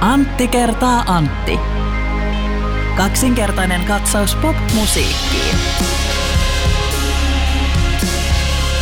[0.00, 1.58] Antti kertaa Antti.
[2.96, 5.56] Kaksinkertainen katsaus pop-musiikkiin.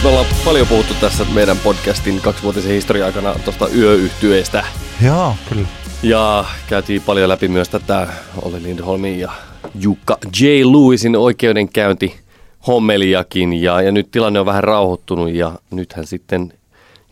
[0.02, 4.64] Me ollaan paljon puhuttu tässä meidän podcastin kaksivuotisen historian aikana tuosta yöyhtyeestä.
[5.04, 5.68] Joo, kyllä.
[6.02, 8.08] Ja käytiin paljon läpi myös tätä
[8.42, 9.32] Olli Lindholmin ja
[9.80, 10.44] Jukka J.
[10.46, 12.16] Lewisin oikeudenkäynti
[12.66, 13.52] hommeliakin.
[13.62, 16.52] Ja, ja nyt tilanne on vähän rauhoittunut ja nythän sitten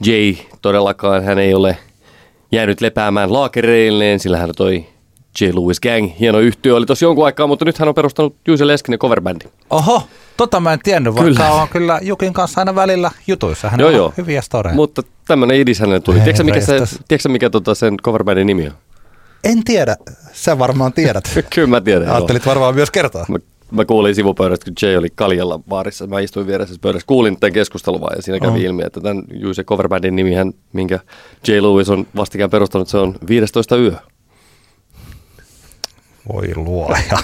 [0.06, 1.76] Jay todellakaan hän ei ole
[2.52, 4.86] jäänyt lepäämään laakereilleen, sillä hän toi
[5.40, 5.44] J.
[5.44, 8.98] Lewis Gang, hieno yhtiö oli tosi jonkun aikaa, mutta nyt hän on perustanut Juise Leskinen
[8.98, 9.44] coverbändi.
[9.70, 10.02] Oho,
[10.36, 11.52] tota mä en tiennyt, vaikka Kyllä.
[11.52, 13.70] on kyllä Jukin kanssa aina välillä jutuissa.
[13.70, 14.14] Hän Joo, on joo.
[14.16, 14.74] hyviä storeja.
[14.74, 16.16] Mutta tämmöinen idis hänelle tuli.
[16.16, 18.72] Hei, Tiedätkö mikä, se, tiedätkö, mikä tota sen coverbändin nimi on?
[19.44, 19.96] En tiedä,
[20.32, 21.24] sä varmaan tiedät.
[21.54, 22.08] Kyllä mä tiedän.
[22.08, 23.26] Ajattelit varmaan myös kertoa.
[23.28, 23.38] Mä,
[23.72, 26.06] mä kuulin sivupöydästä, kun Jay oli Kaljalla baarissa.
[26.06, 27.06] Mä istuin vieressä pöydässä.
[27.06, 28.64] Kuulin tämän keskustelun vaan ja siinä kävi Oh.
[28.64, 31.00] ilmi, että tämän Juise coverbändin nimihän, minkä
[31.48, 33.92] Jay Lewis on vastikään perustanut, se on 15 yö.
[36.32, 37.18] Voi luoja.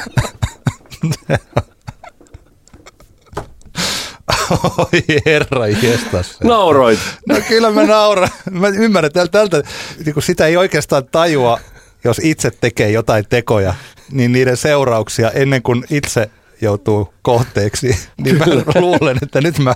[4.79, 6.41] Oi herra jestas.
[6.45, 6.99] Nauroit!
[7.29, 8.29] No kyllä mä nauran.
[8.51, 9.63] Mä ymmärrän tältä, tältä
[10.05, 11.61] niin kun sitä ei oikeastaan tajua,
[12.05, 13.75] jos itse tekee jotain tekoja,
[14.11, 16.31] niin niiden seurauksia ennen kuin itse
[16.61, 18.45] joutuu kohteeksi, niin mä
[18.81, 19.75] luulen, että nyt mä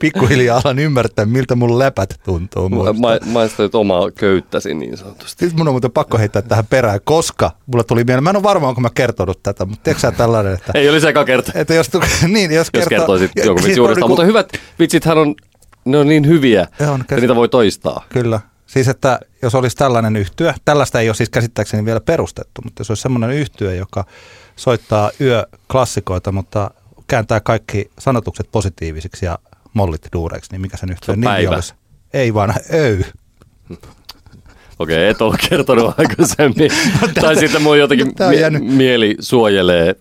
[0.00, 2.68] pikkuhiljaa alan ymmärtää, miltä mun läpät tuntuu.
[2.68, 2.78] Mä,
[3.32, 5.44] mä, nyt omaa köyttäsi niin sanotusti.
[5.44, 8.42] Nyt mun on muuten pakko heittää tähän perään, koska mulla tuli mieleen, mä en ole
[8.42, 11.74] varma, onko mä kertonut tätä, mutta tiedätkö sä tällainen, että, Ei olisi eka kerta, että
[11.74, 11.90] jos,
[12.28, 13.94] niin, jos, jos kertoisit siis vitsi uudestaan.
[13.94, 15.34] niinku- Mutta hyvät vitsithän on,
[15.84, 18.04] ne on niin hyviä, on että niitä voi toistaa.
[18.08, 18.40] Kyllä.
[18.66, 22.90] Siis että jos olisi tällainen yhtyö, tällaista ei ole siis käsittääkseni vielä perustettu, mutta jos
[22.90, 24.04] olisi semmoinen yhtyö, joka
[24.60, 26.70] soittaa yöklassikoita, mutta
[27.06, 29.38] kääntää kaikki sanotukset positiivisiksi ja
[29.74, 31.74] mollit duureiksi, niin mikä sen on nimi olisi?
[32.12, 33.04] Ei vaan öy.
[34.78, 36.70] Okei, et ole kertonut aikaisemmin.
[37.20, 39.94] tai sitten mun jotenkin mie- jäänyt- mieli suojelee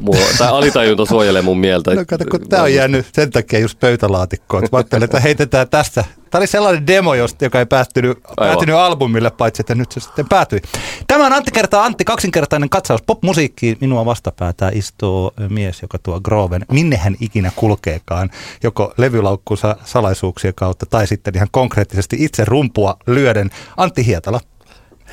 [0.00, 1.94] mua, tai alitajunta suojelee mun mieltä.
[1.94, 4.62] No kato, kun tämä on jäänyt sen takia just pöytälaatikkoon.
[4.72, 6.04] Mä ajattelin, että heitetään tästä.
[6.34, 10.28] Tämä oli sellainen demo, josta, joka ei päättynyt, päättynyt albumille, paitsi että nyt se sitten
[10.28, 10.60] päätyi.
[11.06, 13.76] Tämä on Antti kertaa Antti, kaksinkertainen katsaus popmusiikkiin.
[13.80, 18.30] Minua vastapäätä istuu mies, joka tuo Groven, minne hän ikinä kulkeekaan,
[18.62, 23.50] joko levylaukkunsa salaisuuksien kautta tai sitten ihan konkreettisesti itse rumpua lyöden.
[23.76, 24.40] Antti Hietala.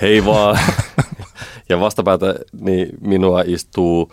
[0.02, 0.60] Hei vaan.
[1.70, 4.12] ja vastapäätä niin minua istuu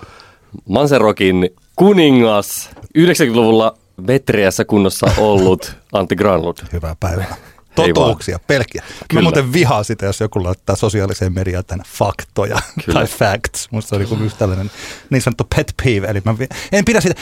[0.69, 3.75] Manserokin kuningas, 90-luvulla
[4.07, 6.57] vetreässä kunnossa ollut Antti Granlund.
[6.73, 7.37] Hyvää päivää.
[7.75, 8.83] Totuuksia, pelkkiä.
[8.83, 9.23] Mä Kyllä.
[9.23, 13.01] muuten vihaan sitä, jos joku laittaa sosiaaliseen mediaan tänne faktoja Kyllä.
[13.01, 13.69] tai facts.
[13.71, 14.71] Musta se on niinku tällainen
[15.11, 17.21] niin sanottu pet peeve, eli mä vi- en pidä sitä.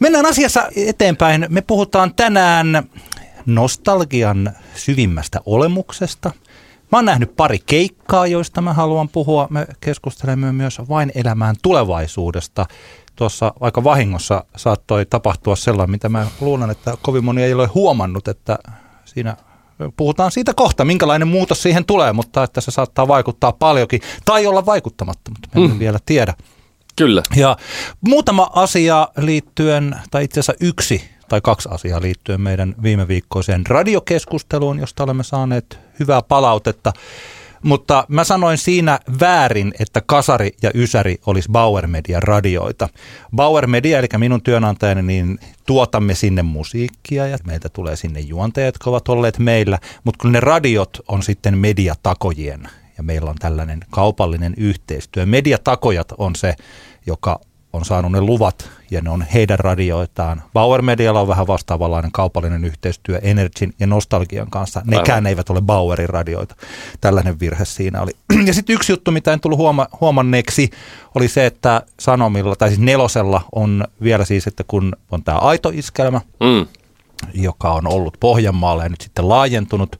[0.00, 1.46] Mennään asiassa eteenpäin.
[1.48, 2.82] Me puhutaan tänään
[3.46, 6.30] nostalgian syvimmästä olemuksesta.
[6.92, 9.46] Mä oon nähnyt pari keikkaa, joista mä haluan puhua.
[9.50, 12.66] Me keskustelemme myös vain elämään tulevaisuudesta.
[13.16, 18.28] Tuossa aika vahingossa saattoi tapahtua sellainen, mitä mä luulen, että kovin moni ei ole huomannut,
[18.28, 18.58] että
[19.04, 19.36] siinä
[19.96, 24.66] puhutaan siitä kohta, minkälainen muutos siihen tulee, mutta että se saattaa vaikuttaa paljonkin tai olla
[24.66, 26.34] vaikuttamatta, mutta me emme vielä tiedä.
[26.96, 27.22] Kyllä.
[27.36, 27.56] Ja
[28.00, 34.78] muutama asia liittyen, tai itse asiassa yksi tai kaksi asiaa liittyen meidän viime viikkoiseen radiokeskusteluun,
[34.78, 36.92] josta olemme saaneet hyvää palautetta.
[37.62, 42.88] Mutta mä sanoin siinä väärin, että Kasari ja Ysäri olisi Bauer Media radioita.
[43.36, 48.90] Bauer Media, eli minun työnantajani, niin tuotamme sinne musiikkia ja meiltä tulee sinne juontajat, jotka
[48.90, 49.78] ovat olleet meillä.
[50.04, 55.26] Mutta kun ne radiot on sitten mediatakojien ja meillä on tällainen kaupallinen yhteistyö.
[55.26, 56.54] Mediatakojat on se,
[57.06, 57.40] joka
[57.72, 60.42] on saanut ne luvat ja ne on heidän radioitaan.
[60.52, 64.82] Bauer Medialla on vähän vastaavanlainen kaupallinen yhteistyö Energin ja Nostalgian kanssa.
[64.84, 65.26] Nekään Aivan.
[65.26, 66.54] eivät ole Bauerin radioita.
[67.00, 68.10] Tällainen virhe siinä oli.
[68.46, 70.70] Ja sitten yksi juttu, mitä en tullut huoma- huomanneeksi,
[71.14, 75.70] oli se, että Sanomilla, tai siis Nelosella on vielä siis, että kun on tämä aito
[75.74, 76.66] iskelmä, Mm.
[77.34, 79.96] joka on ollut Pohjanmaalla ja nyt sitten laajentunut.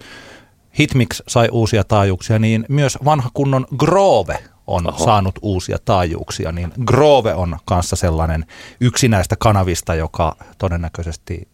[0.78, 5.04] Hitmix sai uusia taajuuksia, niin myös vanha kunnon Grove on Oho.
[5.04, 8.46] Saanut uusia taajuuksia, niin Grove on kanssa sellainen
[8.80, 11.48] yksi näistä kanavista, joka todennäköisesti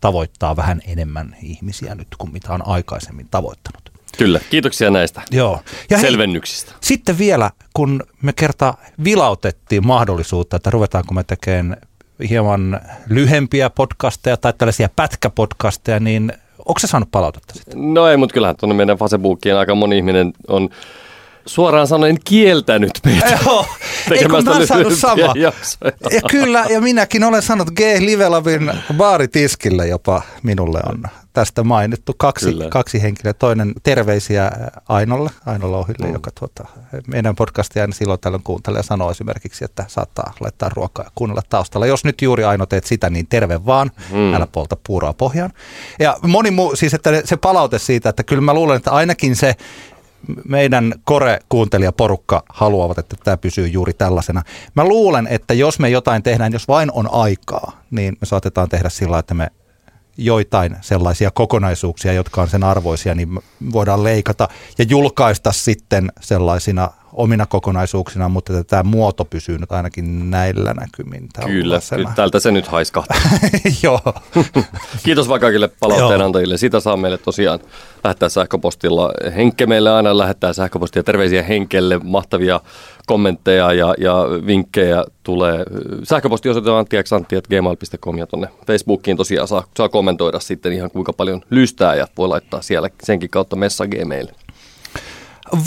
[0.00, 3.92] tavoittaa vähän enemmän ihmisiä nyt kuin mitä on aikaisemmin tavoittanut.
[4.18, 4.40] Kyllä.
[4.50, 5.60] Kiitoksia näistä Joo.
[5.90, 6.72] Ja hei, selvennyksistä.
[6.80, 11.76] sitten vielä, kun me kerta vilautettiin mahdollisuutta, että ruvetaanko me tekemään
[12.28, 17.94] hieman lyhempiä podcasteja tai tällaisia pätkäpodcasteja, niin onko se saanut palautetta sitten?
[17.94, 20.68] No ei, mutta kyllähän tuonne meidän Facebookiin aika moni ihminen on
[21.46, 23.66] suoraan sanoen kieltänyt meitä Joo,
[24.10, 25.34] ei kun mä saanut sama.
[26.10, 27.80] Ja kyllä, ja minäkin olen sanonut G.
[27.98, 31.02] Livelavin baaritiskille jopa minulle on
[31.36, 33.32] tästä mainittu kaksi, kaksi henkilöä.
[33.32, 34.50] Toinen terveisiä
[34.88, 36.12] Ainolle, Ainolle Ohille, mm.
[36.12, 36.68] joka tuota,
[37.06, 41.42] meidän podcastia aina silloin tällöin kuuntelee ja sanoo esimerkiksi, että saattaa laittaa ruokaa ja kuunnella
[41.48, 41.86] taustalla.
[41.86, 44.34] Jos nyt juuri Aino teet sitä, niin terve vaan, mm.
[44.34, 45.52] älä polta puuroa pohjaan.
[45.98, 49.54] Ja moni muu, siis että se palaute siitä, että kyllä mä luulen, että ainakin se
[50.48, 54.42] meidän kore-kuuntelijaporukka haluavat, että tämä pysyy juuri tällaisena.
[54.74, 58.88] Mä luulen, että jos me jotain tehdään, jos vain on aikaa, niin me saatetaan tehdä
[58.88, 59.48] sillä, että me
[60.16, 63.38] joitain sellaisia kokonaisuuksia, jotka on sen arvoisia, niin
[63.72, 64.48] voidaan leikata
[64.78, 71.28] ja julkaista sitten sellaisina omina kokonaisuuksina, mutta tämä muoto pysyy nyt ainakin näillä näkymin.
[71.46, 73.16] Kyllä, kyllä, tältä se nyt haiskahtaa.
[73.82, 74.00] Joo.
[75.04, 76.56] Kiitos vaan kaikille palautteen antajille.
[76.56, 77.58] Sitä saa meille tosiaan
[78.04, 79.12] lähettää sähköpostilla.
[79.36, 81.02] Henkke meille aina lähettää sähköpostia.
[81.02, 82.60] Terveisiä Henkelle, mahtavia
[83.06, 84.14] kommentteja ja, ja
[84.46, 85.64] vinkkejä tulee.
[86.02, 91.94] Sähköpostiosoite on anttiaksantti.gmail.com ja tuonne Facebookiin tosiaan saa, saa kommentoida sitten ihan kuinka paljon lystää
[91.94, 94.32] ja voi laittaa siellä senkin kautta messagea meille.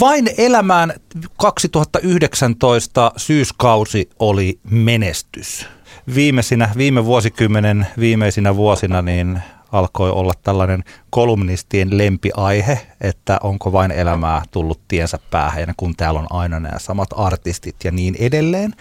[0.00, 0.92] Vain elämään
[1.36, 5.66] 2019 syyskausi oli menestys.
[6.14, 9.42] Viimeisinä, viime vuosikymmenen viimeisinä vuosina niin
[9.72, 16.26] alkoi olla tällainen kolumnistien lempiaihe, että onko vain elämää tullut tiensä päähän, kun täällä on
[16.30, 18.74] aina nämä samat artistit ja niin edelleen.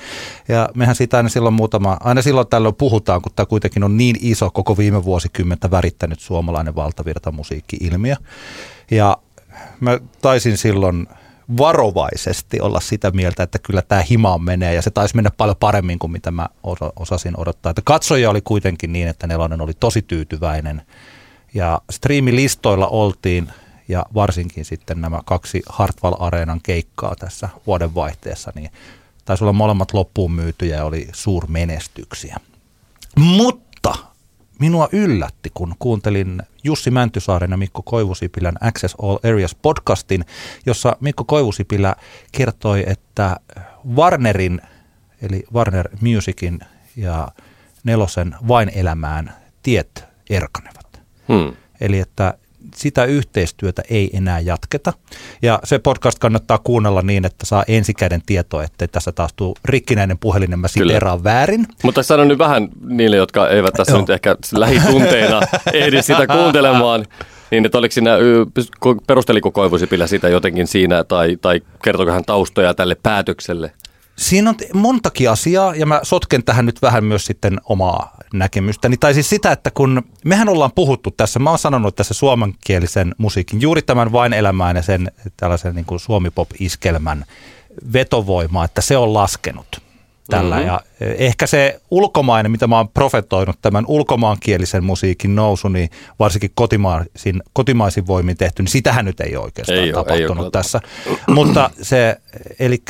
[0.47, 4.15] Ja mehän siitä aina silloin muutama, aina silloin tällöin puhutaan, kun tämä kuitenkin on niin
[4.21, 8.15] iso koko viime vuosikymmentä värittänyt suomalainen valtavirtamusiikki-ilmiö.
[8.91, 9.17] Ja
[9.79, 11.07] mä taisin silloin
[11.57, 15.99] varovaisesti olla sitä mieltä, että kyllä tämä himaan menee ja se taisi mennä paljon paremmin
[15.99, 16.49] kuin mitä mä
[16.95, 17.69] osasin odottaa.
[17.69, 20.81] Että katsoja oli kuitenkin niin, että Nelonen oli tosi tyytyväinen
[21.53, 23.49] ja striimilistoilla oltiin
[23.87, 28.71] ja varsinkin sitten nämä kaksi Hartwall Areenan keikkaa tässä vuodenvaihteessa, niin
[29.25, 32.37] taisi olla molemmat loppuun myytyjä ja oli suurmenestyksiä.
[33.15, 33.68] Mutta
[34.59, 40.25] minua yllätti, kun kuuntelin Jussi Mäntysaaren ja Mikko Koivusipilän Access All Areas podcastin,
[40.65, 41.95] jossa Mikko Koivusipilä
[42.31, 43.35] kertoi, että
[43.95, 44.61] Warnerin,
[45.21, 46.59] eli Warner Musicin
[46.95, 47.27] ja
[47.83, 49.33] Nelosen vain elämään
[49.63, 51.01] tiet erkanevat.
[51.27, 51.55] Hmm.
[51.81, 52.33] Eli että
[52.75, 54.93] sitä yhteistyötä ei enää jatketa.
[55.41, 60.17] Ja se podcast kannattaa kuunnella niin, että saa ensikäden tietoa, että tässä taas tuu rikkinäinen
[60.17, 61.65] puhelin, mä siteraan väärin.
[61.83, 64.01] Mutta sanon nyt vähän niille, jotka eivät tässä Joo.
[64.01, 65.41] nyt ehkä lähitunteina
[65.73, 67.05] ehdi sitä kuuntelemaan.
[67.51, 68.11] Niin, että oliko siinä,
[69.07, 73.71] perusteliko Koivusipilä sitä jotenkin siinä, tai, tai kertoiko hän taustoja tälle päätökselle?
[74.19, 78.97] Siinä on montakin asiaa, ja mä sotken tähän nyt vähän myös sitten omaa näkemystäni.
[78.97, 83.61] Tai siis sitä, että kun mehän ollaan puhuttu tässä, mä oon sanonut tässä suomenkielisen musiikin,
[83.61, 87.25] juuri tämän vain elämään ja sen tällaisen niin suomipop-iskelmän
[87.93, 89.88] vetovoimaa, että se on laskenut
[90.29, 90.55] tällä.
[90.55, 90.67] Mm-hmm.
[90.67, 95.89] Ja eh, ehkä se ulkomainen, mitä mä oon profetoinut, tämän ulkomaankielisen musiikin nousu, niin
[96.19, 100.81] varsinkin kotimaisin, kotimaisin voimin tehty, niin sitähän nyt ei oikeastaan ei tapahtunut ole, ei tässä.
[101.27, 102.17] Mutta se,
[102.59, 102.81] eli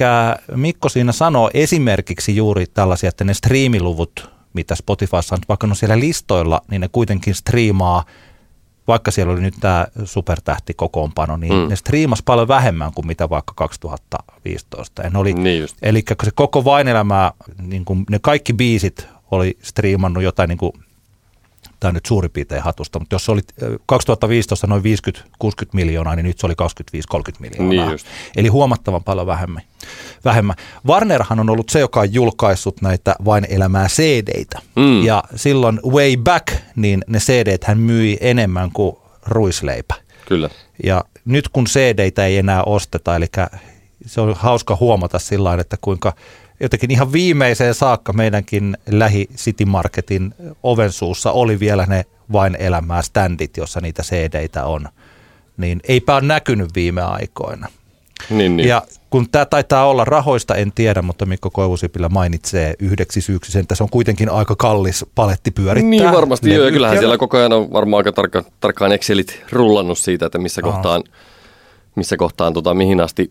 [0.56, 6.00] Mikko siinä sanoo esimerkiksi juuri tällaisia, että ne striimiluvut, mitä Spotifyssa on, vaikka on siellä
[6.00, 8.04] listoilla, niin ne kuitenkin striimaa–
[8.90, 11.70] vaikka siellä oli nyt tämä supertähti kokoonpano, niin mm.
[11.70, 15.02] ne striimas paljon vähemmän kuin mitä vaikka 2015.
[15.02, 17.32] Ja oli, niin eli se koko vain elämää,
[17.62, 20.72] niin kuin ne kaikki biisit oli striimannut jotain niin kuin
[21.80, 23.42] tämä nyt suurin piirtein hatusta, mutta jos se oli
[23.86, 24.84] 2015 noin
[25.44, 26.56] 50-60 miljoonaa, niin nyt se oli
[27.18, 27.90] 25-30 miljoonaa.
[27.90, 28.00] Niin
[28.36, 29.64] Eli huomattavan paljon vähemmän.
[30.26, 30.56] vähemmän.
[30.88, 34.60] Warnerhan on ollut se, joka on julkaissut näitä vain elämää CD-tä.
[34.76, 35.04] Mm.
[35.04, 39.96] Ja silloin way back, niin ne cd hän myi enemmän kuin ruisleipä.
[40.28, 40.50] Kyllä.
[40.84, 43.26] Ja nyt kun CD-tä ei enää osteta, eli
[44.06, 46.14] se on hauska huomata sillä että kuinka
[46.60, 53.58] jotenkin ihan viimeiseen saakka meidänkin lähi City Marketin ovensuussa oli vielä ne vain elämää standit,
[53.58, 54.88] jossa niitä cd on.
[55.58, 57.68] Niin eipä ole näkynyt viime aikoina.
[58.30, 58.70] Niin, niin.
[58.70, 63.62] Ja kun tämä taitaa olla rahoista, en tiedä, mutta Mikko Koivusipilä mainitsee yhdeksi syyksi sen,
[63.62, 65.90] että se on kuitenkin aika kallis paletti pyörittää.
[65.90, 69.98] Niin varmasti joo, ja kyllähän siellä koko ajan on varmaan aika tarkka, tarkkaan Excelit rullannut
[69.98, 70.72] siitä, että missä Aha.
[70.72, 71.04] kohtaan,
[72.00, 73.30] missä kohtaan tota, mihin asti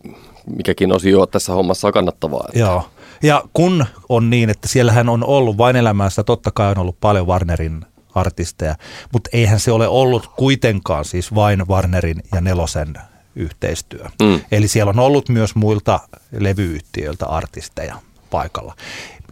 [0.56, 2.44] mikäkin osio tässä hommassa on kannattavaa.
[2.48, 2.58] Että.
[2.58, 2.88] Joo.
[3.22, 7.26] Ja kun on niin, että siellähän on ollut vain elämässä, totta kai on ollut paljon
[7.26, 7.84] Warnerin
[8.14, 8.76] artisteja,
[9.12, 12.94] mutta eihän se ole ollut kuitenkaan siis vain Warnerin ja Nelosen
[13.36, 14.04] yhteistyö.
[14.22, 14.40] Mm.
[14.52, 16.00] Eli siellä on ollut myös muilta
[16.38, 17.96] levyyhtiöiltä artisteja
[18.30, 18.74] paikalla.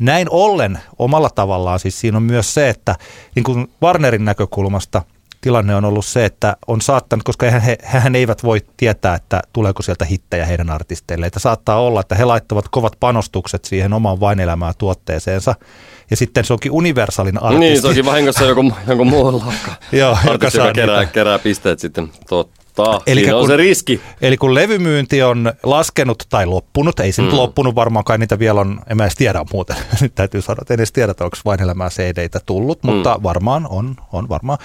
[0.01, 2.95] Näin ollen omalla tavallaan siis siinä on myös se, että
[3.35, 5.03] niin kuin Warnerin näkökulmasta
[5.47, 9.83] tilanne on ollut se, että on saattanut, koska he, hehän eivät voi tietää, että tuleeko
[9.83, 11.27] sieltä hittejä heidän artisteille.
[11.27, 15.55] Että saattaa olla, että he laittavat kovat panostukset siihen omaan vainelämää tuotteeseensa.
[16.11, 17.61] Ja sitten se onkin universaalin artisti.
[17.61, 19.73] Niin, se onkin vahingossa joku, joku muu lakka.
[19.93, 21.13] Joo, artisti, joka joka kerää, niitä.
[21.13, 22.11] kerää pisteet sitten.
[22.29, 22.66] Totta.
[23.07, 24.01] Eli Siinä on kun- se riski.
[24.21, 27.27] Eli kun levymyynti on laskenut tai loppunut, ei se mm.
[27.27, 30.59] nyt loppunut varmaan kai niitä vielä on, en mä edes tiedä muuten, nyt täytyy sanoa,
[30.63, 32.91] että en edes tiedä, että onko vain elämää CD-tä tullut, mm.
[32.91, 34.59] mutta varmaan on, on varmaan.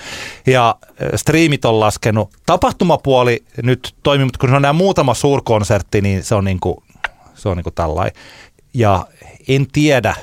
[0.48, 0.76] Ja
[1.16, 2.30] striimit on laskenut.
[2.46, 6.78] Tapahtumapuoli nyt toimii, mutta kun se on nämä muutama suurkonsertti, niin se on niin kuin,
[7.36, 8.14] se on niin kuin tällainen.
[8.74, 9.08] Ja
[9.48, 10.16] en tiedä,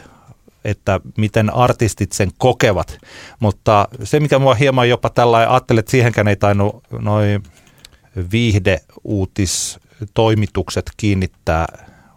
[0.65, 2.99] että miten artistit sen kokevat,
[3.41, 7.43] mutta se mikä mua hieman jopa tällä ajattelin, että siihenkään ei tainnut noin
[8.33, 11.67] viihdeuutistoimitukset kiinnittää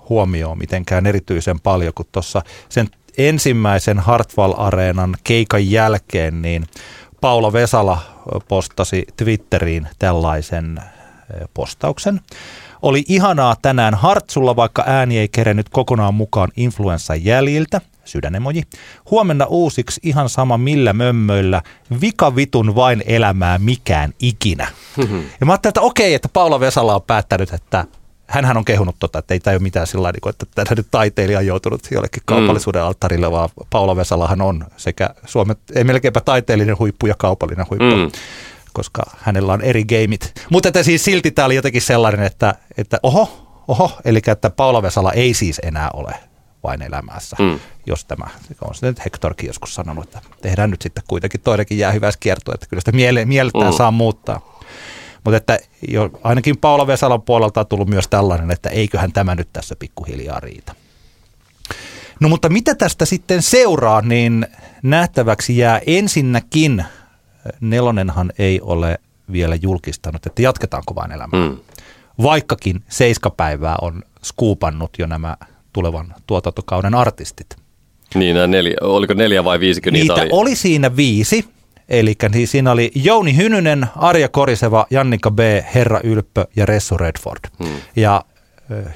[0.10, 6.68] huomioon mitenkään erityisen paljon, kun tuossa sen ensimmäisen Hartwall-areenan keikan jälkeen, niin
[7.22, 8.02] Paula Vesala
[8.48, 10.84] postasi Twitteriin tällaisen eh,
[11.54, 12.22] postauksen.
[12.82, 17.82] Oli ihanaa tänään Hartsulla, vaikka ääni ei kerennyt kokonaan mukaan influenssan jäljiltä.
[18.06, 18.64] Sydänemoji.
[19.12, 21.62] Huomenna uusiksi ihan sama millä mömmöillä.
[22.02, 24.68] Vika vitun vain elämää mikään ikinä.
[25.40, 27.86] Ja mä ajattelin, että okei, että Paula Vesala on päättänyt, että
[28.28, 31.40] hänhän on kehunut tota, että ei tämä ole mitään sillä lailla, että tämä nyt taiteilija
[31.40, 37.08] on joutunut jollekin kaupallisuuden alttarille, vaan Paula Vesalahan on sekä Suomen, ei melkeinpä taiteellinen huippu
[37.08, 37.96] ja kaupallinen huippu.
[37.96, 38.12] Mm.
[38.74, 40.34] Koska hänellä on eri gameit.
[40.50, 44.82] Mutta että siis silti tämä oli jotenkin sellainen, että, että oho, oho, eli että Paula
[44.82, 46.16] Vesala ei siis enää ole
[46.64, 47.60] vain elämässä, Mm.
[47.86, 48.26] jos tämä,
[48.62, 52.54] on se nyt Hectorkin joskus sanonut, että tehdään nyt sitten kuitenkin toinenkin jää hyvässä kiertoa,
[52.54, 53.78] että kyllä sitä miele, mieltään mm.
[53.78, 54.62] saa muuttaa.
[55.24, 59.50] Mutta että jo, ainakin Paula Vesalan puolelta on tullut myös tällainen, että eiköhän tämä nyt
[59.54, 60.76] tässä pikkuhiljaa riitä.
[62.20, 64.48] No mutta mitä tästä sitten seuraa, niin
[64.84, 66.86] nähtäväksi jää ensinnäkin,
[67.62, 68.98] Nelonenhan ei ole
[69.32, 71.50] vielä julkistanut, että jatketaanko vain elämää.
[71.50, 71.58] Mm.
[72.24, 75.38] Vaikkakin seiskapäivää on skuupannut jo nämä
[75.74, 77.56] tulevan tuotantokauden artistit.
[78.16, 80.42] Niin, neljä, oliko neljä vai viisikö niitä, Niitä oli?
[80.42, 81.46] oli siinä viisi.
[81.90, 85.40] Eli niin siinä oli Jouni Hynynen, Arja Koriseva, Jannika B,
[85.76, 87.40] Herra Ylppö ja Ressu Redford.
[87.64, 87.76] Hmm.
[87.96, 88.26] Ja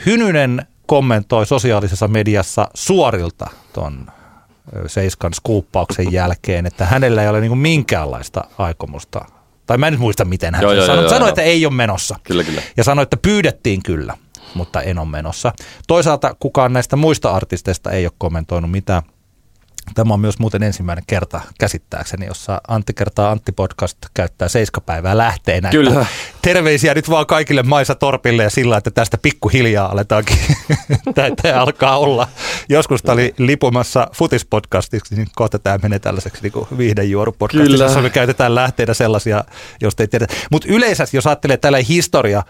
[0.05, 4.07] Hynynen kommentoi sosiaalisessa mediassa suorilta ton
[4.87, 9.25] Seiskan skuuppauksen jälkeen, että hänellä ei ole niinku minkäänlaista aikomusta.
[9.65, 11.01] Tai mä en nyt muista, miten hän Joo, sen joo, sanoi.
[11.03, 11.29] joo, sanoi, joo.
[11.29, 12.15] että ei ole menossa.
[12.23, 12.61] Kyllä, kyllä.
[12.77, 14.17] Ja sanoi, että pyydettiin kyllä,
[14.53, 15.53] mutta en ole menossa.
[15.87, 19.03] Toisaalta kukaan näistä muista artisteista ei ole kommentoinut mitään.
[19.93, 25.69] Tämä on myös muuten ensimmäinen kerta käsittääkseni, jossa Antti kertaa Antti podcast käyttää seiskapäivää lähteenä.
[25.69, 26.05] Kyllä.
[26.41, 30.37] Terveisiä nyt vaan kaikille Maisa Torpille ja sillä, että tästä pikkuhiljaa aletaankin.
[31.15, 32.27] Tämä alkaa olla.
[32.69, 37.85] Joskus tämä oli lipumassa futispodcastiksi, niin kohta tämä menee tällaiseksi niin viihdejuorupodcastiksi, Kyllä.
[37.85, 39.43] jossa me käytetään lähteenä sellaisia,
[39.81, 40.27] joista ei tiedä.
[40.51, 42.43] Mutta yleensä, jos ajattelee tällä historia,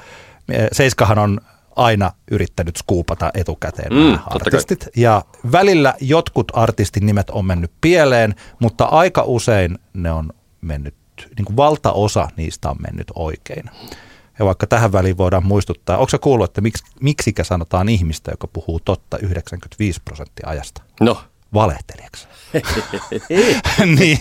[0.52, 1.42] eh, Seiskahan on
[1.76, 4.38] aina yrittänyt skuupata etukäteen Mm, nämä totta kai.
[4.46, 4.88] artistit.
[4.96, 10.30] Ja välillä jotkut artistin nimet on mennyt pieleen, mutta aika usein ne on
[10.62, 10.96] mennyt,
[11.38, 13.66] niin kuin valtaosa niistä on mennyt oikein.
[14.40, 18.48] Ja vaikka tähän väliin voidaan muistuttaa, onko se kuullut, että miksi, miksikä sanotaan ihmistä, joka
[18.48, 20.82] puhuu totta 95 prosenttia ajasta?
[21.02, 21.18] No,
[21.56, 22.28] Valehtelijaksi.
[24.00, 24.18] niin,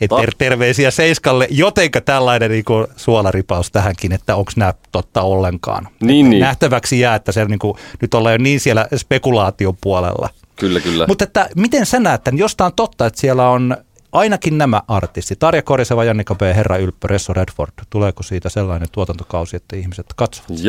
[0.00, 1.46] et ter- terveisiä Seiskalle.
[1.50, 5.88] Jotenka tällainen niin kuin suolaripaus tähänkin, että onko nämä totta ollenkaan.
[6.00, 6.40] Niin, niin.
[6.40, 10.28] Nähtäväksi jää, että se niin kuin, nyt ollaan jo niin siellä spekulaation puolella.
[10.56, 11.06] kyllä, kyllä.
[11.08, 13.76] Mutta että miten sä näet tämän, jos tää on totta, että siellä on
[14.12, 19.56] ainakin nämä artistit, Tarja Koriseva, Jannika B, Herra Ylppö, Resso Redford, tuleeko siitä sellainen tuotantokausi,
[19.56, 20.60] että ihmiset katsovat?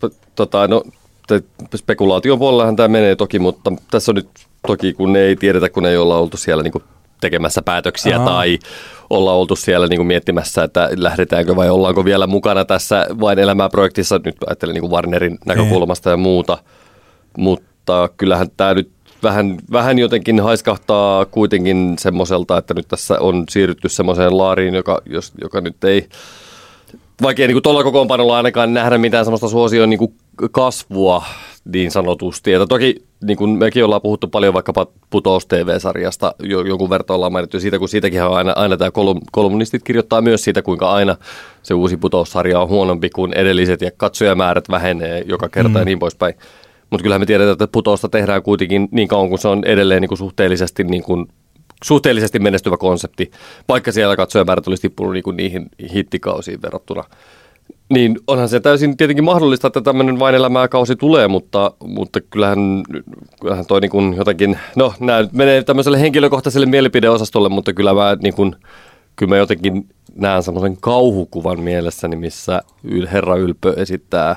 [0.00, 0.82] P- tota, no,
[1.76, 4.28] spekulaation puolellahan tämä menee toki, mutta tässä on nyt
[4.66, 6.82] toki, kun ei tiedetä, kun ei olla oltu siellä niinku
[7.20, 8.24] tekemässä päätöksiä Aa.
[8.24, 8.58] tai
[9.10, 14.36] olla oltu siellä niinku miettimässä, että lähdetäänkö vai ollaanko vielä mukana tässä vain elämää-projektissa, nyt
[14.46, 16.58] ajattelen niinku Warnerin näkökulmasta ja muuta,
[17.38, 18.90] mutta kyllähän tämä nyt
[19.22, 25.32] vähän, vähän jotenkin haiskahtaa kuitenkin semmoiselta, että nyt tässä on siirrytty semmoiseen laariin, joka, jos,
[25.40, 26.08] joka nyt ei,
[27.22, 30.14] vaikea niin tuolla kokoonpanolla ainakaan nähdä mitään semmoista suosion niin kuin
[30.50, 31.24] kasvua
[31.64, 32.52] niin sanotusti.
[32.52, 37.32] Että toki niin kuin mekin ollaan puhuttu paljon vaikkapa Putous TV-sarjasta, jo, jonkun verran ollaan
[37.32, 41.16] mainittu siitä, kun siitäkin on aina, aina tämä kolum, kolumnistit kirjoittaa myös siitä, kuinka aina
[41.62, 45.76] se uusi Putous-sarja on huonompi kuin edelliset ja katsojamäärät vähenee joka kerta mm.
[45.76, 46.34] ja niin poispäin.
[46.90, 50.08] Mutta kyllähän me tiedetään, että Putousta tehdään kuitenkin niin kauan, kun se on edelleen niin
[50.08, 51.26] kuin suhteellisesti niin kuin
[51.84, 53.30] suhteellisesti menestyvä konsepti,
[53.68, 57.04] vaikka siellä katsojamäärät olisi tippunut niin kuin niihin hittikausiin verrattuna.
[57.88, 62.58] Niin onhan se täysin tietenkin mahdollista, että tämmöinen vain elämää kausi tulee, mutta, mutta kyllähän,
[63.40, 68.16] kyllähän toi niin kuin jotenkin, no nämä nyt menee tämmöiselle henkilökohtaiselle mielipideosastolle, mutta kyllä mä
[68.22, 68.56] niin kuin
[69.16, 72.62] kyllä mä jotenkin näen semmoisen kauhukuvan mielessäni, missä
[73.12, 74.36] herra Ylpö esittää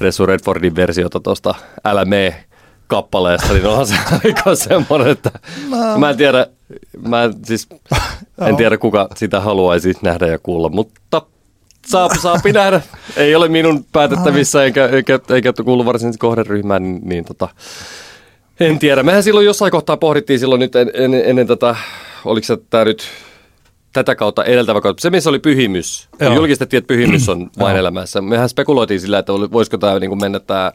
[0.00, 2.44] Resu Redfordin versiota tuosta Älä mee
[2.86, 5.30] kappaleesta, niin onhan se aika semmoinen, että
[5.68, 5.98] no.
[5.98, 6.46] mä en tiedä,
[7.08, 7.68] mä en, siis,
[8.40, 11.22] en tiedä kuka sitä haluaisi nähdä ja kuulla, mutta
[11.90, 12.80] saa, saapi nähdä.
[13.16, 17.48] Ei ole minun päätettävissä eikä, eikä, eikä kuulu varsinaisesti kohderyhmään, niin, niin tota,
[18.60, 19.02] en tiedä.
[19.02, 21.76] Mehän silloin jossain kohtaa pohdittiin silloin nyt en, en, ennen tätä,
[22.24, 23.08] oliko se tämä nyt
[23.92, 25.00] tätä kautta edeltävä kautta.
[25.00, 26.08] Se, missä oli pyhimys.
[26.20, 26.34] Joo.
[26.34, 28.20] Julkistettiin, että pyhimys on vain elämässä.
[28.20, 30.72] Mehän spekuloitiin sillä, että voisiko tämä niin mennä tämä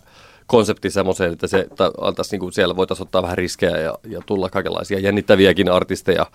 [0.47, 1.67] konsepti semmoiseen, että se
[2.01, 6.25] antaisi niin kuin siellä voitaisiin ottaa vähän riskejä ja, ja tulla kaikenlaisia jännittäviäkin artisteja.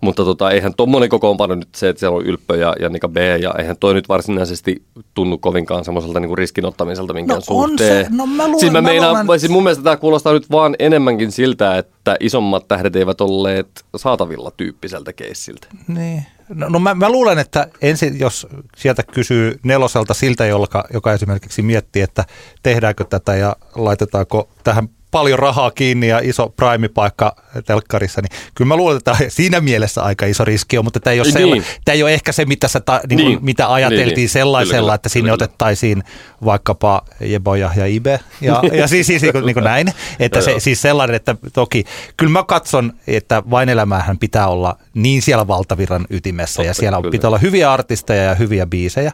[0.00, 3.54] Mutta tota, eihän tuommoinen kokoonpano nyt se, että siellä on Ylppö ja Jannika B, ja
[3.58, 4.82] eihän toi nyt varsinaisesti
[5.14, 8.04] tunnu kovinkaan semmoiselta niin riskinottamiselta minkään no suhteen.
[8.04, 9.40] Se, no mä luulen, siis mä, mä meinaan, luulen...
[9.40, 14.52] siis mun mielestä tämä kuulostaa nyt vaan enemmänkin siltä, että isommat tähdet eivät olleet saatavilla
[14.56, 15.66] tyyppiseltä keissiltä.
[15.88, 16.26] Niin.
[16.54, 21.62] No, no mä, mä luulen, että ensin jos sieltä kysyy neloselta siltä, joka, joka esimerkiksi
[21.62, 22.24] miettii, että
[22.62, 27.36] tehdäänkö tätä ja laitetaanko tähän paljon rahaa kiinni ja iso prime-paikka
[27.66, 31.20] telkkarissa, niin kyllä mä luulen, että siinä mielessä aika iso riski on, mutta tämä ei
[31.20, 31.64] ole, niin.
[31.84, 33.38] tämä ei ole ehkä se, mitä, sä ta, niin niin.
[33.42, 34.28] mitä ajateltiin niin, niin.
[34.28, 35.34] sellaisella, kyllä, että sinne kyllä.
[35.34, 36.04] otettaisiin
[36.44, 40.60] vaikkapa Jeboja ja Ibe ja, ja siis, siis niin, kuin, niin kuin näin, että se,
[40.60, 41.84] siis sellainen, että toki
[42.16, 46.98] kyllä mä katson, että vain elämähän pitää olla niin siellä valtavirran ytimessä Totta, ja siellä
[46.98, 47.10] kyllä.
[47.10, 49.12] pitää olla hyviä artisteja ja hyviä biisejä.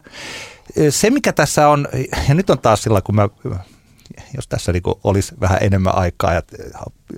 [0.89, 1.87] Se, mikä tässä on,
[2.27, 3.29] ja nyt on taas sillä, kun mä
[4.35, 6.41] jos tässä niinku olisi vähän enemmän aikaa ja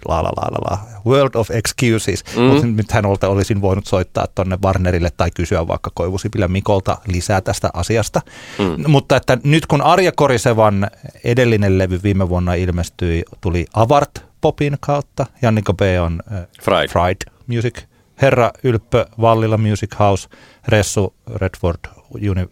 [0.08, 2.42] la la la la la, world of excuses, mm.
[2.42, 8.22] mutta nythän olisin voinut soittaa tuonne Warnerille tai kysyä vaikka Koivusipilä Mikolta lisää tästä asiasta.
[8.60, 8.92] Mm.
[8.92, 10.88] Mutta että nyt kun Arja Korisevan
[11.24, 16.88] edellinen levy viime vuonna ilmestyi, tuli Avart Popin kautta, Jannika B on äh, Fried.
[16.88, 17.18] Fried
[17.48, 17.84] Music,
[18.22, 20.30] Herra Ylppö Vallilla Music House,
[20.68, 21.80] Ressu Redford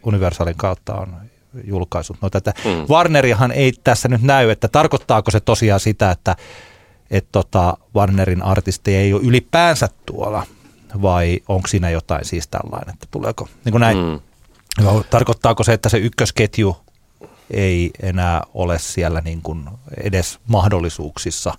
[0.03, 1.15] Universalin kautta on
[1.63, 2.17] julkaisut.
[2.21, 2.71] No tätä mm.
[2.89, 6.35] Warnerihan ei tässä nyt näy, että tarkoittaako se tosiaan sitä, että
[7.11, 10.45] et tota Warnerin artisti ei ole ylipäänsä tuolla
[11.01, 13.97] vai onko siinä jotain siis tällainen, että tuleeko niin kuin näin.
[13.97, 14.19] Mm.
[14.83, 16.77] No, tarkoittaako se, että se ykkösketju
[17.51, 19.69] ei enää ole siellä niin kuin
[20.03, 21.53] edes mahdollisuuksissa,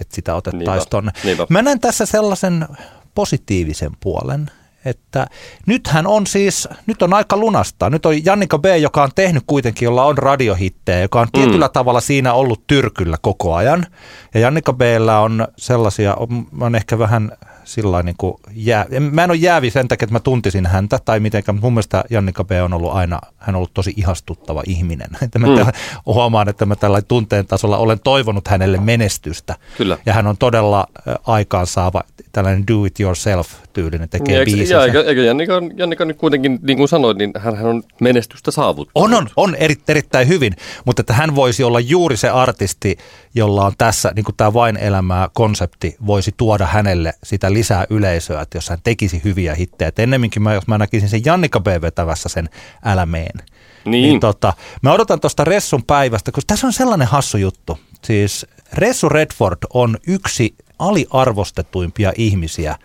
[0.00, 1.12] että sitä otettaisiin tuonne.
[1.48, 2.68] Mä näen tässä sellaisen
[3.14, 4.50] positiivisen puolen,
[4.84, 5.26] että
[5.66, 7.90] nythän on siis, nyt on aika lunastaa.
[7.90, 11.40] Nyt on Jannika B, joka on tehnyt kuitenkin, jolla on radiohittejä, joka on mm.
[11.40, 13.86] tietyllä tavalla siinä ollut tyrkyllä koko ajan.
[14.34, 17.32] Ja Jannika Bllä on sellaisia, on, on ehkä vähän
[17.70, 21.20] sillä niin kuin jää, mä en ole jäävi sen takia, että mä tuntisin häntä tai
[21.20, 25.08] mitenkään, mutta mun mielestä Jannika B on ollut aina, hän on ollut tosi ihastuttava ihminen.
[25.22, 25.66] Että mä mm.
[26.06, 29.56] huomaan, että mä tällä tunteen tasolla olen toivonut hänelle menestystä.
[29.76, 29.98] Kyllä.
[30.06, 30.86] Ja hän on todella
[31.26, 32.02] aikaansaava
[32.32, 34.84] tällainen do it yourself tyylinen, tekee ja, biisiä.
[34.84, 39.04] Eikö, eikö Jannika, Jannika nyt kuitenkin, niin kuin sanoit, niin hän, hän on menestystä saavuttanut.
[39.06, 42.96] On, on, on eri, erittäin hyvin, mutta että hän voisi olla juuri se artisti,
[43.34, 47.59] jolla on tässä, niin kuin tämä vain elämää konsepti, voisi tuoda hänelle sitä lisää
[47.90, 49.92] yleisöä, että jos hän tekisi hyviä hittejä.
[49.98, 52.48] Ennemminkin mä, jos mä näkisin sen Jannika B vetävässä sen
[52.84, 53.38] älämeen.
[53.84, 54.02] Niin.
[54.02, 57.78] niin tota, mä odotan tuosta Ressun päivästä, koska tässä on sellainen hassu juttu.
[58.04, 62.76] Siis Ressu Redford on yksi aliarvostetuimpia ihmisiä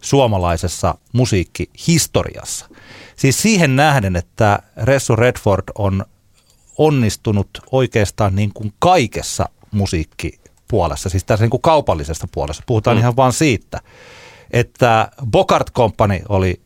[0.00, 2.68] suomalaisessa musiikkihistoriassa.
[3.16, 6.04] Siis siihen nähden, että Ressu Redford on
[6.78, 9.48] onnistunut oikeastaan niin kuin kaikessa
[10.66, 12.62] musiikkipuolessa, siis tässä niin kuin kaupallisesta puolessa.
[12.66, 13.00] Puhutaan mm.
[13.00, 13.80] ihan vain siitä,
[14.50, 16.60] että Bogart Company oli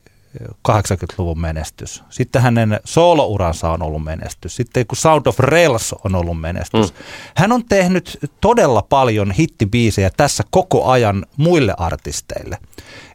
[0.69, 2.03] 80-luvun menestys.
[2.11, 4.57] Sitten hänen soolouransa on ollut menestys.
[4.57, 6.93] Sitten kun Sound of Rails on ollut menestys.
[6.93, 6.99] Mm.
[7.37, 12.59] Hän on tehnyt todella paljon hittibiisejä tässä koko ajan muille artisteille.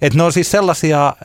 [0.01, 1.15] Et ne on siis sellaisia,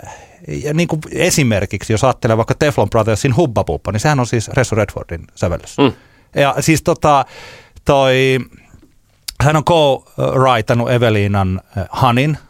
[0.49, 4.49] ja niin kuin esimerkiksi, jos ajattelee vaikka Teflon Brothersin Hubba Bubba, niin sehän on siis
[4.49, 5.79] Resu Redfordin sävellys.
[5.79, 5.93] Mm.
[6.35, 7.25] Ja siis tota,
[7.85, 8.39] toi,
[9.41, 12.39] hän on co-writannut Evelinan Hanin–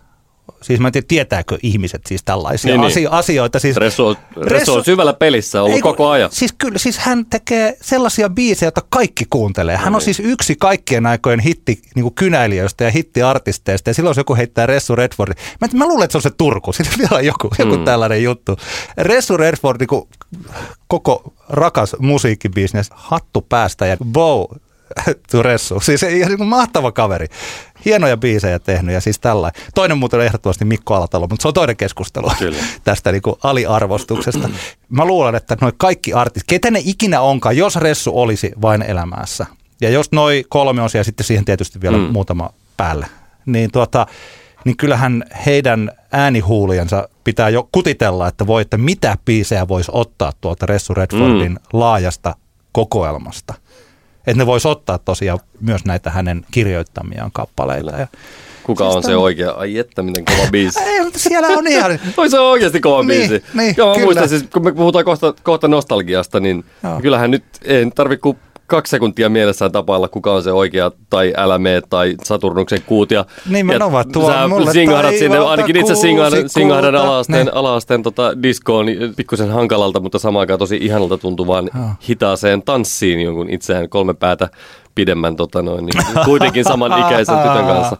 [0.62, 3.18] siis mä en tiedä, tietääkö ihmiset siis tällaisia niin, asio- niin.
[3.18, 3.58] asioita.
[3.58, 6.30] Siis, Resu, on, Resu on syvällä pelissä ollut ei, koko ajan.
[6.32, 9.76] Siis kyllä, siis hän tekee sellaisia biisejä, joita kaikki kuuntelee.
[9.76, 10.14] Hän no, on niin.
[10.14, 14.66] siis yksi kaikkien aikojen hitti niin kuin kynäilijöistä ja hittiartisteista ja silloin jos joku heittää
[14.66, 15.32] Ressu Redford.
[15.60, 17.84] Mä, mä luulen, että se on se Turku, siinä vielä on joku, joku mm.
[17.84, 18.56] tällainen juttu.
[18.98, 20.08] Ressu Redford, niin kuin,
[20.88, 24.44] koko rakas musiikkibisnes, hattu päästä ja wow,
[25.30, 25.80] Turessu.
[25.80, 27.26] Siis ihan niin mahtava kaveri.
[27.84, 29.52] Hienoja biisejä tehnyt ja siis tällä.
[29.74, 32.58] Toinen muuten on ehdottomasti Mikko Alatalo, mutta se on toinen keskustelu Kyllä.
[32.84, 34.50] tästä niin kuin aliarvostuksesta.
[34.88, 39.46] Mä luulen, että noin kaikki artistit, ketä ne ikinä onkaan, jos Ressu olisi vain elämässä.
[39.80, 42.02] Ja jos noin kolme on ja sitten siihen tietysti vielä mm.
[42.02, 43.06] muutama päälle.
[43.46, 44.06] Niin, tuota,
[44.64, 50.66] niin kyllähän heidän äänihuuliensa pitää jo kutitella, että voi, että mitä biisejä voisi ottaa tuolta
[50.66, 51.58] Ressu Redfordin mm.
[51.72, 52.34] laajasta
[52.72, 53.54] kokoelmasta.
[54.26, 57.90] Että ne voisi ottaa tosiaan myös näitä hänen kirjoittamiaan kappaleita.
[57.90, 58.06] Ja
[58.62, 59.50] Kuka siis on se oikea?
[59.50, 60.80] Ai että, miten kova biisi.
[60.88, 61.98] Ei, siellä on ihan...
[62.16, 63.44] Oi se on oikeasti kova Niin, biisi.
[63.54, 64.04] niin, Joo, mä kyllä.
[64.06, 67.00] muistan siis, kun me puhutaan kohta, kohta nostalgiasta, niin Joo.
[67.00, 68.38] kyllähän nyt ei tarvi kuin
[68.70, 73.10] kaksi sekuntia mielessään tapailla, kuka on se oikea, tai älä mene, tai Saturnuksen kuut.
[73.10, 75.94] Ja, Nimenomaan, ja tuo sä mulle singahdat sinne, ainakin itse
[76.46, 77.54] singahdan, alaasteen, Niin.
[77.54, 81.84] alaasteen tota diskoon niin pikkusen hankalalta, mutta samaan aikaan tosi ihanalta tuntuvaan Joo.
[82.08, 84.48] hitaaseen tanssiin jonkun itseään kolme päätä
[84.94, 87.96] pidemmän tota noin, niin kuitenkin saman ikäisen tytön kanssa.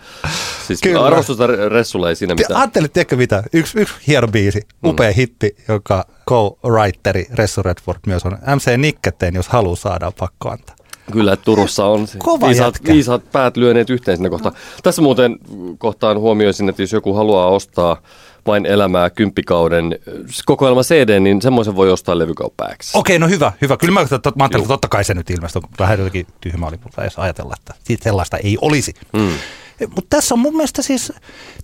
[0.66, 1.04] Siis Kyllä.
[1.06, 2.60] arvostusta Ressulle ei siinä mitään.
[2.60, 3.42] ajattelit, tiedätkö mitä?
[3.52, 4.90] Yksi, yksi hieno biisi, Mm.
[4.90, 8.32] upea hitti, joka co-writeri Ressu Redford myös on.
[8.56, 10.76] MC Nikketeen, jos haluaa saada, pakko antaa.
[11.12, 12.92] Kyllä, että Turussa on Kova viisaat, jätkä.
[12.92, 14.52] viisaat päät lyöneet yhteen siinä kohtaa.
[14.82, 15.36] Tässä muuten
[15.78, 18.02] kohtaan huomioisin, että jos joku haluaa ostaa
[18.46, 19.98] vain elämää kymppikauden
[20.46, 22.98] kokoelma CD, niin semmoisen voi ostaa levykauppaaksi.
[22.98, 23.76] Okei, no hyvä, hyvä.
[23.76, 25.62] Kyllä mä, tot, mä ajattelin, että totta kai se nyt ilmestyy.
[25.78, 28.94] Vähän jotenkin tyhmä oli mutta edes ajatella, että siitä sellaista ei olisi.
[29.12, 29.32] Mm.
[29.80, 31.12] Mutta tässä on mun mielestä siis,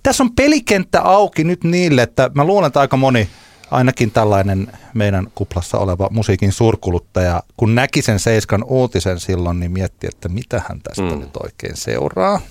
[0.03, 3.29] tässä on pelikenttä auki nyt niille, että mä luulen, että aika moni,
[3.71, 10.07] ainakin tällainen meidän kuplassa oleva musiikin surkuluttaja, kun näki sen Seiskan uutisen silloin, niin mietti,
[10.07, 11.19] että mitä hän tästä mm.
[11.19, 12.41] nyt oikein seuraa.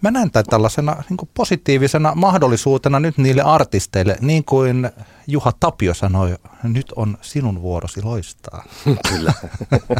[0.00, 4.90] Mä näen tämän tällaisena niin kuin positiivisena mahdollisuutena nyt niille artisteille, niin kuin
[5.26, 8.64] Juha Tapio sanoi, nyt on sinun vuorosi loistaa.
[9.08, 9.32] Kyllä.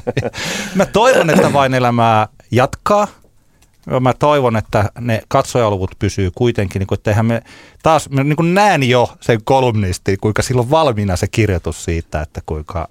[0.74, 3.08] Mä toivon, että vain elämää jatkaa.
[3.90, 7.42] Ja Mä toivon, että ne katsojaluvut pysyy kuitenkin, niin kuin, että eihän me
[7.82, 12.88] taas, mä niin näen jo sen kolumnisti, kuinka silloin valmiina se kirjoitus siitä, että kuinka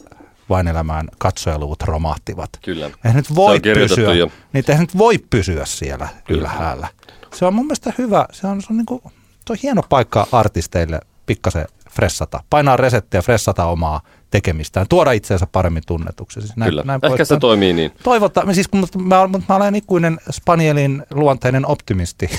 [0.49, 2.49] vain elämään katsojaluvut romahtivat.
[2.61, 2.85] Kyllä.
[2.85, 4.31] Eihän nyt Se voi pysyä, jo.
[4.53, 6.41] niin eihän nyt voi pysyä siellä Kyllä.
[6.41, 6.87] ylhäällä.
[7.35, 9.01] Se on mun mielestä hyvä, se on, se on, niin kuin,
[9.47, 15.83] se on hieno paikka artisteille pikkasen fressata, painaa resettiä, fressata omaa tekemistään, tuoda itseensä paremmin
[15.87, 16.41] tunnetuksi.
[16.41, 16.81] Siis Kyllä.
[16.81, 17.25] Ehkä poispäin.
[17.25, 17.91] se toimii niin.
[18.03, 22.29] Toivotaan, siis mutta mä, mutta mä olen ikuinen Spanielin luonteinen optimisti,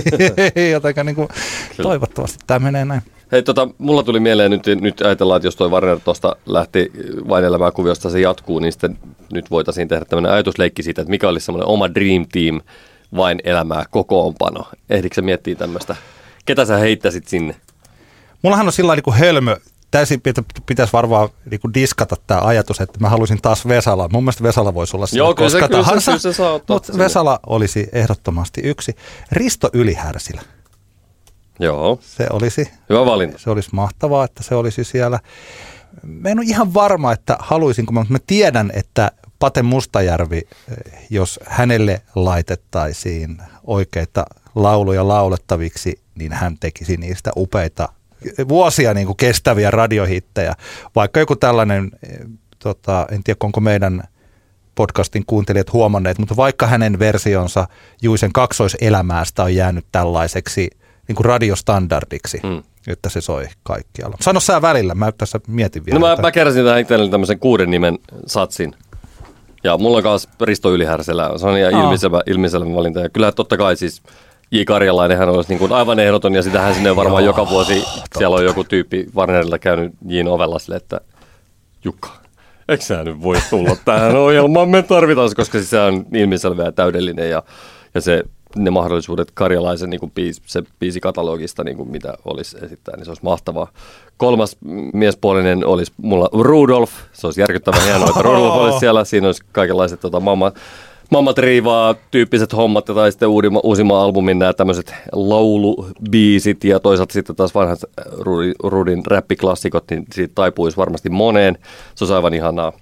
[0.72, 1.28] jotenka niin kuin,
[1.82, 3.02] toivottavasti tämä menee näin.
[3.32, 6.92] Hei, tota, mulla tuli mieleen nyt, nyt ajatellaan, että jos toi Warner tuosta lähti
[7.28, 8.98] vain elämää kuviosta, se jatkuu, niin sitten
[9.32, 12.60] nyt voitaisiin tehdä tämmöinen ajatusleikki siitä, että mikä olisi semmoinen oma dream team
[13.16, 14.68] vain elämää kokoonpano.
[14.90, 15.96] Ehdikö sä miettiä tämmöistä?
[16.46, 17.56] Ketä sä heittäisit sinne?
[18.42, 19.56] Mullahan on sillä niin kuin hölmö,
[19.90, 24.08] täysin pitä- pitäisi varmaan niin kuin diskata tämä ajatus, että mä haluaisin taas Vesala.
[24.12, 26.52] Mun mielestä Vesala voisi olla Joo, kyllä se- koska kyllä se- tahansa, kyllä se saa
[26.52, 27.04] ottaa mutta sinne.
[27.04, 28.96] Vesala olisi ehdottomasti yksi.
[29.32, 30.42] Risto Ylihärsilä,
[31.58, 33.38] Joo, se olisi hyvä valinta.
[33.38, 35.20] Se olisi mahtavaa, että se olisi siellä.
[36.02, 41.40] Mä en ole ihan varma, että haluaisinko, mutta mä tiedän, että Pate Mustajärvi, eh, jos
[41.46, 44.24] hänelle laitettaisiin oikeita
[44.54, 47.88] lauluja laulettaviksi, niin hän tekisi niistä upeita
[48.48, 50.54] vuosia niin kuin kestäviä radiohittejä.
[50.94, 52.18] Vaikka joku tällainen, eh,
[52.58, 54.02] tota, en tiedä onko meidän
[54.74, 57.68] podcastin kuuntelijat huomanneet, mutta vaikka hänen versionsa
[58.02, 60.70] Juisen kaksoiselämäästä on jäänyt tällaiseksi
[61.08, 62.62] niin kuin radiostandardiksi, Mm.
[62.86, 64.16] että se soi kaikkialla.
[64.20, 65.98] Sano sä välillä, mä tässä mietin vielä.
[65.98, 68.74] No mä, että- mä keräsin tähän itselleni tämmöisen kuuden nimen satsin.
[69.64, 71.38] Ja mulla on myös Risto Ylihärselä.
[71.38, 73.00] Se on ihan ilmiselvä, ilmiselvä valinta.
[73.00, 74.02] Ja kyllä totta kai siis
[74.52, 74.62] J.
[74.66, 77.84] Karjalainen hän olisi niin kuin aivan ehdoton ja sitähän sinne varmaan joka vuosi
[78.18, 81.00] siellä on joku tyyppi Warnerilla käynyt Jin ovella sille, että
[81.84, 82.10] Jukka,
[82.68, 84.68] eikö sä nyt voi tulla tähän ohjelmaan?
[84.68, 87.42] Me tarvitaan koska siis se on ilmiselvä ja täydellinen ja,
[87.94, 88.24] ja se
[88.56, 93.10] ne mahdollisuudet Karjalaisen niin kuin biis, se biisikatalogista, niin kuin mitä olisi esittää, niin se
[93.10, 93.72] olisi mahtavaa.
[94.16, 94.56] Kolmas
[94.92, 100.00] miespuolinen olisi mulla Rudolf, se olisi järkyttävän hienoa, että Rudolf olisi siellä, siinä olisi kaikenlaiset
[100.00, 100.52] tota, mamma,
[101.10, 107.12] Mammat riivaa tyyppiset hommat ja tai sitten uudima, uusimman albumin nämä tämmöiset laulubiisit ja toisaalta
[107.12, 107.78] sitten taas vanhat
[108.18, 111.58] Rudin, Rudin räppiklassikot, niin siitä taipuisi varmasti moneen.
[111.94, 112.72] Se olisi aivan ihanaa.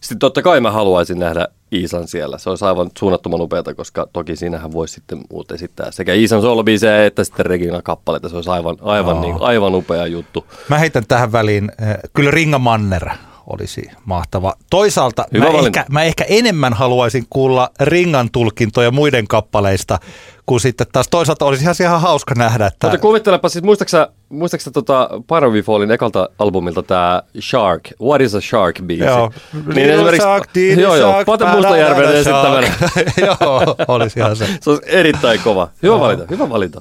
[0.00, 2.38] Sitten totta kai mä haluaisin nähdä Iisan siellä.
[2.38, 7.06] Se olisi aivan suunnattoman upeata, koska toki siinähän voisi sitten muut esittää sekä Iisan solobiisejä
[7.06, 8.28] että sitten Regina kappaleita.
[8.28, 10.46] Se olisi aivan, aivan, niin, aivan upea juttu.
[10.68, 13.08] Mä heitän tähän väliin, eh, kyllä Ringa Manner
[13.52, 14.54] olisi mahtava.
[14.70, 15.80] Toisaalta Hyvä mä valinta.
[15.80, 19.98] ehkä, mä ehkä enemmän haluaisin kuulla Ringan tulkintoja muiden kappaleista,
[20.46, 24.70] kun sitten taas toisaalta olisi ihan, ihan hauska nähdä, että Mutta kuvittelepa siis, muistaaksä, muistaaksä
[24.70, 29.04] tota Pyro Fallin ekalta albumilta tämä Shark, What is a Shark biisi?
[29.04, 29.32] Joo.
[29.74, 32.72] Niin Shark, Didi joo, joo, Shark, Pate Mustajärven esittämänä.
[33.26, 34.46] joo, olisi ihan se.
[34.60, 35.68] Se olisi erittäin kova.
[35.82, 36.80] Hyvä valinta, hyvä valinta.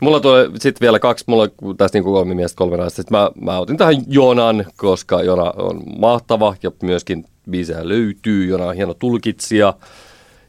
[0.00, 2.96] Mulla tulee sitten vielä kaksi, mulla on tästä niin kolme miestä, kolme naista.
[3.02, 8.46] Sitten mä, mä otin tähän Jonan, koska Jona on mahtava ja myöskin biisejä löytyy.
[8.46, 9.74] Jona on hieno tulkitsija.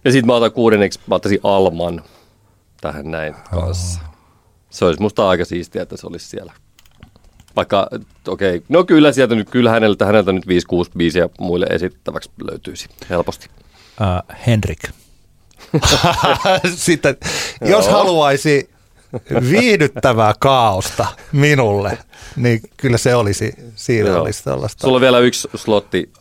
[0.05, 2.01] Ja sitten mä otan kuudenneksi, mä ottaisin Alman
[2.81, 3.99] tähän näin kanssa.
[4.69, 6.53] Se olisi musta aika siistiä, että se olisi siellä.
[7.55, 7.89] Vaikka,
[8.27, 10.47] okei, okay, no kyllä sieltä nyt, kyllä häneltä, häneltä nyt 5-6
[10.97, 13.49] biisiä muille esittäväksi löytyisi helposti.
[14.01, 14.79] Uh, Henrik.
[16.75, 17.17] Sitten,
[17.61, 18.69] jos haluaisi
[19.51, 21.97] viihdyttävää kaaosta minulle,
[22.35, 23.53] niin kyllä se olisi,
[24.21, 24.81] olisi tällaista.
[24.81, 26.11] Sulla on vielä yksi slotti.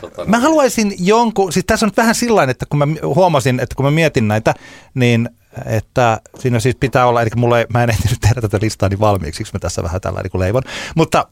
[0.00, 3.74] Tota, Mä haluaisin jonkun, siis tässä on nyt vähän sillä että kun mä huomasin, että
[3.74, 4.54] kun mä mietin näitä,
[4.94, 5.28] niin
[5.66, 9.00] että siinä siis pitää olla, eli mulla ei, mä en ehtinyt tehdä tätä listaa niin
[9.00, 10.62] valmiiksi, siksi mä tässä vähän tällä niin leivon,
[10.94, 11.26] mutta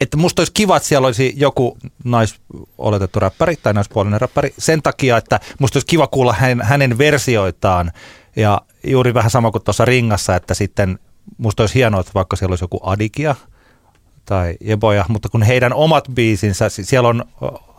[0.00, 5.16] että musta olisi kiva, että siellä olisi joku naisoletettu räppäri tai naispuolinen räppäri sen takia,
[5.16, 7.92] että musta olisi kiva kuulla hänen, hänen versioitaan
[8.36, 10.98] ja juuri vähän sama kuin tuossa ringassa, että sitten
[11.38, 13.34] musta olisi hienoa, että vaikka siellä olisi joku Adikia
[14.24, 17.24] tai Jeboja, mutta kun heidän omat biisinsä, siellä on,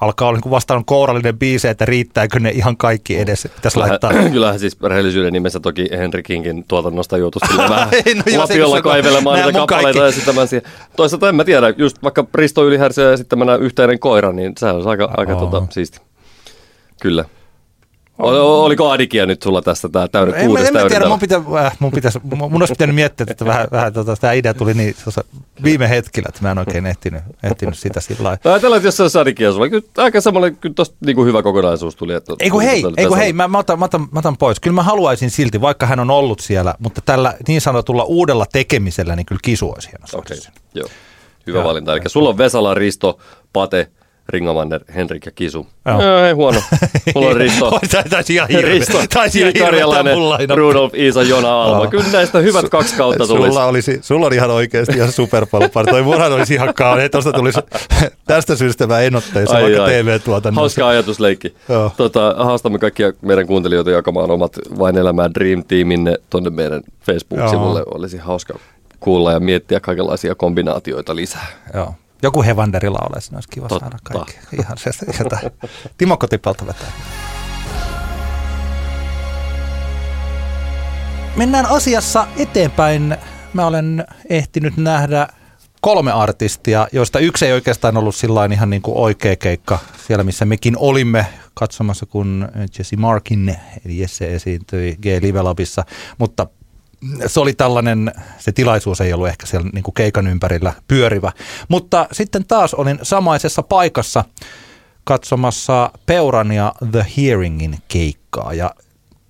[0.01, 4.13] alkaa olla niin vastaan kourallinen biisi, että riittääkö ne ihan kaikki edes, pitäisi laittaa.
[4.31, 9.99] Kyllähän, siis rehellisyyden nimessä toki Henrikinkin tuotannosta joutuisi kyllä vähän no lapiolla kaivelemaan niitä kappaleita
[9.99, 10.71] ja esittämään siihen.
[10.95, 15.13] Toisaalta en mä tiedä, just vaikka Risto Ylihärsö esittämänä yhteinen koira, niin se olisi aika,
[15.17, 15.99] aika tota, siisti.
[17.01, 17.25] Kyllä.
[18.17, 21.41] Oliko Adikia nyt sulla tässä tämä täyden, En, mä- kuudes en mä tiedä, mun, pitä,
[21.65, 24.95] äh, mun, pitäisi, mun, olisi pitänyt miettiä, että vähän, vähän tota, tämä idea tuli niin
[25.03, 25.23] tuossa
[25.63, 28.39] viime hetkellä, että mä en oikein ehtinyt, ehtinyt sitä sillä lailla.
[28.43, 31.43] No Ajatellaan, että jos se olisi Adikia sulla, kyllä aika semmoinen, kyllä tosta niin hyvä
[31.43, 32.13] kokonaisuus tuli.
[32.13, 34.19] Että, Ei kun hei, tuli ei kun tässä- hei, mä, mä, otan, mä, otan, mä
[34.19, 34.59] otan pois.
[34.59, 39.15] Kyllä mä haluaisin silti, vaikka hän on ollut siellä, mutta tällä niin sanotulla uudella tekemisellä,
[39.15, 40.59] niin kyllä kisu olisi hieno Okei, sinne.
[40.73, 40.87] joo.
[41.47, 41.67] Hyvä Joo.
[41.67, 41.93] valinta.
[41.93, 43.19] Eli sulla on Vesala, Risto,
[43.53, 43.87] Pate,
[44.29, 45.67] Ringamanner, Henrik ja Kisu.
[45.85, 46.25] Joo.
[46.25, 46.61] Ei huono.
[47.15, 47.79] Mulla on Risto.
[48.09, 48.71] Taisi ihan hirveä.
[48.71, 50.17] Risto, Taisi ihan Karjalainen.
[50.55, 51.81] Rudolf, Iisa, Jona, Alma.
[51.83, 51.91] Joo.
[51.91, 53.47] Kyllä näistä hyvät kaksi kautta tulisi.
[53.47, 55.91] Sulla, olisi, sulla on ihan oikeasti ihan superpalopari.
[55.91, 57.11] Toi murhan olisi ihan kauhean.
[57.11, 57.59] Tuosta tulisi,
[58.27, 59.91] tästä syystä mä en ottaisi Ai, vaikka ai.
[59.91, 60.61] TV-tuotannossa.
[60.61, 61.55] Hauska ajatusleikki.
[61.69, 61.91] Joo.
[61.97, 67.79] Tota, haastamme kaikkia meidän kuuntelijoita jakamaan omat Vain elämään Dream Teaminne tuonne meidän Facebook-sivulle.
[67.79, 67.91] Joo.
[67.95, 68.59] Olisi hauska
[68.99, 71.47] kuulla ja miettiä kaikenlaisia kombinaatioita lisää.
[71.73, 71.95] Joo.
[72.25, 73.85] Joku Hevanderi laulaisi, niin olisi kiva Totta.
[73.85, 74.33] saada kaikki.
[74.59, 75.51] Ihan se, jotain.
[75.97, 76.87] Timo Kotipalta vetää.
[81.35, 83.17] Mennään asiassa eteenpäin.
[83.53, 85.27] Mä olen ehtinyt nähdä
[85.81, 90.45] kolme artistia, joista yksi ei oikeastaan ollut sillain ihan niin kuin oikea keikka siellä, missä
[90.45, 95.85] mekin olimme katsomassa, kun Jesse Markin, eli Jesse esiintyi G-Live Labissa,
[96.17, 96.47] mutta
[97.27, 101.31] se oli tällainen, se tilaisuus ei ollut ehkä siellä niin kuin keikan ympärillä pyörivä.
[101.67, 104.25] Mutta sitten taas olin samaisessa paikassa
[105.03, 108.53] katsomassa Peuran ja The Hearingin keikkaa.
[108.53, 108.75] Ja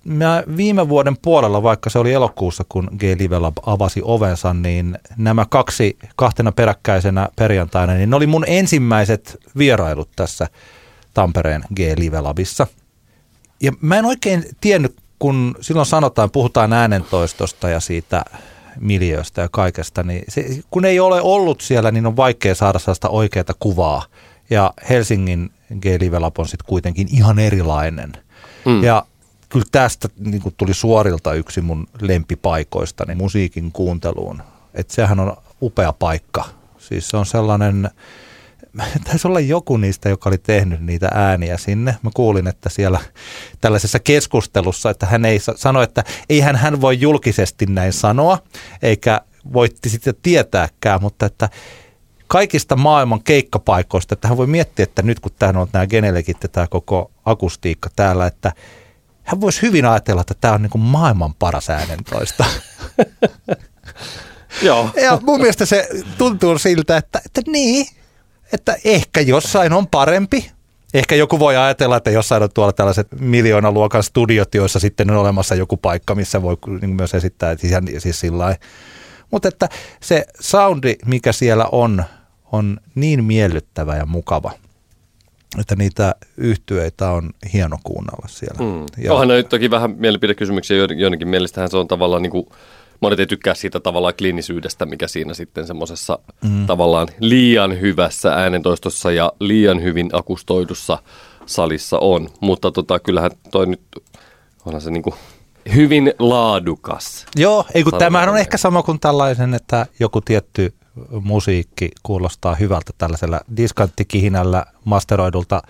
[0.04, 5.46] mä viime vuoden puolella, vaikka se oli elokuussa, kun G-Live Lab avasi ovensa, niin nämä
[5.50, 10.48] kaksi kahtena peräkkäisenä perjantaina, niin ne oli mun ensimmäiset vierailut tässä
[11.14, 12.66] Tampereen G-Live Labissa.
[13.60, 18.24] Ja mä en oikein tiennyt, kun silloin sanotaan, puhutaan äänentoistosta ja siitä
[18.80, 23.08] miljööstä ja kaikesta, niin se, kun ei ole ollut siellä, niin on vaikea saada sellaista
[23.08, 24.04] oikeaa kuvaa.
[24.50, 25.50] Ja Helsingin
[26.18, 28.12] Lab on sitten kuitenkin ihan erilainen.
[28.64, 28.84] Mm.
[28.84, 29.06] Ja
[29.48, 34.42] kyllä tästä niin tuli suorilta yksi mun lempipaikoista, niin musiikin kuunteluun.
[34.74, 36.44] Että sehän on upea paikka.
[36.78, 37.90] Siis se on sellainen,
[39.04, 41.96] taisi olla joku niistä, joka oli tehnyt niitä ääniä sinne.
[42.02, 43.00] Mä kuulin, että siellä
[43.60, 48.38] tällaisessa keskustelussa, että hän ei sa- sano, että eihän hän voi julkisesti näin sanoa,
[48.82, 49.20] eikä
[49.52, 51.48] voitti sitten tietääkään, mutta että
[52.26, 56.48] kaikista maailman keikkapaikoista, että hän voi miettiä, että nyt kun tämä on nämä genelekit ja
[56.48, 58.52] tämä koko akustiikka täällä, että
[59.22, 62.44] hän voisi hyvin ajatella, että tämä on niin kuin maailman paras äänentoista.
[64.62, 64.90] Joo.
[65.02, 67.86] Ja mun mielestä se tuntuu siltä, että, että niin,
[68.52, 70.50] että ehkä jossain on parempi.
[70.94, 75.54] Ehkä joku voi ajatella, että jossain on tuolla tällaiset miljoonaluokan studiot, joissa sitten on olemassa
[75.54, 78.56] joku paikka, missä voi niin myös esittää, että siis, siis sillä.
[79.30, 79.68] Mutta että
[80.00, 82.04] se soundi, mikä siellä on,
[82.52, 84.52] on niin miellyttävä ja mukava,
[85.58, 88.64] että niitä yhtyeitä on hieno kuunnella siellä.
[88.64, 88.86] Mm.
[89.04, 92.46] Ja- Onhan nyt toki vähän mielipidekysymyksiä, joiden- joidenkin mielestähän se on tavallaan niin kuin,
[93.00, 96.66] monet ei tykkää siitä tavallaan kliinisyydestä, mikä siinä sitten semmoisessa mm.
[96.66, 100.98] tavallaan liian hyvässä äänentoistossa ja liian hyvin akustoidussa
[101.46, 102.28] salissa on.
[102.40, 103.82] Mutta tota, kyllähän toi nyt,
[104.66, 105.14] onhan se niin kuin
[105.74, 107.26] hyvin laadukas.
[107.36, 110.74] Joo, ei kun tämähän on ehkä sama kuin tällaisen, että joku tietty
[111.10, 115.62] musiikki kuulostaa hyvältä tällaisella diskanttikihinällä masteroidulta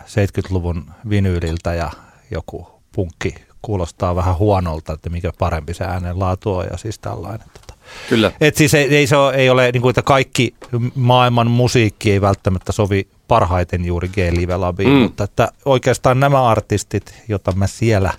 [0.00, 1.90] 70-luvun vinyyliltä ja
[2.30, 7.46] joku punkki kuulostaa vähän huonolta, että mikä parempi se äänenlaatu on ja siis tällainen.
[7.60, 7.74] Tota.
[8.08, 8.32] Kyllä.
[8.40, 10.54] Et siis ei, ei, se ole, ei ole niin kuin, että kaikki
[10.94, 14.96] maailman musiikki ei välttämättä sovi parhaiten juuri G-Live Labiin, Mm.
[14.96, 18.12] mutta että oikeastaan nämä artistit, joita mä siellä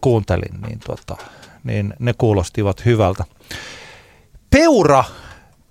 [0.00, 1.16] kuuntelin, niin tota,
[1.64, 3.24] niin ne kuulostivat hyvältä.
[4.50, 5.04] Peura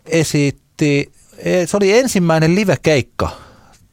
[0.05, 3.29] esitti, eh, se oli ensimmäinen live-keikka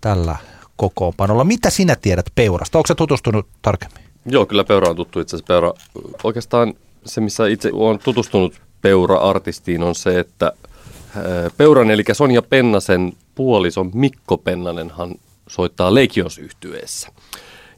[0.00, 0.36] tällä
[0.76, 1.44] kokoonpanolla.
[1.44, 2.78] Mitä sinä tiedät Peurasta?
[2.78, 4.04] Onko se tutustunut tarkemmin?
[4.26, 5.46] Joo, kyllä Peura on tuttu itse asiassa.
[5.46, 5.72] Peura,
[6.24, 6.74] oikeastaan
[7.06, 10.52] se, missä itse olen tutustunut Peura-artistiin on se, että
[11.16, 11.22] äh,
[11.56, 15.14] Peuran eli Sonja Pennasen puolison Mikko Pennanenhan
[15.48, 17.08] soittaa Legions yhtyeessä.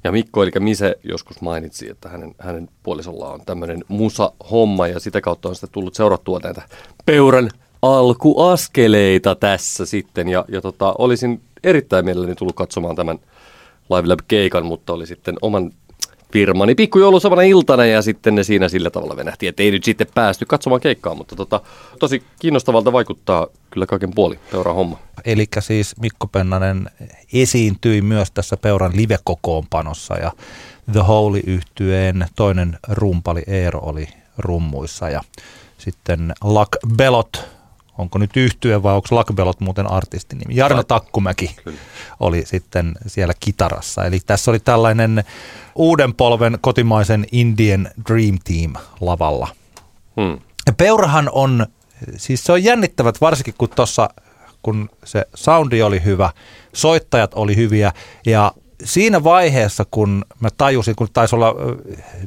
[0.04, 5.20] Ja Mikko, eli Mise, joskus mainitsi, että hänen, hänen puolisolla on tämmöinen musa-homma ja sitä
[5.20, 6.62] kautta on sitten tullut seurattua näitä
[7.06, 7.50] Peuran
[7.82, 10.28] alkuaskeleita tässä sitten.
[10.28, 13.18] Ja, ja tota, olisin erittäin mielelläni tullut katsomaan tämän
[13.90, 15.72] Live Lab-keikan, mutta oli sitten oman
[16.32, 20.06] firmani pikkujoulu samana iltana ja sitten ne siinä sillä tavalla venähti, että ei nyt sitten
[20.14, 21.60] päästy katsomaan keikkaa, mutta tota,
[21.98, 24.98] tosi kiinnostavalta vaikuttaa kyllä kaiken puoli Peuran homma.
[25.24, 26.90] Eli siis Mikko Pennanen
[27.32, 30.32] esiintyi myös tässä Peuran live-kokoonpanossa ja
[30.92, 34.08] The Holy yhtyeen toinen rumpali Eero oli
[34.38, 35.20] rummuissa ja
[35.78, 37.55] sitten Luck Belot
[37.98, 40.56] onko nyt yhtyä vai onko Lakbelot muuten artistin nimi.
[40.56, 41.78] Jarno Takkumäki Kyllä.
[42.20, 44.04] oli sitten siellä kitarassa.
[44.04, 45.24] Eli tässä oli tällainen
[45.74, 49.48] uuden polven kotimaisen Indian Dream Team lavalla.
[50.20, 50.38] Hmm.
[50.76, 51.66] Peurahan on,
[52.16, 54.08] siis se on jännittävät varsinkin kun tuossa,
[54.62, 56.30] kun se soundi oli hyvä,
[56.72, 57.92] soittajat oli hyviä
[58.26, 58.52] ja
[58.84, 61.54] siinä vaiheessa, kun mä tajusin, kun taisi olla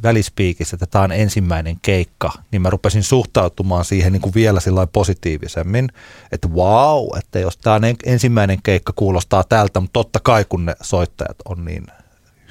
[0.03, 4.59] välispiikissä, että tämä on ensimmäinen keikka, niin mä rupesin suhtautumaan siihen niin kuin vielä
[4.93, 5.89] positiivisemmin,
[6.31, 11.37] että wow, että jos tämä ensimmäinen keikka, kuulostaa tältä, mutta totta kai kun ne soittajat
[11.45, 11.87] on niin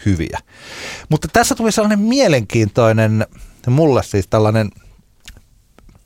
[0.06, 0.38] hyviä.
[1.08, 3.26] Mutta tässä tuli sellainen mielenkiintoinen,
[3.66, 4.70] mulle siis tällainen–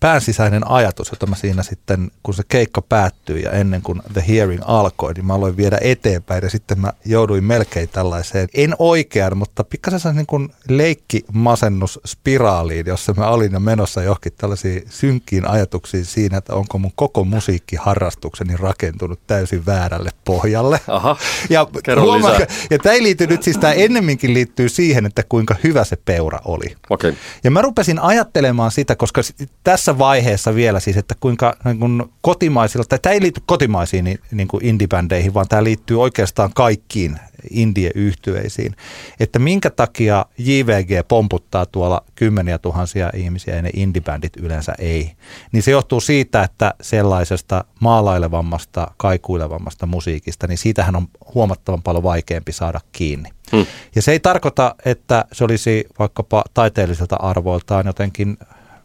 [0.02, 4.62] päänsisäinen ajatus, jota mä siinä sitten, kun se keikka päättyi ja ennen kuin The Hearing
[4.64, 9.64] alkoi, niin mä aloin viedä eteenpäin ja sitten mä jouduin melkein tällaiseen, en oikean, mutta
[9.64, 16.54] pikkasen niin kuin leikkimasennusspiraaliin, jossa mä olin jo menossa johonkin tällaisiin synkkiin ajatuksiin siinä, että
[16.54, 20.80] onko mun koko musiikkiharrastukseni rakentunut täysin väärälle pohjalle.
[20.88, 21.16] Aha,
[21.50, 21.66] ja,
[22.00, 22.38] huomaa,
[22.70, 26.38] ja tämä ei liity nyt, siis tämä ennemminkin liittyy siihen, että kuinka hyvä se peura
[26.44, 26.76] oli.
[26.90, 27.14] Okay.
[27.44, 29.20] Ja mä rupesin ajattelemaan sitä, koska
[29.64, 34.04] tässä tässä vaiheessa vielä siis, että kuinka niin kuin kotimaisilla, tai tämä ei liity kotimaisiin
[34.04, 37.18] niin, niin kuin indie-bändeihin, vaan tämä liittyy oikeastaan kaikkiin
[37.50, 38.76] indie-yhtyeisiin,
[39.20, 45.12] että minkä takia JVG pomputtaa tuolla kymmeniä tuhansia ihmisiä ja ne indie-bändit yleensä ei.
[45.52, 52.52] Niin se johtuu siitä, että sellaisesta maalailevammasta, kaikuilevammasta musiikista, niin siitähän on huomattavan paljon vaikeampi
[52.52, 53.30] saada kiinni.
[53.52, 53.66] Hmm.
[53.94, 58.36] Ja se ei tarkoita, että se olisi vaikkapa taiteelliselta arvoiltaan jotenkin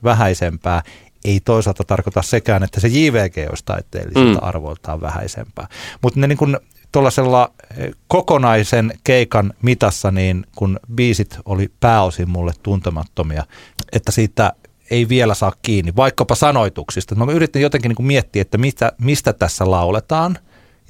[0.03, 0.83] vähäisempää,
[1.25, 4.47] ei toisaalta tarkoita sekään, että se JVG olisi taiteelliselta mm.
[4.47, 5.67] arvoiltaan vähäisempää.
[6.01, 6.57] Mutta ne niin kuin
[6.91, 13.43] tuollaisella eh, kokonaisen keikan mitassa, niin kun biisit oli pääosin mulle tuntemattomia,
[13.91, 14.53] että siitä
[14.91, 17.15] ei vielä saa kiinni, vaikkapa sanoituksista.
[17.15, 20.37] Mä yritin jotenkin niin kuin miettiä, että mistä, mistä tässä lauletaan,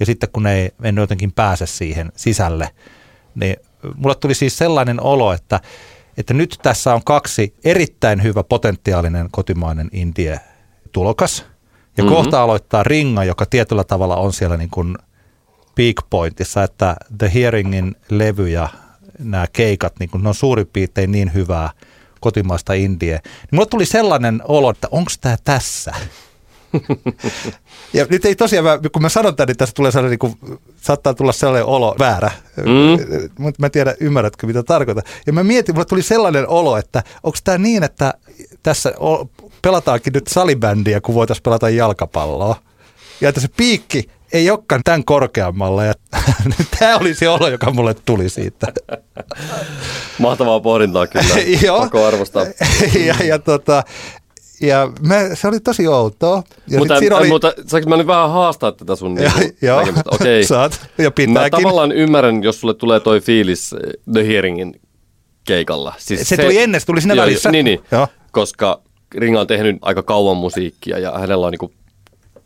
[0.00, 2.70] ja sitten kun ei, en jotenkin pääse siihen sisälle,
[3.34, 3.56] niin
[3.96, 5.60] mulle tuli siis sellainen olo, että
[6.18, 10.40] että nyt tässä on kaksi erittäin hyvä potentiaalinen kotimainen indie
[10.92, 11.44] tulokas.
[11.96, 12.16] Ja mm-hmm.
[12.16, 14.98] kohta aloittaa Ringa, joka tietyllä tavalla on siellä niin kuin
[15.74, 18.68] peak pointissa, että The Hearingin levy ja
[19.18, 21.70] nämä keikat, niin kuin ne on suurin piirtein niin hyvää
[22.20, 23.20] kotimaista indie.
[23.24, 25.94] Niin mulle tuli sellainen olo, että onko tämä tässä?
[27.92, 31.14] ja nyt ei tosiaan, kun mä sanon tämän, niin tässä tulee sellainen, niin kuin, saattaa
[31.14, 33.20] tulla sellainen olo väärä, mm.
[33.38, 35.04] mutta mä en tiedä, ymmärrätkö mitä tarkoitan.
[35.26, 38.14] Ja mä mietin, mulle tuli sellainen olo, että onko tämä niin, että
[38.62, 38.94] tässä
[39.62, 42.56] pelataankin nyt salibändiä, kun voitaisiin pelata jalkapalloa.
[43.20, 45.84] Ja että se piikki ei olekaan tämän korkeammalla.
[45.84, 45.94] Ja
[46.78, 48.72] tämä oli se olo, joka mulle tuli siitä.
[50.18, 51.34] Mahtavaa pohdintaa kyllä.
[51.66, 51.80] Joo.
[51.80, 52.46] Pakko arvostaa.
[53.06, 53.84] ja, ja tota,
[54.60, 56.42] ja me, se oli tosi outoa.
[56.68, 57.28] Ja mutta, siinä oli...
[57.28, 60.44] mutta saanko mä nyt vähän haastaa tätä sun ja, niinku Joo, okay.
[60.48, 60.80] saat.
[60.98, 61.32] Ja pitääkin.
[61.32, 63.78] Mä tavallaan ymmärrän, jos sulle tulee toi fiilis eh,
[64.12, 64.80] The Hearingin
[65.44, 65.94] keikalla.
[65.98, 67.50] Siis se, se, tuli ennen, se tuli siinä välissä.
[67.50, 68.08] Niin, niin joo.
[68.30, 68.80] koska
[69.14, 71.72] Ringa on tehnyt aika kauan musiikkia ja hänellä on niinku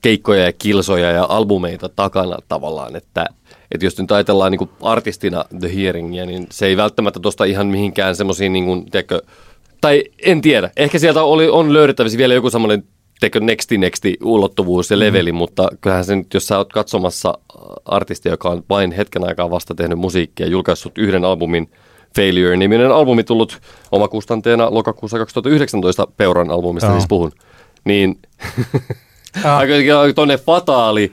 [0.02, 3.26] keikkoja ja kilsoja ja albumeita takana tavallaan, että
[3.72, 8.16] että jos nyt ajatellaan niin artistina The Hearingia, niin se ei välttämättä tuosta ihan mihinkään
[8.16, 9.22] semmoisiin, niin kuin, tiedätkö,
[9.82, 10.70] tai en tiedä.
[10.76, 12.84] Ehkä sieltä oli, on löydettävissä vielä joku semmoinen
[13.20, 15.38] tekö nexti nexti ulottuvuus ja leveli, mm.
[15.38, 17.38] mutta kyllähän se nyt, jos sä oot katsomassa
[17.84, 21.70] artisti, joka on vain hetken aikaa vasta tehnyt musiikkia, julkaissut yhden albumin,
[22.16, 23.60] Failure-niminen albumi tullut
[23.92, 26.94] omakustanteena lokakuussa 2019 Peuran albumista oh.
[26.94, 27.32] siis puhun,
[27.84, 28.18] niin
[29.44, 29.74] aika
[30.14, 31.12] tuonne fataali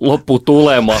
[0.00, 0.94] lopputulema.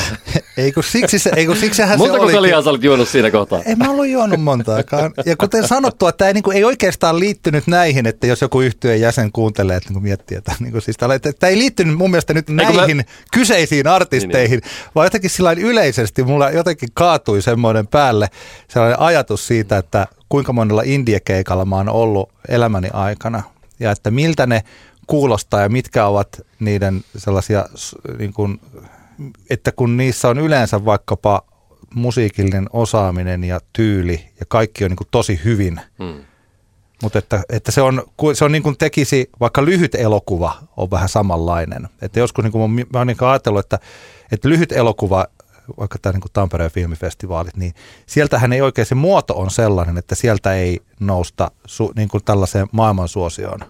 [0.56, 2.32] Ei kun siksi, se, ei kun siksihän se Montako oli.
[2.32, 3.62] kaljaa sä olit juonut siinä kohtaa?
[3.64, 5.12] En mä ollut juonut montaakaan.
[5.26, 9.00] Ja kuten sanottua, tämä ei, niin kuin, ei oikeastaan liittynyt näihin, että jos joku yhtyeen
[9.00, 12.10] jäsen kuuntelee, että niin kuin miettii, että, niin kuin, siis että tämä ei liittynyt mun
[12.10, 13.02] mielestä nyt näihin mä...
[13.32, 14.92] kyseisiin artisteihin, niin, niin.
[14.94, 18.28] vaan jotenkin sillä yleisesti mulla jotenkin kaatui semmoinen päälle
[18.68, 23.42] sellainen ajatus siitä, että kuinka monella indiekeikalla mä oon ollut elämäni aikana
[23.80, 24.62] ja että miltä ne
[25.06, 27.66] kuulostaa ja mitkä ovat niiden sellaisia,
[28.18, 28.60] niin kuin,
[29.50, 31.42] että kun niissä on yleensä vaikkapa
[31.94, 36.24] musiikillinen osaaminen ja tyyli ja kaikki on niin kuin tosi hyvin, Hmm.
[37.02, 38.02] mutta että, että se on,
[38.32, 41.88] se on niin kuin tekisi, vaikka lyhyt elokuva on vähän samanlainen.
[42.02, 43.78] Että joskus niin kuin mä oon niin kuin ajatellut, että,
[44.32, 45.26] että lyhyt elokuva,
[45.78, 47.74] vaikka tämä niin Tampereen filmifestivaalit, niin
[48.06, 52.66] sieltähän ei oikein, se muoto on sellainen, että sieltä ei nousta su, niin kuin tällaiseen
[52.72, 53.60] maailmansuosioon.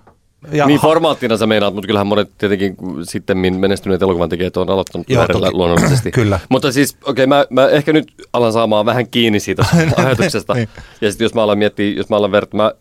[0.53, 5.11] Ja Niin formaattina sä meinaat, mutta kyllähän monet tietenkin sitten menestyneet elokuvan tekijät on aloittanut
[5.11, 5.51] Joo, toki.
[5.53, 6.11] luonnollisesti.
[6.21, 6.41] Kyllä.
[6.49, 9.65] Mutta siis, okei, okay, mä, mä, ehkä nyt alan saamaan vähän kiinni siitä
[9.97, 10.55] ajatuksesta.
[10.55, 10.69] Niin.
[11.01, 12.73] Ja sitten jos mä alan miettiä, jos mä alan verta, mä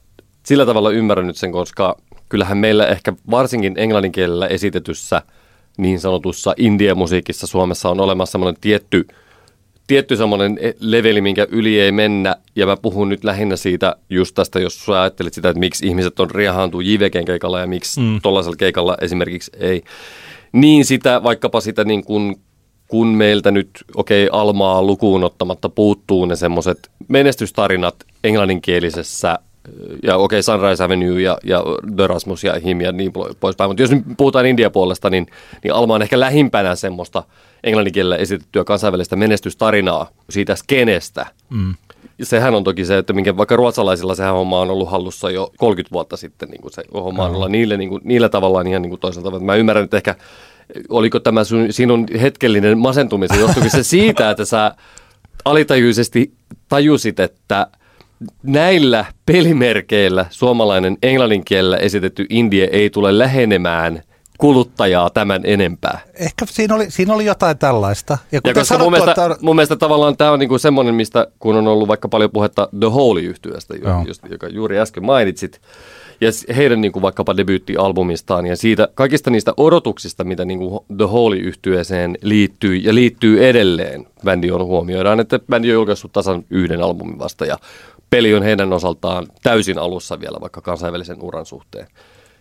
[0.44, 1.98] sillä tavalla ymmärrän nyt sen, koska
[2.30, 5.22] kyllähän meillä ehkä varsinkin englannin kielellä esitetyssä
[5.78, 9.08] niin sanotussa indie-musiikissa Suomessa on olemassa semmoinen tietty,
[9.88, 12.36] tietty semmoinen leveli, minkä yli ei mennä.
[12.56, 16.20] Ja mä puhun nyt lähinnä siitä just tästä, jos sä ajattelet sitä, että miksi ihmiset
[16.20, 18.22] on riehaantuu JVGn keikalla ja miksi mm.
[18.22, 19.84] tollaisella keikalla esimerkiksi ei.
[20.52, 22.36] Niin sitä, vaikkapa sitä niin kuin
[22.88, 29.40] kun meiltä nyt, okei, okay, Almaa lukuun ottamatta puuttuu ne semmoiset menestystarinat englanninkielisessä,
[30.04, 31.64] ja okei, okay, Sunrise Avenue ja, ja
[31.96, 33.70] The Rasmus ja Him ja niin poispäin.
[33.70, 35.28] Mutta jos nyt puhutaan India puolesta, niin,
[35.64, 37.24] niin Alma on ehkä lähimpänä semmoista
[37.64, 41.26] englanninkielellä esitettyä kansainvälistä menestystarinaa siitä skenestä.
[41.50, 41.76] Mm.
[42.24, 45.94] Sehän on toki se, että minkä vaikka ruotsalaisilla sehän homma on ollut hallussa jo 30
[45.94, 48.90] vuotta sitten, niin kuin se homma on ollut niille, niin kuin, niillä tavallaan ihan niin
[48.90, 49.28] kuin toisaalta.
[49.28, 49.46] tavalla.
[49.46, 50.16] Mä ymmärrän, että ehkä
[50.90, 54.76] oliko tämä sun, sinun hetkellinen masentumisen, johtuiko se siitä, että sä
[55.46, 56.34] alitajuisesti
[56.70, 57.68] tajusit, että
[58.44, 64.04] näillä pelimerkeillä suomalainen englannin kielellä esitetty indie ei tule lähenemään
[64.38, 66.00] kuluttajaa tämän enempää.
[66.14, 68.18] Ehkä siinä oli, siinä oli jotain tällaista.
[68.32, 71.28] Ja kuten koska mun sanottua, mielestä, että mun mielestä tavallaan tämä on niinku semmoinen, mistä
[71.40, 73.74] kun on ollut vaikka paljon puhetta The Holy-yhtyöstä,
[74.08, 75.62] just, joka juuri äsken mainitsit,
[76.22, 82.76] ja heidän niinku vaikkapa debyyttialbumistaan ja siitä, kaikista niistä odotuksista, mitä niinku The Holy-yhtyeeseen liittyy
[82.76, 87.58] ja liittyy edelleen, bändi on huomioidaan, että bändi on julkaissut tasan yhden albumin vasta ja
[88.14, 91.88] peli on heidän osaltaan täysin alussa vielä vaikka kansainvälisen uran suhteen.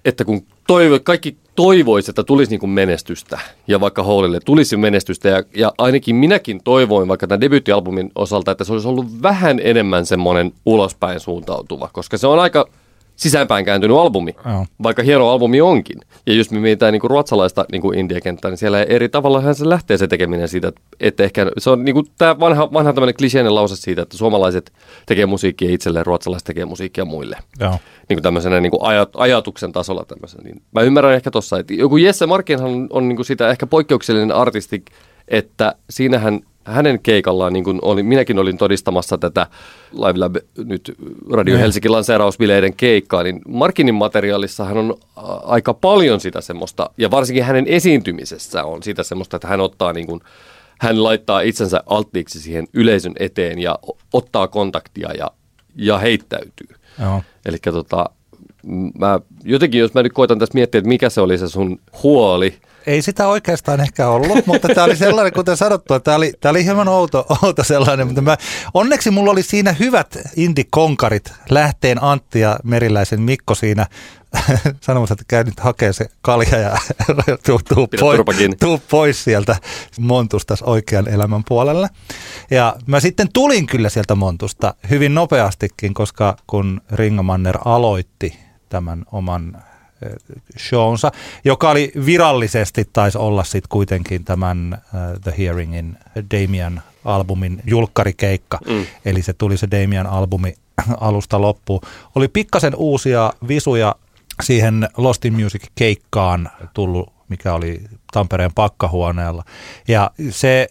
[0.04, 5.28] Että kun toivo, kaikki toivoisi, että tulisi niin kuin menestystä ja vaikka Hallille tulisi menestystä
[5.28, 10.06] ja, ja ainakin minäkin toivoin vaikka tämän debyyttialbumin osalta, että se olisi ollut vähän enemmän
[10.06, 12.66] semmoinen ulospäin suuntautuva, koska se on aika
[13.16, 14.66] sisäänpäin kääntynyt albumi, Joo.
[14.82, 16.00] vaikka hieno albumi onkin.
[16.26, 19.68] Ja jos me mietitään niin kuin ruotsalaista niin kuin indie-kenttää, niin siellä eri tavalla se
[19.68, 23.54] lähtee se tekeminen siitä, että- ehkä se on niin kuin tämä vanha, vanha tämmöinen kliseinen
[23.54, 24.72] lause siitä, että suomalaiset
[25.06, 27.70] tekee musiikkia itselleen, ruotsalaiset tekee musiikkia muille Joo.
[28.08, 30.40] niin kuin tämmöisenä niin kuin ajat, ajatuksen tasolla tämmöisen.
[30.44, 33.66] Niin mä ymmärrän ehkä tossa, että joku Jesse Markinhan on, on niin kuin sitä ehkä
[33.66, 34.84] poikkeuksellinen artisti,
[35.28, 39.46] että siinähän hänen keikallaan, niin kuin oli, minäkin olin todistamassa tätä
[39.92, 40.96] Live Lab nyt
[41.32, 41.60] Radio Ne.
[41.60, 44.94] Helsinki lanseerausbileiden keikkaa, niin Markinin materiaalissa hän on
[45.44, 50.06] aika paljon sitä semmoista, ja varsinkin hänen esiintymisessä on sitä semmoista, että hän ottaa niin
[50.06, 50.20] kuin,
[50.80, 53.78] hän laittaa itsensä alttiiksi siihen yleisön eteen ja
[54.12, 55.30] ottaa kontaktia ja,
[55.76, 56.76] ja heittäytyy.
[57.46, 58.10] Eli tota,
[58.98, 62.54] mä jotenkin, jos mä nyt koitan tässä miettiä, että mikä se oli se sun huoli,
[62.86, 66.64] Ei sitä oikeastaan ehkä ollut, mutta tämä oli sellainen, kuten sanottu, tämä oli, tämä oli
[66.64, 68.36] hieman outo, outo sellainen, mutta mä,
[68.74, 73.86] onneksi mulla oli siinä hyvät indikonkarit, lähteen Antti ja Meriläisen Mikko siinä
[74.80, 76.76] sanomassa, että käy nyt hakee se kalja ja
[77.46, 77.88] tuu, tuu,
[78.36, 78.56] kiinni.
[78.56, 79.56] tuu pois sieltä
[79.98, 81.88] montusta oikean elämän puolelle.
[82.50, 88.38] Ja mä sitten tulin kyllä sieltä montusta hyvin nopeastikin, koska kun Ringo Manner aloitti
[88.72, 89.62] tämän oman
[90.58, 91.12] shownsa,
[91.44, 95.98] joka oli virallisesti, taisi olla sitten kuitenkin tämän uh, The Hearingin
[96.30, 98.58] Damian albumin julkkarikeikka.
[98.68, 98.86] Mm.
[99.04, 100.54] Eli se tuli se Damian albumi
[101.00, 101.80] alusta loppuun.
[102.14, 103.94] Oli pikkasen uusia visuja
[104.42, 109.44] siihen Lost in Music-keikkaan tullut, mikä oli Tampereen pakkahuoneella.
[109.88, 110.68] Ja se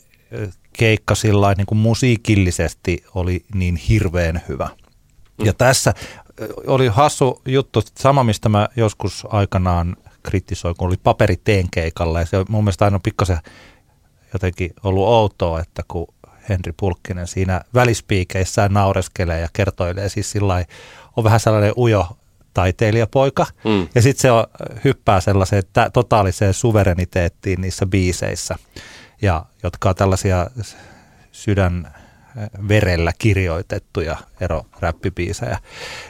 [0.74, 4.70] keikka sillä niin kuin musiikillisesti oli niin hirveän hyvä.
[5.44, 6.21] Ja tässä ö,
[6.68, 12.20] oli hassu juttu, sama mistä mä joskus aikanaan kritisoin, kun oli paperiteen keikalla.
[12.20, 13.40] Ja se on mun mielestä aina pikkasen
[14.34, 16.08] jotenkin ollut outoa, että kun
[16.50, 20.66] Henri Pulkkinen siinä välispiikeissään naureskelee ja kertoilee siis sillä
[21.18, 22.08] on vähän sellainen ujo
[22.54, 23.46] taiteilijapoika.
[23.64, 23.88] Mm.
[23.96, 24.46] Ja sitten se on,
[24.84, 28.56] hyppää sellaiseen tä- totaaliseen suvereniteettiin niissä biiseissä.
[29.22, 30.50] ja jotka on tällaisia
[31.32, 31.94] sydän
[32.68, 35.58] verellä kirjoitettuja eroräppibiisejä,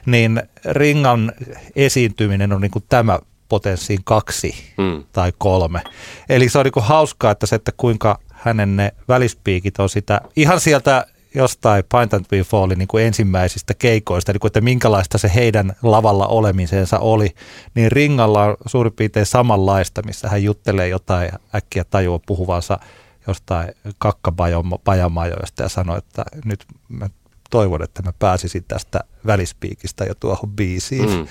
[0.05, 1.32] niin Ringan
[1.76, 3.19] esiintyminen on niin kuin tämä
[3.49, 5.03] potenssiin kaksi mm.
[5.11, 5.82] tai kolme.
[6.30, 10.22] Eli se on niin kuin hauskaa, että se, että kuinka hänen ne välispiikit on sitä
[10.36, 11.05] ihan sieltä
[11.36, 15.76] jostain Pint and We Fallin niin kuin ensimmäisistä keikoista, niin kuin, että minkälaista se heidän
[15.84, 17.30] lavalla olemisensa oli,
[17.76, 22.80] niin Ringalla on suurin piirtein samanlaista, missä hän juttelee jotain äkkiä tajua puhuvansa
[23.28, 27.09] jostain kakkapajamajoista ja sanoi, että nyt mä
[27.49, 31.09] toivon, että mä pääsisin tästä välispiikistä jo tuohon biisiin.
[31.09, 31.28] Mm.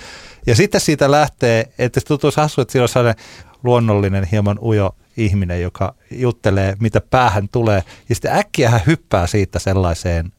[0.46, 3.24] Ja sitten siitä lähtee, että se tuntuisi hassu, että siinä on sellainen
[3.64, 7.82] luonnollinen, hieman ujo ihminen, joka juttelee, mitä päähän tulee.
[8.08, 10.32] Ja sitten äkkiä hän hyppää siitä sellaiseen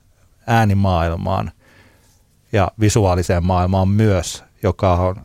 [0.47, 1.51] äänimaailmaan
[2.51, 5.15] ja visuaaliseen maailmaan myös, joka on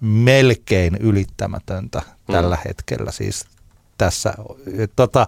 [0.00, 2.32] melkein ylittämätöntä mm.
[2.32, 3.12] tällä hetkellä.
[3.12, 3.44] Siis
[3.98, 4.34] tässä.
[4.96, 5.26] Tota,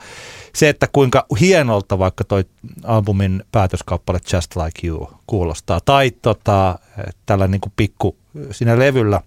[0.55, 2.45] se, että kuinka hienolta vaikka toi
[2.85, 6.79] albumin päätöskappale Just Like You kuulostaa, tai tota,
[7.27, 8.17] tällä niin kuin pikku
[8.51, 9.21] siinä levyllä,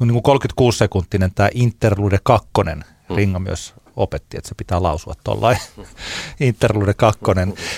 [0.00, 3.16] niin kuin 36-sekuntinen tämä Interlude 2, hmm.
[3.16, 5.62] Ringa myös opetti, että se pitää lausua tuollainen
[6.40, 7.20] Interlude 2,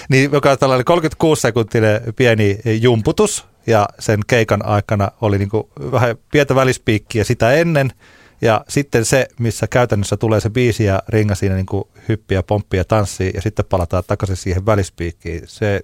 [0.09, 6.17] niin joka on tällainen 36-sekuntinen pieni jumputus, ja sen keikan aikana oli niin kuin vähän
[6.33, 7.93] pientä välispiikkiä sitä ennen,
[8.45, 12.85] ja sitten se, missä käytännössä tulee se biisi ja ringa siinä niin kuin hyppiä, pomppia,
[12.85, 15.83] tanssii ja sitten palataan takaisin siihen välispiikkiin, se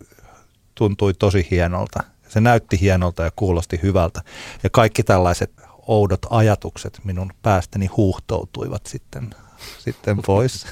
[0.75, 2.05] tuntui tosi hienolta.
[2.29, 4.23] Se näytti hienolta ja kuulosti hyvältä.
[4.63, 5.53] Ja kaikki tällaiset
[5.87, 9.31] oudot ajatukset minun päästäni huuhtoutuivat sitten,
[9.79, 10.67] sitten pois.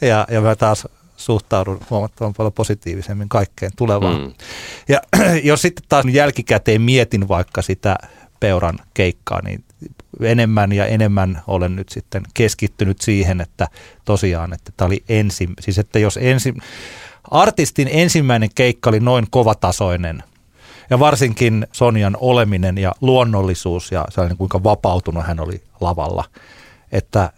[0.00, 4.20] Ja, ja mä taas suhtaudun huomattavan paljon positiivisemmin kaikkeen tulevaan.
[4.20, 4.34] Mm.
[4.88, 5.00] Ja
[5.50, 7.96] jos sitten taas jälkikäteen mietin vaikka sitä
[8.40, 9.64] peuran keikkaa, niin
[10.20, 13.68] enemmän ja enemmän olen nyt sitten keskittynyt siihen, että
[14.04, 16.62] tosiaan, että tämä oli ensin, siis että jos ensin,
[17.30, 20.22] artistin ensimmäinen keikka oli noin kovatasoinen.
[20.90, 26.24] Ja varsinkin Sonjan oleminen ja luonnollisuus ja sellainen kuinka vapautunut hän oli lavalla,
[26.92, 27.32] että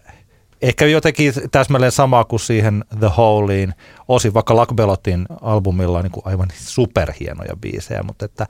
[0.63, 3.75] ehkä jotenkin täsmälleen sama kuin siihen The Holeiin,
[4.09, 8.47] osin vaikka Lakbelotin albumilla on niin kuin aivan superhienoja biisejä, mutta että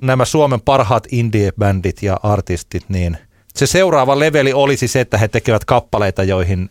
[0.00, 3.18] nämä Suomen parhaat indie-bändit ja artistit, niin
[3.54, 6.70] se seuraava leveli olisi se, että he tekevät kappaleita, joihin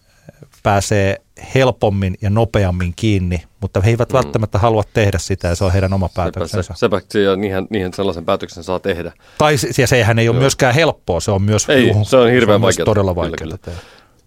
[0.64, 1.22] pääsee
[1.55, 4.14] helpommin ja nopeammin kiinni, mutta he eivät mm.
[4.14, 6.74] välttämättä halua tehdä sitä ja se on heidän oma päätöksensä.
[6.78, 9.11] Sepä, se, ja niinhän, niinhän sellaisen päätöksen saa tehdä.
[9.38, 10.41] Tai ja sehän ei ole Joo.
[10.41, 12.86] myöskään helppoa, se on myös ei, juh, se on hirveän vaikeaa.
[12.86, 13.57] todella vaikeaa.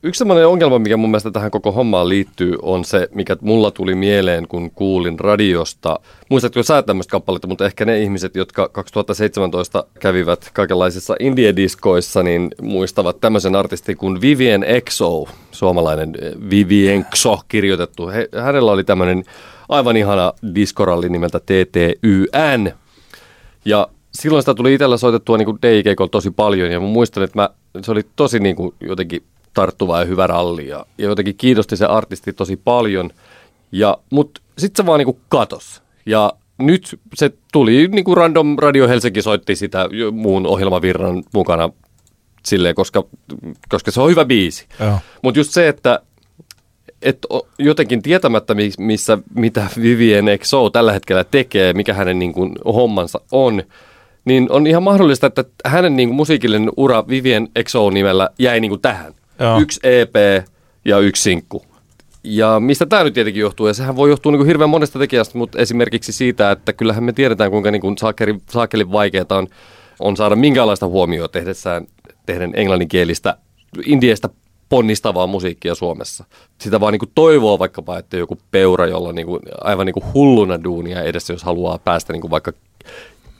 [0.06, 3.94] Yksi sellainen ongelma, mikä mun mielestä tähän koko hommaan liittyy, on se, mikä mulla tuli
[3.94, 6.00] mieleen, kun kuulin radiosta.
[6.28, 13.20] Muistatko sä tämmöistä kappaletta, mutta ehkä ne ihmiset, jotka 2017 kävivät kaikenlaisissa indie-diskoissa, niin muistavat
[13.20, 18.08] tämmöisen artistin kuin Vivien Exo, suomalainen eh, Vivien Xo kirjoitettu.
[18.08, 19.24] He, hänellä oli tämmöinen
[19.68, 22.72] aivan ihana diskoralli nimeltä TTYN.
[23.64, 27.48] Ja silloin sitä tuli itsellä soitettua niin DJ tosi paljon ja mä muistan, että mä,
[27.82, 29.22] se oli tosi niin kuin jotenkin
[29.56, 33.10] tarttuva ja hyvä ralli ja, ja jotenkin kiinnosti se artisti tosi paljon.
[33.72, 35.82] Ja, mutta sitten se vaan niinku katos.
[36.06, 41.70] Ja nyt se tuli niinku random Radio Helsinki soitti sitä muun ohjelmavirran mukana
[42.44, 43.04] silleen, koska,
[43.68, 44.66] koska se on hyvä biisi.
[45.22, 46.00] Mutta just se, että
[47.02, 47.18] et
[47.58, 53.62] jotenkin tietämättä, missä, mitä Vivien XO tällä hetkellä tekee, mikä hänen niin kuin, hommansa on,
[54.24, 58.70] niin on ihan mahdollista, että hänen niin kuin, musiikillinen ura Vivien XO nimellä jäi niin
[58.70, 59.15] kuin, tähän.
[59.40, 59.60] Joo.
[59.60, 60.14] yksi EP
[60.84, 61.64] ja yksi sinkku.
[62.24, 65.38] Ja mistä tämä nyt tietenkin johtuu, ja sehän voi johtua niin kuin hirveän monesta tekijästä,
[65.38, 69.46] mutta esimerkiksi siitä, että kyllähän me tiedetään, kuinka niin kuin saakeli, saakelin vaikeaa on,
[70.00, 71.86] on saada minkäänlaista huomioon tehdessään,
[72.26, 73.36] tehden englanninkielistä,
[73.86, 74.28] indiestä
[74.68, 76.24] ponnistavaa musiikkia Suomessa.
[76.58, 80.12] Sitä vaan niin kuin toivoo vaikkapa, että joku peura, jolla niin kuin, aivan niin kuin
[80.14, 82.52] hulluna duunia edessä, jos haluaa päästä niin kuin vaikka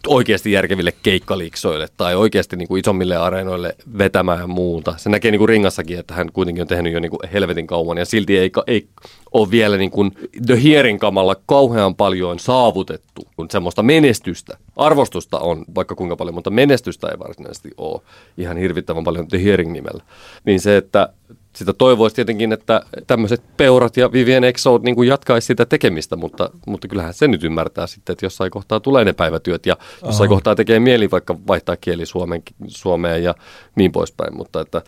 [0.07, 4.95] oikeasti järkeville keikkaliiksoille tai oikeasti niin kuin isommille areenoille vetämään ja muuta.
[4.97, 7.99] Se näkee niin kuin ringassakin, että hän kuitenkin on tehnyt jo niin kuin helvetin kauan
[7.99, 8.87] ja silti ei, ei
[9.33, 10.13] ole vielä niin kuin
[10.47, 14.59] The Hearing kamalla kauhean paljon saavutettu, kun semmoista menestystä.
[14.77, 18.01] Arvostusta on vaikka kuinka paljon, mutta menestystä ei varsinaisesti ole
[18.39, 20.05] ihan hirvittävän paljon The Hearing nimellä.
[20.45, 21.09] Niin se, että
[21.57, 26.51] sitä toivoisi tietenkin, että tämmöiset peurat ja Vivien Exo niin kuin jatkaisi sitä tekemistä, mutta,
[26.67, 30.35] mutta kyllähän se nyt ymmärtää sitten, että jossain kohtaa tulee ne päivätyöt ja jossain Aha.
[30.35, 33.35] kohtaa tekee mieli vaikka vaihtaa kieli Suomen, Suomeen ja
[33.75, 34.83] niin poispäin, mutta että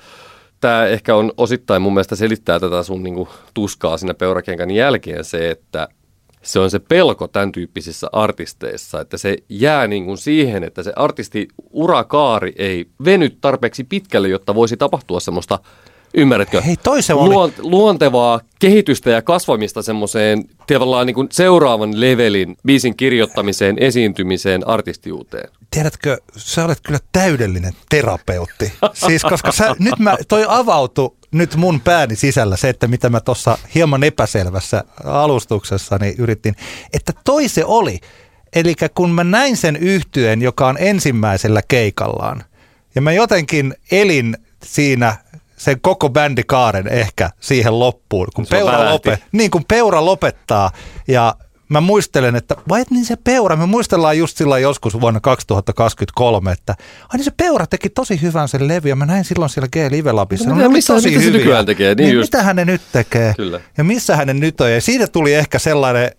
[0.60, 5.24] tämä ehkä on osittain mun mielestä selittää tätä sun niin kuin, tuskaa siinä peurakenkän jälkeen
[5.24, 5.88] se, että
[6.42, 10.92] se on se pelko tämän tyyppisissä artisteissa, että se jää niin kuin siihen, että se
[10.96, 15.58] artisti urakaari ei veny tarpeeksi pitkälle, jotta voisi tapahtua semmoista
[16.14, 16.60] Ymmärrätkö?
[16.60, 17.34] Hei, toi se oli.
[17.34, 25.50] Luon, luontevaa kehitystä ja kasvamista semmoiseen tavallaan niin kuin seuraavan levelin biisin kirjoittamiseen, esiintymiseen, artistiuteen.
[25.70, 28.72] Tiedätkö, sä olet kyllä täydellinen terapeutti.
[28.92, 33.20] Siis koska sä, nyt mä, toi avautui nyt mun pääni sisällä se, että mitä mä
[33.20, 36.56] tuossa hieman epäselvässä alustuksessani yritin,
[36.92, 38.00] että toi se oli.
[38.54, 42.44] Eli kun mä näin sen yhtyeen, joka on ensimmäisellä keikallaan,
[42.94, 45.16] ja mä jotenkin elin siinä
[45.58, 50.70] sen koko bändikaaren ehkä siihen loppuun, kun Se peura, lope, niin kun peura lopettaa
[51.08, 51.34] ja
[51.68, 56.52] mä muistelen, että vai et niin se peura, me muistellaan just silloin joskus vuonna 2023,
[56.52, 59.68] että ai niin se peura teki tosi hyvän sen levy ja mä näin silloin siellä
[59.68, 60.48] G-Live Labissa.
[60.48, 61.94] No Ne mitä- tosi mitä se nykyään tekee?
[61.94, 62.32] Niin just.
[62.32, 63.34] Mitä hän nyt tekee?
[63.36, 63.60] Kyllä.
[63.78, 64.72] Ja missä hänen nyt on?
[64.72, 66.10] Ja siitä tuli ehkä sellainen,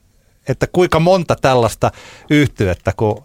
[0.48, 1.92] että kuinka monta tällaista
[2.30, 3.24] yhtyettä, kun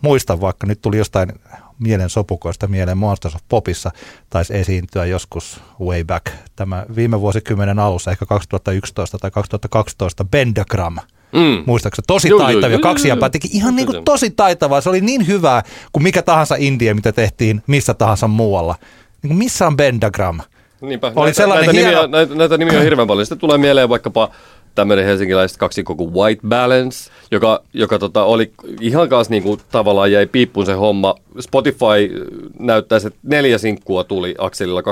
[0.00, 1.32] muistan vaikka, nyt tuli jostain
[1.78, 3.90] mielen sopukoista mieleen Monsters of Popissa
[4.30, 10.96] taisi esiintyä joskus way back, tämä viime vuosikymmenen alussa, ehkä 2011 tai 2012, Bendagram.
[11.32, 11.62] Mm.
[11.66, 13.30] Muistaakseni tosi Joo, taitavia, joo, kaksi joo, jäpää joo.
[13.30, 14.80] teki ihan niin kuin tosi taitavaa.
[14.80, 15.62] Se oli niin hyvää
[15.92, 18.74] kuin mikä tahansa indie, mitä tehtiin missä tahansa muualla.
[19.22, 20.40] Niin kuin missä on Bendagram?
[20.80, 21.12] Niinpä.
[21.16, 23.26] Oli näitä, sellainen näitä, hieno- nimiä, näitä, näitä nimiä on hirveän paljon.
[23.26, 24.30] Sitten tulee mieleen vaikkapa
[24.74, 30.26] tämmöinen helsinkiläiset kaksikko kuin White Balance, joka, joka tota, oli ihan kanssa niinku, tavallaan jäi
[30.26, 31.14] piippuun se homma.
[31.40, 34.84] Spotify äh, näyttäisi, että neljä sinkkua tuli Akselilla 2016-2019.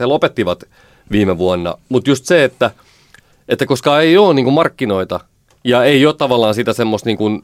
[0.00, 0.64] He lopettivat
[1.10, 1.74] viime vuonna.
[1.88, 2.70] Mutta just se, että,
[3.48, 5.20] että koska ei ole niinku markkinoita
[5.66, 7.42] ja ei ole tavallaan sitä semmoista, niin kuin,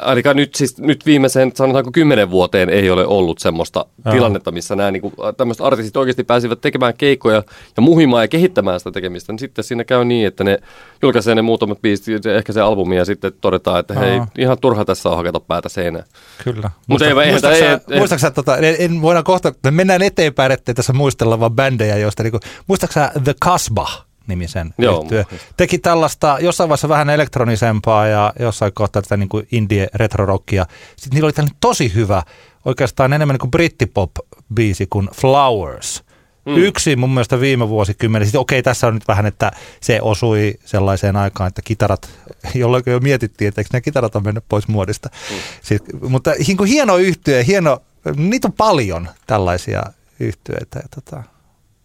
[0.00, 4.14] ainakaan nyt, siis, nyt viimeiseen sanotaanko kymmenen vuoteen ei ole ollut semmoista Joo.
[4.14, 7.42] tilannetta, missä nämä niin kuin, tämmöiset artistit oikeasti pääsivät tekemään keikkoja
[7.76, 9.32] ja muhimaan ja kehittämään sitä tekemistä.
[9.32, 10.58] Niin sitten siinä käy niin, että ne
[11.02, 14.26] julkaisee ne muutamat biisit, ehkä se albumi ja sitten todetaan, että hei, Joo.
[14.38, 16.04] ihan turha tässä on hakata päätä seinään.
[16.44, 16.70] Kyllä.
[16.86, 20.52] Mut ei- muistatko ei- ei- muistatko sä, tota, en, en voidaan kohta, me mennään eteenpäin,
[20.52, 24.09] ettei tässä muistella vaan bändejä, joista niinku, muistatko sä The Casbah?
[24.30, 25.38] Nimisen Joo, muistan.
[25.56, 30.66] Teki tällaista jossain vaiheessa vähän elektronisempaa ja jossain kohtaa tätä niin kuin indie retrorockia.
[30.96, 32.22] Sitten niillä oli tällainen tosi hyvä,
[32.64, 36.04] oikeastaan enemmän niin kuin brittipop-biisi kuin Flowers.
[36.46, 36.56] Mm.
[36.56, 38.26] Yksi mun mielestä viime vuosikymmenen.
[38.26, 39.50] Sitten okei, tässä on nyt vähän, että
[39.80, 42.10] se osui sellaiseen aikaan, että kitarat,
[42.54, 45.08] jolloin jo mietittiin, että eikö nämä kitarat on mennyt pois muodista.
[45.30, 45.36] Mm.
[45.62, 47.82] Siis, mutta niin kuin hieno yhtye, hieno,
[48.16, 49.82] niitä on paljon tällaisia
[50.20, 51.22] yhtyeitä, ja tota,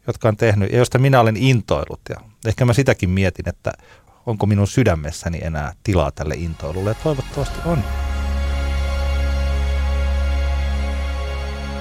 [0.08, 2.02] jotka on tehnyt ja josta minä olen intoillut.
[2.10, 2.16] Ja
[2.48, 3.72] ehkä mä sitäkin mietin, että
[4.26, 7.84] onko minun sydämessäni enää tilaa tälle intoilulle, ja toivottavasti on.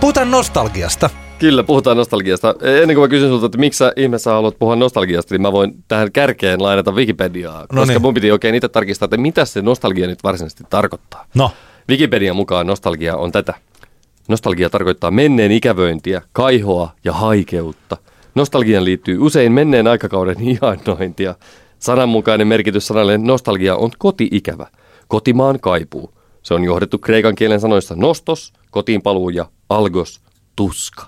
[0.01, 1.11] Puhutaan nostalgiasta.
[1.39, 2.55] Kyllä, puhutaan nostalgiasta.
[2.62, 5.85] Ennen kuin mä kysyn sulta, että miksi sä ihmeessä haluat puhua nostalgiasta, niin mä voin
[5.89, 8.03] tähän kärkeen lainata Wikipediaa, koska No niin.
[8.03, 11.27] mun piti oikein itse tarkistaa, että mitä se nostalgia nyt varsinaisesti tarkoittaa.
[11.35, 11.51] No,
[11.89, 13.55] Wikipedian mukaan nostalgia on tätä.
[14.29, 17.97] Nostalgia tarkoittaa menneen ikävöintiä, kaihoa ja haikeutta.
[18.35, 21.35] Nostalgian liittyy usein menneen aikakauden ihannointia.
[21.78, 24.66] Sananmukainen merkitys sanalle nostalgia on koti-ikävä,
[25.09, 26.14] kotimaan kaipuu.
[26.43, 30.20] Se on johdettu kreikan kielen sanoista nostos, kotiinpaluu ja algos,
[30.57, 31.07] tuska.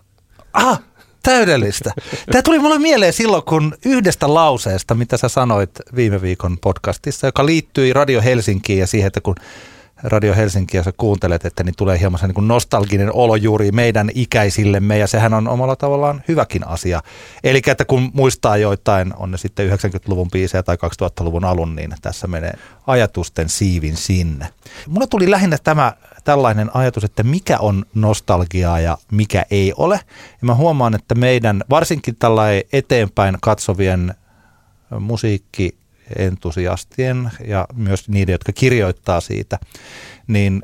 [0.53, 0.83] ah,
[1.23, 1.93] täydellistä.
[2.33, 7.47] Tämä tuli mulle mieleen silloin, kun yhdestä lauseesta, mitä sä sanoit viime viikon podcastissa, joka
[7.47, 9.35] liittyi Radio Helsinkiin ja siihen, että kun
[10.03, 14.99] Radio Helsinkiä sä kuuntelet, että niin tulee hieman se niin nostalginen olo juuri meidän ikäisillemme
[14.99, 17.03] ja sehän on omalla tavallaan hyväkin asia.
[17.45, 22.27] Eli että kun muistaa joitain, on ne sitten 90-luvun biisejä tai 2000-luvun alun, niin tässä
[22.27, 22.53] menee
[22.87, 24.49] ajatusten siivin sinne.
[24.89, 25.93] Mulle tuli lähinnä tämä
[26.25, 30.01] tällainen ajatus, että mikä on nostalgiaa ja mikä ei ole.
[30.31, 34.15] Ja mä huomaan, että meidän varsinkin tällainen eteenpäin katsovien
[36.07, 39.59] musiikkientusiastien ja myös niiden, jotka kirjoittaa siitä,
[40.27, 40.63] niin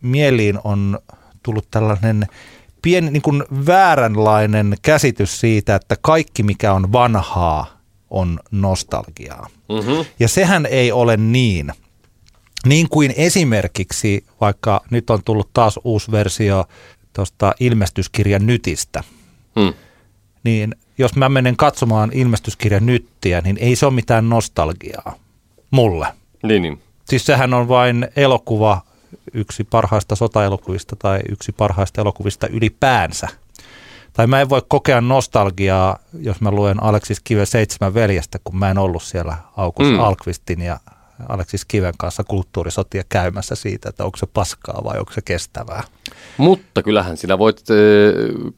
[0.00, 0.98] mieliin on
[1.42, 2.26] tullut tällainen
[2.82, 7.76] pieni niin kuin vääränlainen käsitys siitä, että kaikki mikä on vanhaa
[8.10, 9.46] on nostalgiaa.
[9.68, 10.04] Mm-hmm.
[10.20, 11.72] Ja sehän ei ole niin.
[12.66, 16.64] Niin kuin esimerkiksi, vaikka nyt on tullut taas uusi versio
[17.12, 19.04] tuosta ilmestyskirjan Nytistä,
[19.56, 19.74] Mm.
[20.44, 25.14] niin jos mä menen katsomaan ilmestyskirjan Nyttiä, niin ei se ole mitään nostalgiaa
[25.70, 26.06] mulle.
[26.42, 26.82] Niin, niin.
[27.04, 28.80] Siis sehän on vain elokuva,
[29.34, 33.28] yksi parhaista sotaelokuvista tai yksi parhaista elokuvista ylipäänsä.
[34.12, 38.70] Tai mä en voi kokea nostalgiaa, jos mä luen Aleksis Kiven Seitsemän veljestä, kun mä
[38.70, 39.96] en ollut siellä August Mm.
[39.96, 40.00] mm.
[40.00, 40.80] Alkvistin ja
[41.28, 45.82] Aleksis Kiven kanssa kulttuurisotia käymässä siitä, että onko se paskaa vai onko se kestävää.
[46.36, 47.62] Mutta kyllähän sinä voit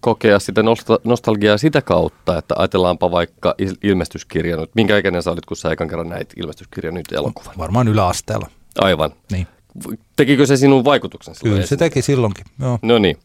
[0.01, 4.71] kokea sitä nosta- nostalgiaa sitä kautta, että ajatellaanpa vaikka il- ilmestyskirja nyt.
[4.75, 7.55] Minkä ikäinen sä olit, kun sä ekan kerran näit ilmestyskirja nyt elokuvan?
[7.59, 8.47] Varmaan yläasteella.
[8.81, 9.11] Aivan.
[9.33, 9.47] Niin.
[10.17, 11.79] Tekikö se sinun vaikutuksen silloin Kyllä se esiin?
[11.79, 12.45] teki silloinkin.
[12.61, 12.79] Joo.
[12.83, 13.17] No niin.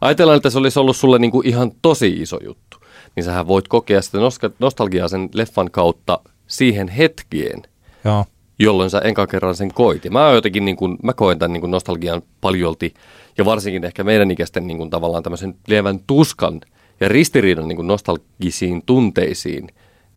[0.00, 2.76] Ajatellaan, että se olisi ollut sulle niinku ihan tosi iso juttu.
[3.16, 4.18] niin sähän voit kokea sitä
[4.58, 7.62] nostalgiaa sen leffan kautta siihen hetkeen,
[8.04, 8.24] Joo.
[8.62, 10.04] Jolloin sä enkä kerran sen koit.
[10.04, 12.94] Ja mä jotenkin, niin kuin, mä koen tämän niin kuin nostalgian paljolti,
[13.38, 16.60] ja varsinkin ehkä meidän ikäisten niin kuin, tavallaan tämmöisen lievän tuskan
[17.00, 19.68] ja ristiriidan niin kuin nostalgisiin tunteisiin,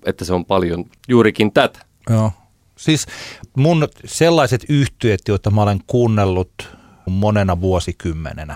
[0.06, 1.80] että se on paljon juurikin tätä.
[2.10, 2.32] Joo.
[2.78, 3.06] Siis
[3.58, 6.78] mun sellaiset yhtyöt, joita mä olen kuunnellut
[7.10, 8.56] monena vuosikymmenenä,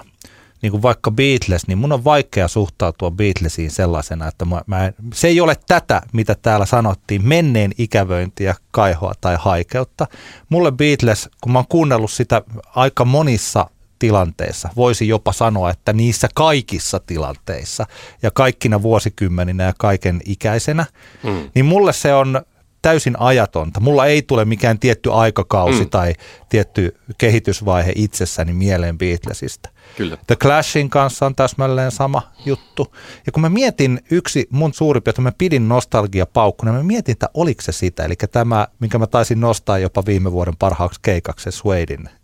[0.61, 4.93] niin kuin vaikka Beatles, niin mun on vaikea suhtautua Beatlesiin sellaisena, että mä, mä en,
[5.13, 10.07] se ei ole tätä, mitä täällä sanottiin, menneen ikävöintiä, kaihoa tai haikeutta.
[10.49, 12.41] Mulle Beatles, kun mä oon kuunnellut sitä
[12.75, 17.85] aika monissa tilanteissa, voisi jopa sanoa, että niissä kaikissa tilanteissa
[18.21, 20.85] ja kaikkina vuosikymmeninä ja kaiken ikäisenä,
[21.23, 21.49] mm.
[21.55, 22.41] niin mulle se on
[22.81, 23.79] täysin ajatonta.
[23.79, 25.89] Mulla ei tule mikään tietty aikakausi mm.
[25.89, 26.13] tai
[26.49, 29.69] tietty kehitysvaihe itsessäni mieleen Beatlesista.
[29.97, 30.17] Kyllä.
[30.27, 32.95] The Clashin kanssa on täsmälleen sama juttu.
[33.25, 37.29] Ja kun mä mietin yksi mun suuri että mä pidin nostalgia paukkuna, mä mietin, että
[37.33, 38.05] oliko se sitä.
[38.05, 41.57] Eli tämä, minkä mä taisin nostaa jopa viime vuoden parhaaksi keikaksi, se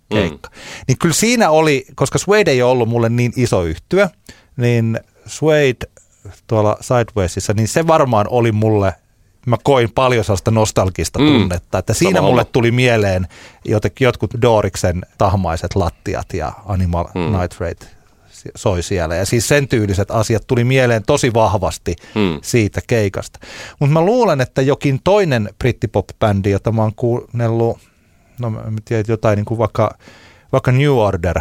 [0.10, 0.50] keikka.
[0.50, 0.56] Mm.
[0.88, 4.10] Niin kyllä siinä oli, koska Suede ei ollut mulle niin iso yhtyö,
[4.58, 5.90] niin Suede
[6.48, 8.94] tuolla Sidewaysissa, niin se varmaan oli mulle
[9.46, 11.26] mä koin paljon sellaista nostalgista mm.
[11.26, 12.52] tunnetta, että siinä Sama mulle homma.
[12.52, 13.28] tuli mieleen
[13.66, 17.40] jotenkin jotkut Doriksen tahmaiset lattiat ja Animal mm.
[17.40, 17.96] Nitrate
[18.56, 19.16] soi siellä.
[19.16, 22.40] Ja siis sen tyyliset asiat tuli mieleen tosi vahvasti mm.
[22.42, 23.40] siitä keikasta.
[23.80, 27.80] Mutta mä luulen, että jokin toinen brittipop-bändi, jota mä oon kuunnellut,
[28.40, 29.98] no mä tiedän, jotain niin kuin vaikka,
[30.52, 31.40] vaikka New Order,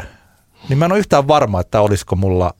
[0.68, 2.54] niin mä en ole yhtään varma, että olisiko mulla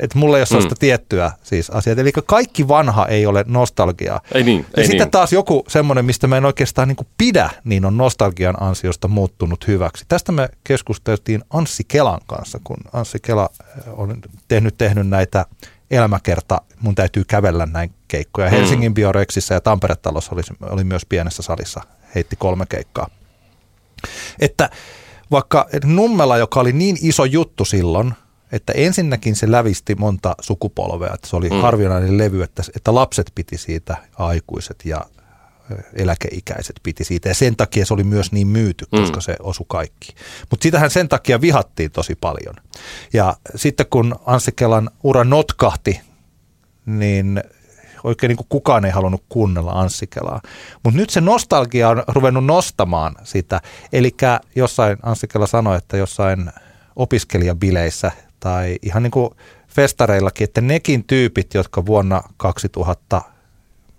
[0.00, 0.78] että mulla ei ole sellaista mm.
[0.78, 1.98] tiettyä siis asiat.
[1.98, 4.20] Eli kaikki vanha ei ole nostalgiaa.
[4.32, 5.10] Ei niin, ja ei sitten niin.
[5.10, 10.04] taas joku semmoinen, mistä mä en oikeastaan niin pidä, niin on nostalgian ansiosta muuttunut hyväksi.
[10.08, 15.46] Tästä me keskusteltiin Anssi Kelan kanssa, kun Anssi Kela äh, on tehnyt, tehnyt näitä
[15.90, 18.50] elämäkerta, mun täytyy kävellä näin keikkoja.
[18.50, 18.56] Mm.
[18.56, 21.80] Helsingin Bioreksissa ja Tampere-talossa oli, oli myös pienessä salissa,
[22.14, 23.10] heitti kolme keikkaa.
[24.38, 24.70] Että
[25.30, 28.14] vaikka Nummela, joka oli niin iso juttu silloin,
[28.52, 31.60] että ensinnäkin se lävisti monta sukupolvea, että se oli mm.
[31.60, 35.00] harvinainen levy, että, että lapset piti siitä, aikuiset ja
[35.94, 39.00] eläkeikäiset piti siitä ja sen takia se oli myös niin myyty, mm.
[39.00, 39.20] koska mm.
[39.20, 40.14] se osui kaikki.
[40.50, 42.54] Mutta sitähän sen takia vihattiin tosi paljon.
[43.12, 46.00] Ja sitten kun Anssi Kelan ura notkahti,
[46.86, 47.42] niin
[48.04, 50.40] oikein niin kuin kukaan ei halunnut kuunnella Anssi Kelaa.
[50.84, 53.60] Mutta nyt se nostalgia on ruvennut nostamaan sitä.
[53.92, 54.16] Eli
[54.56, 56.52] jossain Anssi Kela sanoi, että jossain
[56.96, 59.30] opiskelijabileissä tai ihan niin kuin
[59.68, 63.22] festareillakin, että nekin tyypit, jotka vuonna 2000,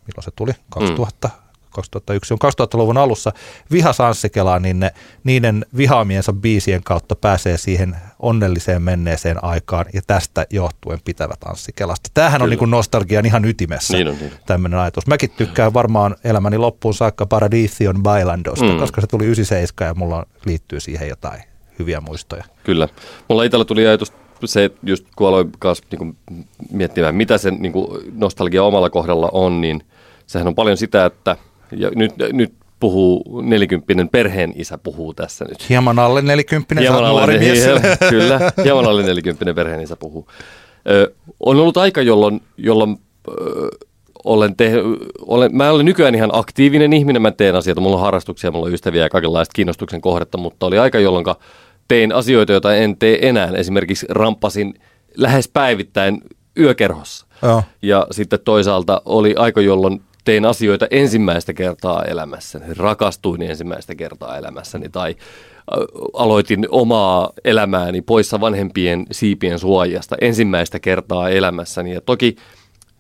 [0.08, 1.42] milloin se tuli, 2000, mm.
[1.72, 3.32] 2001, on 2000-luvun alussa
[3.72, 4.92] vihas Anssikelaa, niin ne,
[5.24, 12.10] niiden vihaamiensa biisien kautta pääsee siihen onnelliseen menneeseen aikaan ja tästä johtuen pitävät Anssikelasta.
[12.14, 12.44] Tämähän Kyllä.
[12.44, 14.32] on niin kuin nostalgian ihan ytimessä niin on, niin.
[14.46, 15.08] tämmöinen ajatus.
[15.08, 18.78] Mäkin tykkään varmaan elämäni loppuun saakka Paradision Bailandosta, mm.
[18.78, 21.44] koska se tuli 97 ja mulla liittyy siihen jotain
[21.80, 22.44] hyviä muistoja.
[22.64, 22.88] Kyllä.
[23.30, 24.14] Mulla itsellä tuli ajatus
[24.48, 26.18] se, just kun aloin kanssa niin
[26.72, 29.84] miettimään, mitä se niin kuin nostalgia omalla kohdalla on, niin
[30.28, 31.38] sehän on paljon sitä, että
[31.72, 35.70] ja nyt, nyt puhuu nelikymppinen perheen isä puhuu tässä nyt.
[35.70, 37.66] Hieman alle nelikymppinen, hieman alle, nuori mies.
[38.10, 40.28] Kyllä, hieman alle nelikymppinen perheen isä puhuu.
[40.90, 43.68] Ö, on ollut aika, jolloin, jolloin ö,
[44.24, 44.74] olen te,
[45.22, 48.74] olen, mä olen nykyään ihan aktiivinen ihminen, mä teen asioita, mulla on harrastuksia, mulla on
[48.74, 51.26] ystäviä ja kaikenlaista kiinnostuksen kohdetta, mutta oli aika, jolloin
[51.92, 53.52] tein asioita, joita en tee enää.
[53.56, 54.74] Esimerkiksi rampasin
[55.18, 56.22] lähes päivittäin
[56.60, 57.26] yökerhossa.
[57.42, 57.64] Joo.
[57.82, 64.90] Ja sitten toisaalta oli aika, jolloin tein asioita ensimmäistä kertaa elämässäni, rakastuin ensimmäistä kertaa elämässäni
[64.90, 65.16] tai
[66.14, 71.94] aloitin omaa elämääni poissa vanhempien siipien suojasta ensimmäistä kertaa elämässäni.
[71.94, 72.36] Ja toki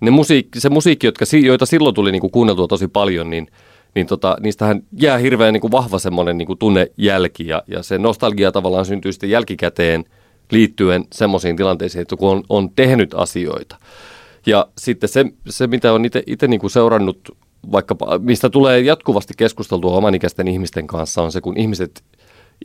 [0.01, 3.47] ne musiikki, se musiikki, jotka, joita silloin tuli niin kuin kuunneltua tosi paljon, niin–
[3.95, 7.97] niin tota, niistähän jää hirveän niin kuin vahva semmoinen niin kuin tunnejälki ja, ja se
[7.97, 10.05] nostalgia tavallaan syntyy sitten jälkikäteen
[10.51, 13.75] liittyen semmoisiin tilanteisiin, että kun on, on tehnyt asioita.
[14.45, 17.37] Ja sitten se, se mitä on itse niin kuin seurannut,
[17.71, 22.03] vaikka mistä tulee jatkuvasti keskusteltua omanikäisten ihmisten kanssa, on se, kun ihmiset,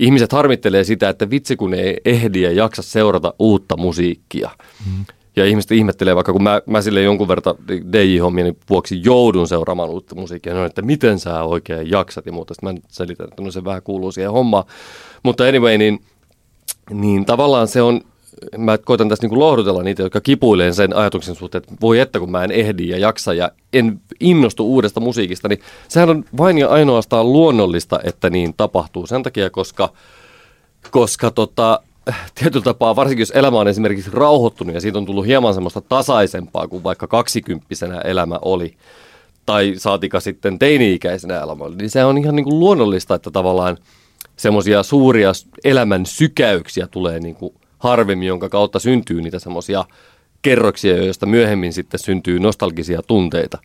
[0.01, 4.51] ihmiset harmittelee sitä, että vitsi kun ei ehdi ja jaksa seurata uutta musiikkia.
[4.87, 5.05] Mm.
[5.37, 7.57] Ja ihmiset ihmettelee, vaikka kun mä, mä sille jonkun verran
[7.93, 12.55] DJ-hommien vuoksi joudun seuraamaan uutta musiikkia, on, että miten sä oikein jaksat ja muuta.
[12.55, 14.65] Sitten mä selitän, että no se vähän kuuluu siihen hommaan.
[15.23, 16.01] Mutta anyway, niin,
[16.91, 18.01] niin tavallaan se on,
[18.59, 22.31] mä koitan tässä niinku lohdutella niitä, jotka kipuilee sen ajatuksen suhteen, että voi että kun
[22.31, 26.69] mä en ehdi ja jaksa ja en innostu uudesta musiikista, niin sehän on vain ja
[26.69, 29.07] ainoastaan luonnollista, että niin tapahtuu.
[29.07, 29.93] Sen takia, koska,
[30.91, 31.81] koska tota,
[32.35, 36.69] tietyllä tapaa, varsinkin jos elämä on esimerkiksi rauhoittunut ja siitä on tullut hieman semmoista tasaisempaa
[36.69, 38.77] kuin vaikka kaksikymppisenä elämä oli,
[39.47, 43.77] tai saatika sitten teini-ikäisenä elämä oli, niin se on ihan niin kuin luonnollista, että tavallaan
[44.37, 45.33] semmoisia suuria
[45.65, 49.85] elämän sykäyksiä tulee niin kuin harvemmin, jonka kautta syntyy niitä semmoisia
[50.43, 53.59] kerroksia, joista myöhemmin sitten syntyy nostalgisia tunteita.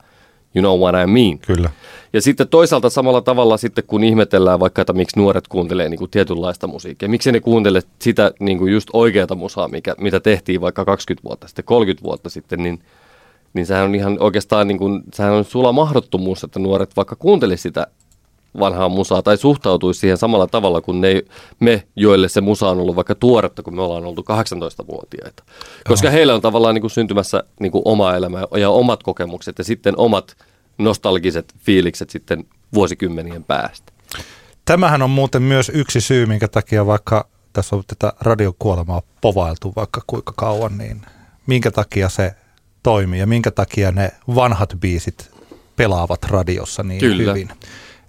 [0.55, 1.39] You know what I mean?
[1.39, 1.69] Kyllä.
[2.13, 6.11] Ja sitten toisaalta samalla tavalla sitten, kun ihmetellään vaikka, että miksi nuoret kuuntelee niin kuin
[6.11, 10.85] tietynlaista musiikkia, miksi ne kuuntelee sitä niin kuin just oikeata musaa, mikä, mitä tehtiin vaikka
[10.85, 12.79] 20 vuotta sitten, 30 vuotta sitten, niin,
[13.53, 17.61] niin sehän on ihan oikeastaan niin kuin, sehän on sulla mahdottomuus, että nuoret vaikka kuuntelisi
[17.61, 17.87] sitä
[18.59, 21.23] vanhaa musaa tai suhtautuisi siihen samalla tavalla kuin ne,
[21.59, 25.43] me, joille se musa on ollut vaikka tuoretta, kun me ollaan oltu 18-vuotiaita.
[25.87, 26.15] Koska Oho.
[26.15, 29.93] heillä on tavallaan niin kuin syntymässä niin kuin oma elämä ja omat kokemukset ja sitten
[29.97, 30.37] omat
[30.77, 33.91] nostalgiset fiilikset sitten vuosikymmenien päästä.
[34.65, 40.01] Tämähän on muuten myös yksi syy, minkä takia vaikka tässä on tätä radiokuolemaa povailtu vaikka
[40.07, 41.01] kuinka kauan, niin
[41.47, 42.35] minkä takia se
[42.83, 45.31] toimii ja minkä takia ne vanhat biisit
[45.75, 47.33] pelaavat radiossa niin Kyllä.
[47.33, 47.49] hyvin.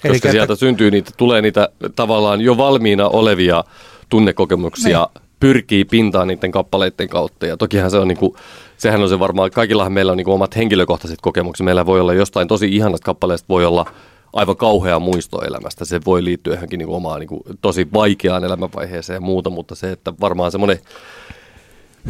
[0.08, 0.60] Koska Eli sieltä että...
[0.60, 3.64] syntyy niitä, tulee niitä tavallaan jo valmiina olevia
[4.08, 5.28] tunnekokemuksia, niin.
[5.40, 7.46] pyrkii pintaan niiden kappaleiden kautta.
[7.46, 8.34] Ja tokihan se on niin kuin,
[8.76, 11.64] sehän on se varmaan, kaikillahan meillä on niin kuin omat henkilökohtaiset kokemukset.
[11.64, 13.86] Meillä voi olla jostain tosi ihanasta kappaleesta, voi olla
[14.32, 15.84] aivan kauhea muisto elämästä.
[15.84, 19.74] Se voi liittyä johonkin niin kuin omaan niin kuin, tosi vaikeaan elämänvaiheeseen ja muuta, mutta
[19.74, 20.78] se, että varmaan semmoinen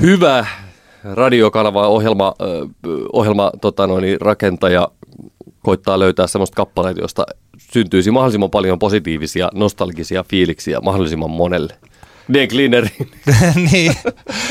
[0.01, 0.47] hyvä
[1.05, 2.35] radiokanava, ohjelma,
[3.13, 4.89] ohjelma tota noin, rakentaja
[5.63, 7.27] koittaa löytää semmoista kappaleita, josta
[7.73, 11.79] syntyisi mahdollisimman paljon positiivisia, nostalgisia fiiliksiä mahdollisimman monelle.
[12.33, 13.11] Den Cleanerin.
[13.73, 13.95] niin,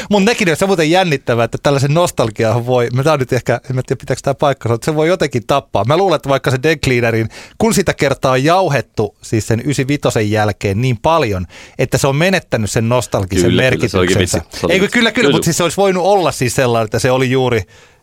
[0.09, 3.84] mutta nekin on se muuten jännittävää, että tällaisen nostalgia voi, mä tämä nyt ehkä, en
[3.88, 5.86] tiedä pitääkö tämä paikka, että se voi jotenkin tappaa.
[5.86, 10.32] Mä luulen, että vaikka se Den Cleanerin, kun sitä kertaa on jauhettu siis sen 95
[10.32, 11.45] jälkeen niin paljon,
[11.78, 14.39] että se on menettänyt sen nostalgisen kyllä, merkityksensä.
[14.39, 16.99] Kyllä, se Ei, kyllä, kyllä, kyllä, mutta siis se olisi voinut olla siis sellainen, että
[16.99, 17.62] se oli juuri,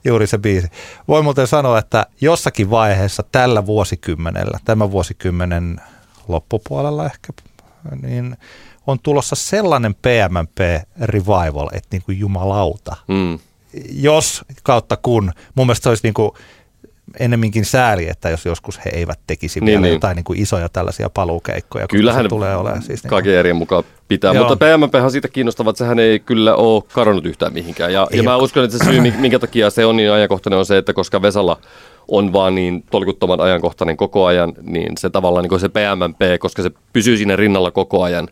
[0.08, 0.68] juuri se biisi.
[1.08, 5.80] Voi muuten sanoa, että jossakin vaiheessa tällä vuosikymmenellä, tämän vuosikymmenen
[6.28, 7.32] loppupuolella ehkä,
[8.02, 8.36] niin
[8.86, 10.58] on tulossa sellainen PMP
[11.00, 12.96] revival, että niin kuin jumalauta.
[13.08, 13.38] Mm.
[13.90, 16.30] Jos kautta kun, mun mielestä se olisi niin kuin
[17.20, 19.92] ennemminkin sääli, että jos joskus he eivät tekisi niin, vielä niin.
[19.92, 21.88] jotain niin kuin isoja tällaisia paluukeikkoja.
[21.88, 24.48] Kyllähän se tulee olemaan siis niin kaiken järjen mukaan pitää, Joo.
[24.48, 27.92] mutta PMP on siitä kiinnostava, että sehän ei kyllä ole kadonnut yhtään mihinkään.
[27.92, 30.78] Ja, ja mä uskon, että se syy, minkä takia se on niin ajankohtainen, on se,
[30.78, 31.58] että koska Vesalla
[32.08, 36.62] on vaan niin tolkuttoman ajankohtainen koko ajan, niin se tavallaan niin kuin se PMP, koska
[36.62, 38.28] se pysyy siinä rinnalla koko ajan,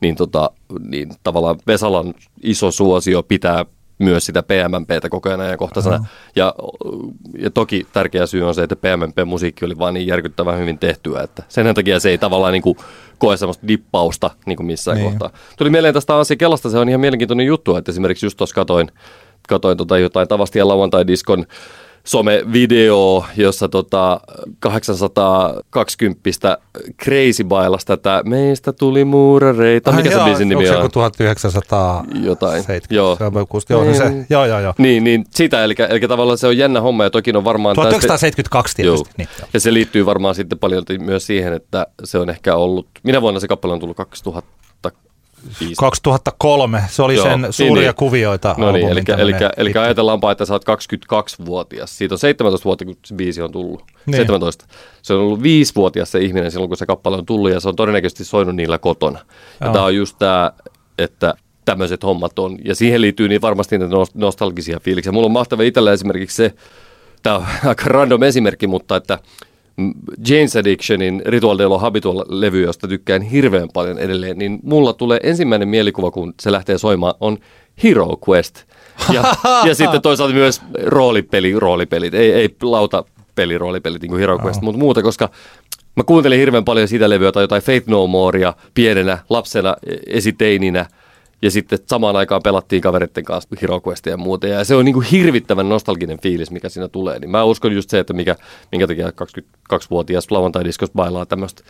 [0.00, 0.50] niin, tota,
[0.88, 3.64] niin tavallaan Vesalan iso suosio pitää
[4.00, 5.96] myös sitä PMMPtä koko ajan ajankohtaisena.
[5.96, 6.08] Uh-huh.
[6.36, 6.54] Ja,
[7.38, 11.42] ja toki tärkeä syy on se, että PMMP-musiikki oli vaan niin järkyttävän hyvin tehtyä, että
[11.48, 12.76] sen takia se ei tavallaan niin kuin
[13.18, 15.10] koe semmoista dippausta niin kuin missään niin.
[15.10, 15.30] kohtaa.
[15.58, 18.92] Tuli mieleen tästä Anssi Kelasta, se on ihan mielenkiintoinen juttu, että esimerkiksi just tuossa katoin,
[19.48, 21.46] katoin tota jotain tavasti ja lauantai-diskon
[22.04, 24.20] some-video, jossa tota
[24.60, 26.58] 820
[27.02, 29.92] Crazy Bailasta tätä Meistä tuli muurareita.
[29.92, 30.90] Mikä se biisin nimi on?
[30.90, 32.64] 1900 jotain.
[32.90, 33.16] Joo.
[33.16, 33.32] Se on
[33.68, 34.74] joo, niin, se, joo, joo, joo.
[34.78, 37.74] Niin, niin sitä, eli, eli tavallaan se on jännä homma ja toki on varmaan...
[37.74, 39.10] 1972 tietysti.
[39.16, 39.48] Niin, joo.
[39.54, 42.86] Ja se liittyy varmaan sitten paljon myös siihen, että se on ehkä ollut...
[43.02, 44.59] Minä vuonna se kappale on tullut 2000 Viisi.
[45.78, 48.54] 2003, se oli Joo, sen niin, suuria niin, kuvioita.
[48.58, 51.98] No niin, eli, eli, eli ajatellaanpa, että sä oot 22-vuotias.
[51.98, 53.84] Siitä on 17 vuotta, kun se biisi on tullut.
[54.06, 54.16] Niin.
[54.16, 54.66] 17.
[55.02, 57.76] Se on ollut 5-vuotias se ihminen silloin, kun se kappale on tullut, ja se on
[57.76, 59.18] todennäköisesti soinut niillä kotona.
[59.60, 60.52] Ja tämä on just tämä,
[60.98, 61.34] että
[61.64, 62.58] tämmöiset hommat on.
[62.64, 65.12] Ja siihen liittyy niin varmasti niitä nostalgisia fiiliksiä.
[65.12, 66.54] Mulla on mahtava itsellä esimerkiksi se,
[67.22, 69.18] tämä on aika random esimerkki, mutta että
[70.28, 76.10] James Addictionin Ritual Delo Habitual-levy, josta tykkään hirveän paljon edelleen, niin mulla tulee ensimmäinen mielikuva,
[76.10, 77.38] kun se lähtee soimaan, on
[77.82, 78.64] Hero Quest.
[79.12, 79.24] Ja,
[79.68, 84.62] ja sitten toisaalta myös roolipeli, roolipelit, ei, ei lautapeli, roolipelit niin kuin Hero Quest, oh.
[84.62, 85.30] mutta muuta, koska
[85.96, 89.76] mä kuuntelin hirveän paljon sitä levyä tai jotain Faith No Morea pienenä lapsena,
[90.06, 90.86] esiteininä–
[91.42, 94.46] ja sitten samaan aikaan pelattiin kaveritten kanssa Hero Questia ja muuta.
[94.46, 97.18] Ja se on niin kuin hirvittävän nostalginen fiilis, mikä siinä tulee.
[97.18, 98.36] Niin mä uskon just se, että mikä,
[98.72, 101.62] minkä takia 22-vuotias lauantai-diskos bailaa tämmöistä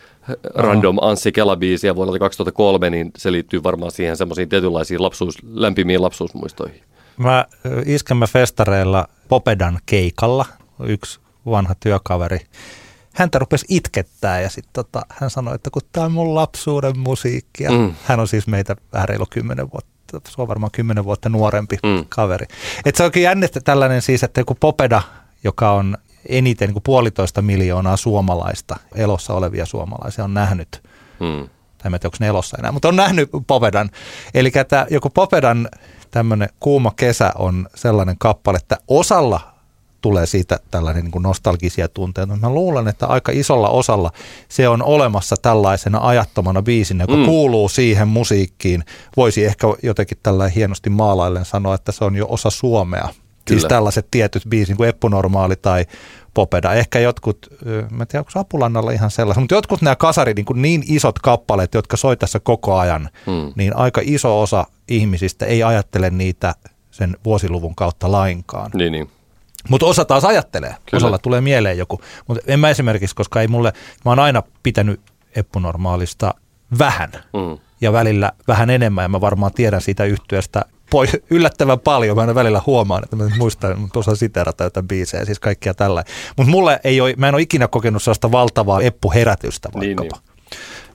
[0.54, 6.82] random Anssi Kela-biisiä vuodelta 2003, niin se liittyy varmaan siihen semmoisiin tietynlaisiin lapsuus, lämpimiin lapsuusmuistoihin.
[7.16, 7.44] Mä
[7.86, 10.46] iskemme festareilla Popedan keikalla,
[10.86, 12.38] yksi vanha työkaveri
[13.20, 17.70] häntä rupesi itkettää ja sitten tota, hän sanoi, että kun tämä on mun lapsuuden musiikkia.
[17.70, 17.94] Mm.
[18.04, 22.04] Hän on siis meitä vähän reilu kymmenen vuotta, se on varmaan kymmenen vuotta nuorempi mm.
[22.08, 22.46] kaveri.
[22.84, 25.02] Et se onkin jännittä tällainen siis, että joku Popeda,
[25.44, 25.98] joka on
[26.28, 30.82] eniten niin kuin puolitoista miljoonaa suomalaista, elossa olevia suomalaisia on nähnyt
[31.20, 31.48] mm.
[31.78, 33.90] tai en tiedä, onko nelossa enää, mutta on nähnyt Popedan.
[34.34, 34.52] Eli
[34.90, 35.68] joku Popedan
[36.10, 39.49] tämmöinen kuuma kesä on sellainen kappale, että osalla
[40.00, 42.36] tulee siitä tällainen niin kuin nostalgisia tunteita.
[42.36, 44.12] Mä luulen, että aika isolla osalla
[44.48, 47.24] se on olemassa tällaisena ajattomana biisinä, joka mm.
[47.24, 48.84] kuuluu siihen musiikkiin.
[49.16, 53.08] Voisi ehkä jotenkin tällä hienosti maalaillen sanoa, että se on jo osa Suomea.
[53.40, 53.60] Siis Kyllä.
[53.60, 55.86] Siis tällaiset tietyt biisit, kuin Eppu Normaali tai
[56.34, 56.72] Popeda.
[56.72, 57.46] Ehkä jotkut,
[57.90, 61.18] mä en tiedä, onko Apulannalla ihan sellaisia, mutta jotkut nämä kasari, niin, kuin niin isot
[61.18, 63.52] kappaleet, jotka soi tässä koko ajan, mm.
[63.56, 66.54] niin aika iso osa ihmisistä ei ajattele niitä
[66.90, 68.70] sen vuosiluvun kautta lainkaan.
[68.74, 69.10] Niin, niin.
[69.68, 70.70] Mutta osa taas ajattelee.
[70.70, 70.96] Kyllä.
[70.96, 72.00] Osalla tulee mieleen joku.
[72.26, 73.72] Mutta en mä esimerkiksi, koska ei mulle,
[74.04, 75.00] mä oon aina pitänyt
[75.36, 76.34] Eppunormaalista
[76.78, 77.10] vähän.
[77.12, 77.58] Mm.
[77.80, 79.04] Ja välillä vähän enemmän.
[79.04, 82.16] Ja mä varmaan tiedän siitä yhtiöstä poi, yllättävän paljon.
[82.16, 86.04] Mä en välillä huomaan, että mä muistan, että osaan siterata jotain biisejä, siis kaikkia tällä.
[86.36, 90.02] Mutta mulle ei ole, mä en ole ikinä kokenut sellaista valtavaa Eppu-herätystä vaikkapa.
[90.02, 90.30] Niin, niin.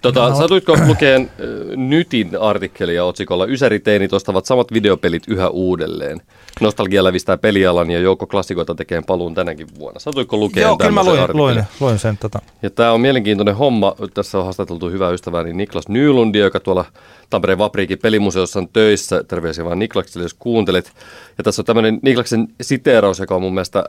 [0.02, 0.36] Tota, no.
[0.36, 6.22] Satuitko lukeen äh, Nytin artikkelia otsikolla Ysäriteinit ostavat samat videopelit yhä uudelleen?
[6.62, 10.00] Nostalgia lävistää pelialan ja joukko klassikoita tekee paluun tänäkin vuonna.
[10.00, 12.18] Satuitko lukea Joo, kyllä mä luin, luin, luin sen.
[12.18, 12.40] Tota.
[12.62, 13.96] Ja tämä on mielenkiintoinen homma.
[14.14, 16.86] Tässä on haastateltu hyvä ystäväni Niklas Nylundi, joka tuolla
[17.30, 19.24] Tampereen Vapriikin pelimuseossa on töissä.
[19.24, 20.92] Terveisiä vaan Niklakselle, jos kuuntelet.
[21.38, 23.84] Ja tässä on tämmöinen Niklaksen siteeraus, joka on mun mielestä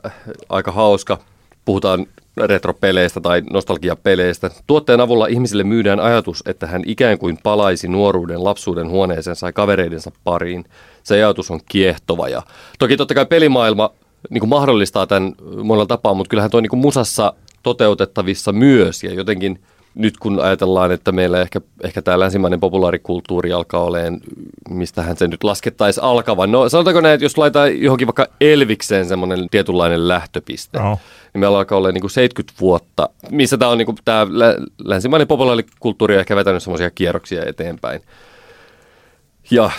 [0.49, 1.19] aika hauska.
[1.67, 2.07] Puhutaan
[2.37, 4.51] retropeleistä tai nostalgiapeleistä.
[4.67, 10.13] Tuotteen avulla ihmisille myydään ajatus, että hän ikään kuin palaisi nuoruuden lapsuuden huoneeseen sai kavereidensa
[10.25, 10.65] pariin.
[11.03, 12.43] Se ajatus on kiehtova ja
[12.79, 13.91] toki totta kai pelimaailma
[14.31, 19.15] niin kuin mahdollistaa tämän monella tapaa, mutta kyllähän tuo niin kuin musassa toteutettavissa myös ja
[19.15, 19.59] jotenkin–
[19.97, 24.21] nyt kun ajatellaan, että meillä ehkä, ehkä tämä länsimainen populaarikulttuuri alkaa olemaan,
[24.71, 26.53] mistähän se nyt laskettaisiin alkavan.
[26.53, 30.99] No sanotaanko näin, että jos laittaa johonkin vaikka Elvikseen semmoinen tietynlainen lähtöpiste, no.
[31.35, 34.27] niin meillä alkaa olla niin kuin 70 vuotta, missä tämä on niin kuin, tämä
[34.85, 38.01] länsimainen populaarikulttuuri on ehkä vetänyt semmoisia kierroksia eteenpäin.
[39.51, 39.71] Ja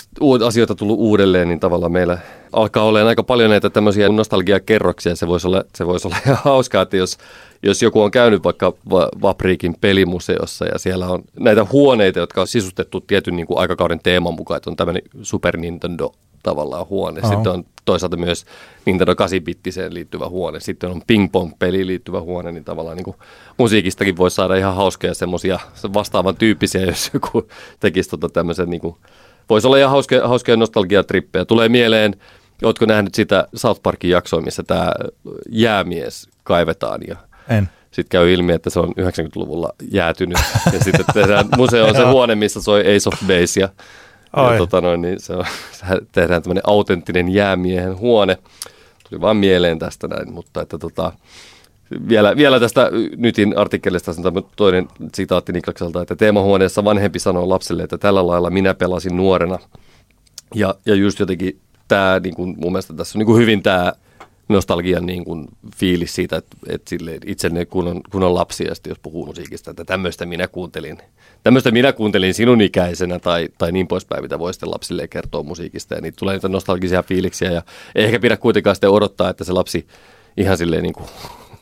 [0.46, 2.18] asioita tullut uudelleen, niin tavallaan meillä
[2.54, 5.16] alkaa olemaan aika paljon näitä tämmöisiä nostalgiakerroksia.
[5.16, 7.18] Se voisi olla, se voisi olla ihan hauskaa, että jos
[7.64, 8.74] jos joku on käynyt vaikka
[9.22, 14.34] Vapriikin pelimuseossa ja siellä on näitä huoneita, jotka on sisustettu tietyn niin kuin aikakauden teeman
[14.34, 16.12] mukaan, että on tämmöinen Super Nintendo
[16.44, 17.22] tavallaan huone.
[17.24, 17.30] Oh.
[17.30, 18.46] Sitten on toisaalta myös
[18.86, 20.60] Nintendo 8-bittiseen liittyvä huone.
[20.60, 23.18] Sitten on ping-pong-peliin liittyvä huone, niin tavallaan niin kuin
[23.58, 25.60] musiikistakin voi saada ihan hauskoja semmoisia
[25.94, 27.48] vastaavan tyyppisiä, jos joku
[27.80, 28.96] tekisi tota tämmöisen niin kuin,
[29.50, 31.46] voisi olla ihan hauskoja, hauskoja nostalgiatrippejä.
[31.46, 32.16] Tulee mieleen,
[32.64, 34.92] Oletko nähnyt sitä South Parkin jaksoa, missä tämä
[35.50, 37.16] jäämies kaivetaan ja
[37.50, 37.70] en.
[37.92, 40.38] Sitten käy ilmi, että se on 90-luvulla jäätynyt.
[40.74, 43.60] Ja sitten tehdään museo on se huone, missä soi Ace of Base.
[43.60, 43.70] Ja,
[44.52, 45.46] ja tota noin, niin se on,
[46.12, 48.38] tehdään tämmöinen autenttinen jäämiehen huone.
[49.10, 51.12] Tuli vaan mieleen tästä näin, mutta että tota,
[52.10, 57.98] vielä, vielä tästä Nytin artikkelista on toinen sitaatti Niklakselta, että teemahuoneessa vanhempi sanoo lapselle, että
[57.98, 59.60] tällä lailla minä pelasin nuorena.
[60.56, 63.94] Ja, ja just jotenkin tämä, niin kuin, mun mielestä tässä on niin kuin hyvin tämä
[64.50, 68.74] nostalgian niin kuin fiilis siitä, että, että sille itselle kun on, kun on lapsi ja
[68.88, 70.98] jos puhuu musiikista, että tämmöistä minä kuuntelin,
[71.44, 75.96] tämmöistä minä kuuntelin sinun ikäisenä tai, tai niin poispäin, mitä voi sitten lapsille kertoa musiikista
[75.96, 77.62] ja niitä tulee niitä nostalgisia fiiliksiä ja
[77.96, 79.88] ei ehkä pidä kuitenkaan sitten odottaa, että se lapsi
[80.38, 81.10] ihan silleen niin kuin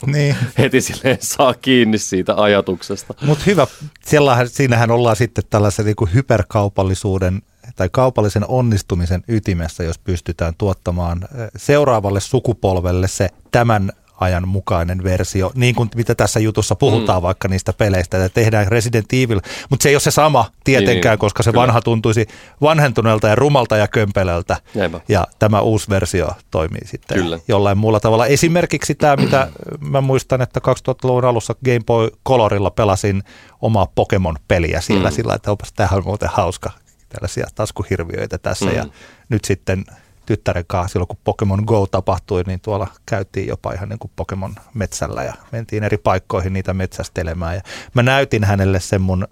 [0.06, 0.36] niin.
[0.58, 3.14] heti silleen saa kiinni siitä ajatuksesta.
[3.22, 3.68] Mutta hyvä,
[4.06, 7.42] siellä, siinähän ollaan sitten tällaisen niin kuin hyperkaupallisuuden
[7.76, 15.76] tai kaupallisen onnistumisen ytimessä, jos pystytään tuottamaan seuraavalle sukupolvelle se tämän ajan mukainen versio, niin
[15.76, 17.24] kuin mitä tässä jutussa puhutaan mm.
[17.24, 21.20] vaikka niistä peleistä, että tehdään Resident Evil, mutta se ei ole se sama tietenkään, niin,
[21.20, 21.62] koska se Kyllä.
[21.62, 22.28] vanha tuntuisi
[22.62, 25.00] vanhentuneelta ja rumalta ja kömpelöltä, Jäipä.
[25.08, 27.40] ja tämä uusi versio toimii sitten Kyllä.
[27.48, 28.26] jollain muulla tavalla.
[28.26, 29.48] Esimerkiksi tämä, mitä
[29.92, 30.60] mä muistan, että
[30.90, 33.24] 2000-luvun alussa Game Boy Colorilla pelasin
[33.62, 35.16] omaa Pokemon-peliä siellä mm.
[35.16, 36.72] sillä, että opas tämähän on muuten hauska
[37.16, 38.76] tällaisia taskuhirviöitä tässä mm.
[38.76, 38.86] ja
[39.30, 39.86] nyt sitten
[40.26, 44.56] tyttären kanssa silloin, kun Pokemon Go tapahtui, niin tuolla käytiin jopa ihan niin kuin Pokemon
[44.74, 47.56] metsällä ja mentiin eri paikkoihin niitä metsästelemään.
[47.56, 47.62] Ja
[47.94, 49.28] mä näytin hänelle sen mun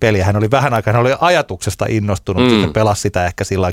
[0.00, 0.24] peliä.
[0.24, 2.50] Hän oli vähän aikaa, hän oli ajatuksesta innostunut, mm.
[2.50, 3.70] sitten pelasi sitä ehkä sillä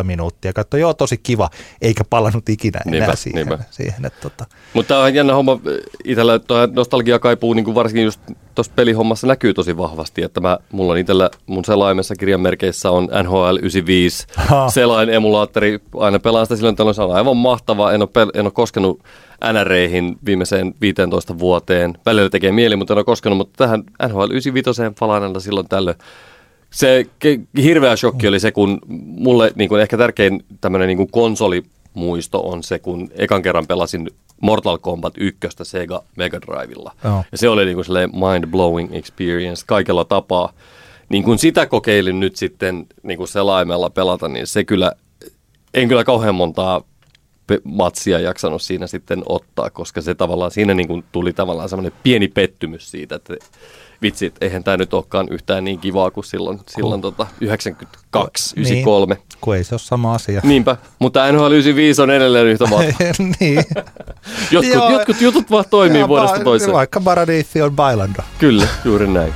[0.00, 0.52] 10-15 minuuttia.
[0.52, 1.50] Katsoi, joo, tosi kiva,
[1.82, 3.46] eikä palannut ikinä enää niinpä, siihen.
[3.46, 3.64] Niinpä.
[3.70, 4.46] siihen että, tota.
[4.74, 5.60] Mutta tämä on jännä homma,
[6.04, 6.40] itsellä
[6.72, 8.20] nostalgia kaipuu niin kuin varsinkin just
[8.56, 13.56] tuossa pelihommassa näkyy tosi vahvasti, että mä, mulla on itsellä mun selaimessa kirjanmerkeissä on NHL
[13.58, 14.26] 95
[14.74, 18.46] selain emulaattori, aina pelaan sitä silloin tällöin, se on aivan mahtava, en ole, pel- en
[18.46, 19.00] ole koskenut
[19.52, 21.98] NReihin viimeiseen 15 vuoteen.
[22.06, 25.96] Välillä tekee mieli, mutta en ole koskenut, mutta tähän NHL 95 palaan silloin tällöin.
[26.70, 27.06] Se
[27.62, 31.10] hirveä shokki oli se, kun mulle niin kuin ehkä tärkein tämmöinen niin
[31.96, 36.92] konsolimuisto on se, kun ekan kerran pelasin Mortal Kombat 1 Sega Mega Drivella.
[37.04, 37.24] Oh.
[37.32, 40.52] Ja se oli niin kuin mind-blowing experience kaikella tapaa.
[41.08, 44.92] niin kun sitä kokeilin nyt sitten niin kun selaimella pelata, niin se kyllä,
[45.74, 46.82] en kyllä kauhean montaa
[47.64, 52.28] matsia jaksanut siinä sitten ottaa, koska se tavallaan, siinä niin kun tuli tavallaan semmoinen pieni
[52.28, 53.36] pettymys siitä, että
[54.02, 59.14] vitsi, eihän tämä nyt olekaan yhtään niin kivaa kuin silloin, silloin tota 92, 93.
[59.14, 60.40] Niin, kun ei se ole sama asia.
[60.44, 62.92] Niinpä, mutta NHL 95 on edelleen yhtä vahva.
[63.40, 63.64] niin.
[64.50, 64.90] jotkut, Joo.
[64.90, 66.72] jotkut jutut vaan toimii Ja vuodesta ba- toiseen.
[66.72, 68.22] Vaikka Baradithi on bailando.
[68.38, 69.32] Kyllä, juuri näin.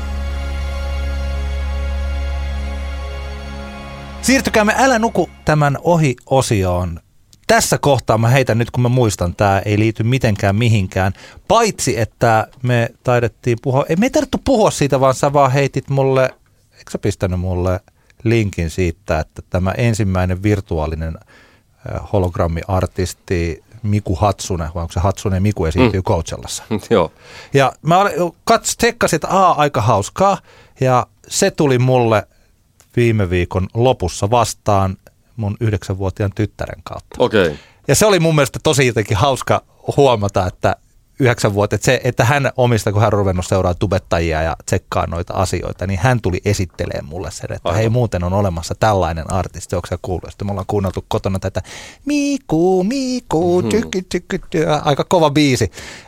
[4.22, 7.00] Siirtykäämme Älä nuku tämän ohi-osioon.
[7.50, 11.12] Tässä kohtaa mä heitän nyt, kun mä muistan, tämä ei liity mitenkään mihinkään.
[11.48, 15.90] Paitsi, että me taidettiin puhua, ei me ei tarvittu puhua siitä, vaan sä vaan heitit
[15.90, 16.22] mulle,
[16.78, 17.80] eikö sä pistänyt mulle
[18.24, 21.18] linkin siitä, että tämä ensimmäinen virtuaalinen
[22.12, 26.04] hologrammiartisti Miku Hatsune, vai onko se Hatsune Miku esiintyy mm.
[26.04, 26.64] Coachellassa.
[26.90, 27.12] Joo.
[27.54, 28.04] Ja mä
[28.44, 30.38] kats, tsekkasin, että aa, aika hauskaa.
[30.80, 32.26] Ja se tuli mulle
[32.96, 34.96] viime viikon lopussa vastaan
[35.40, 37.16] mun yhdeksänvuotiaan tyttären kautta.
[37.18, 37.54] Okay.
[37.88, 39.62] Ja se oli mun mielestä tosi jotenkin hauska
[39.96, 40.76] huomata, että
[41.20, 45.34] yhdeksän vuotta, että, se, että hän omista, kun hän ruvennut seuraa tubettajia ja tsekkaa noita
[45.34, 47.78] asioita, niin hän tuli esittelemään mulle sen, että Aivan.
[47.78, 50.30] hei muuten on olemassa tällainen artisti, onko sä kuullut?
[50.30, 51.62] Sitten me ollaan kuunneltu kotona tätä
[52.04, 55.64] Miku, Miku, tyky, tyky, tyky, aika kova biisi,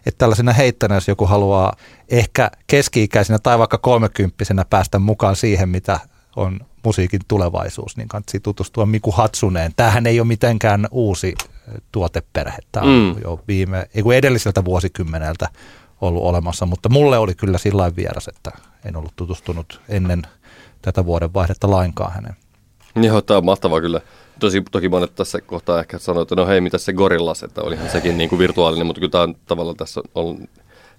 [0.07, 1.77] että tällaisena heittänä, jos joku haluaa
[2.09, 6.01] ehkä keski-ikäisenä tai vaikka kolmekymppisenä päästä mukaan siihen, mitä
[6.37, 9.73] on musiikin tulevaisuus, niin kannattaa tutustua Miku Hatsuneen.
[9.77, 11.35] Tämähän ei ole mitenkään uusi
[11.93, 12.59] tuoteperhe.
[12.73, 13.23] Tämä on Mm.
[13.25, 15.49] jo viime, ei kun edelliseltä vuosikymmeneltä
[16.01, 18.51] ollut olemassa, mutta mulle oli kyllä sillä vieras, että
[18.85, 20.23] en ollut tutustunut ennen
[20.83, 22.37] tätä vuoden vaihdetta lainkaan hänen.
[22.97, 24.01] Joo, tämä on mahtavaa kyllä.
[24.41, 27.91] Tosi, toki monet tässä kohtaa ehkä sanoo, että no hei, mitä se Gorillas, että olihan
[27.91, 30.39] sekin niin kuin virtuaalinen, mutta kyllä tämä on tavallaan tässä on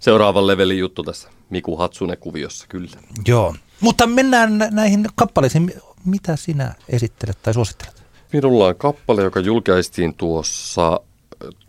[0.04, 2.98] seuraavan levelin juttu tässä Miku Hatsune-kuviossa, kyllä.
[3.28, 5.74] Joo, mutta mennään nä- näihin kappaleisiin.
[6.06, 8.04] Mitä sinä esittelet tai suosittelet?
[8.34, 11.00] Minulla on kappale, joka julkaistiin tuossa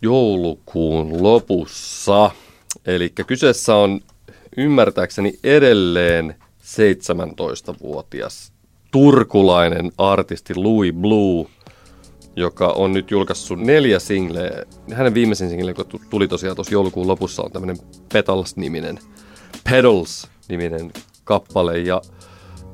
[0.02, 2.30] joulukuun lopussa.
[2.86, 4.00] Eli kyseessä on
[4.56, 8.52] ymmärtääkseni edelleen 17-vuotias
[8.90, 11.46] turkulainen artisti Louis Blue,
[12.36, 14.62] joka on nyt julkaissut neljä singleä.
[14.92, 17.78] Hänen viimeisin single, joka tu- tuli tosiaan tuossa joulukuun lopussa, on tämmöinen
[18.12, 18.98] Petals-niminen,
[19.70, 20.92] Pedals-niminen
[21.24, 21.78] kappale.
[21.78, 22.02] Ja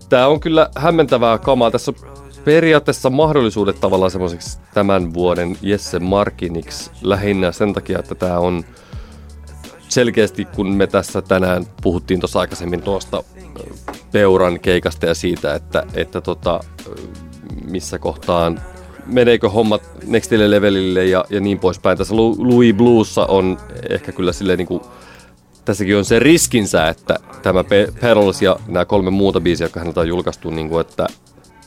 [0.09, 1.71] tämä on kyllä hämmentävää kamaa.
[1.71, 8.39] Tässä on periaatteessa mahdollisuudet tavallaan semmoiseksi tämän vuoden Jesse Markiniksi lähinnä sen takia, että tämä
[8.39, 8.65] on
[9.89, 13.25] selkeästi, kun me tässä tänään puhuttiin tuossa aikaisemmin tuosta
[14.13, 16.61] Peuran keikasta ja siitä, että, että tota,
[17.71, 18.61] missä kohtaan
[19.07, 21.99] meneekö hommat nextille levelille ja, ja niin poispäin.
[21.99, 23.59] Tässä Louis Bluessa on
[23.91, 24.81] ehkä kyllä silleen niin kuin,
[25.65, 30.01] tässäkin on se riskinsä, että tämä Pe- Pedals ja nämä kolme muuta biisiä, jotka häneltä
[30.01, 31.07] on julkaistu, niin kuin, että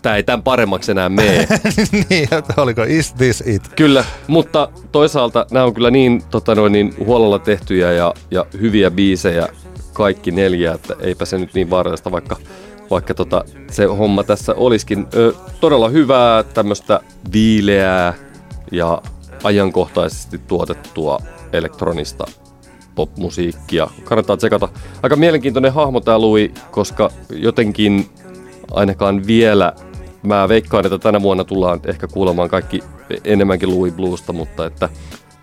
[0.02, 1.48] tämä ei tämän paremmaksi enää mene.
[2.10, 3.68] niin, että oliko Is This It?
[3.76, 8.92] Kyllä, mutta toisaalta nämä on kyllä niin, tota noin, niin huolella tehtyjä ja, ja hyviä
[8.92, 9.48] biisejä
[9.94, 12.38] kaikki neljä, että eipä se nyt niin vaarallista, vaikka,
[12.92, 17.00] vaikka tota, se homma tässä olisikin ö, todella hyvää, tämmöistä
[17.34, 18.14] viileää
[18.72, 19.02] ja
[19.44, 21.20] ajankohtaisesti tuotettua
[21.54, 22.26] elektronista
[22.96, 23.88] popmusiikkia.
[24.04, 24.70] Kannattaa tsekata.
[25.04, 28.10] Aika mielenkiintoinen hahmo tämä Louis, koska jotenkin
[28.72, 29.74] ainakaan vielä
[30.24, 32.84] mä veikkaan, että tänä vuonna tullaan ehkä kuulemaan kaikki
[33.24, 34.90] enemmänkin Louis Bluesta, mutta että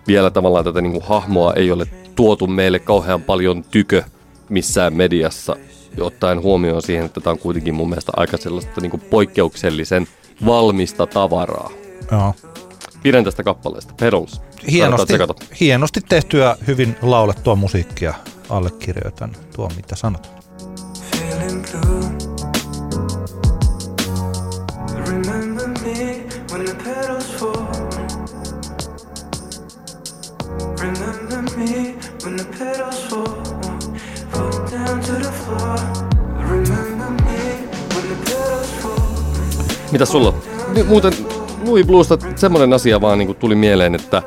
[0.07, 1.87] vielä tavallaan tätä niin kuin hahmoa ei ole
[2.17, 4.03] tuotu meille kauhean paljon tykö
[4.49, 5.57] missään mediassa,
[6.01, 10.09] ottaen huomioon siihen, että tämä on kuitenkin mun mielestä aika sellaista niin kuin poikkeuksellisen
[10.47, 11.71] valmista tavaraa.
[12.13, 12.35] Joo.
[13.03, 14.41] Pidän tästä kappaleesta, Pedals.
[14.71, 15.15] Hienosti,
[15.61, 18.15] hienosti tehtyä, hyvin laulettua musiikkia.
[18.49, 20.41] Allekirjoitan tuo, mitä sanot.
[21.31, 22.00] feeling blue.
[39.93, 40.35] Mitä sulla?
[40.75, 41.13] Nyt Muuten
[41.67, 44.23] Louis Bluesta semmoinen asia vaan niin tuli mieleen, että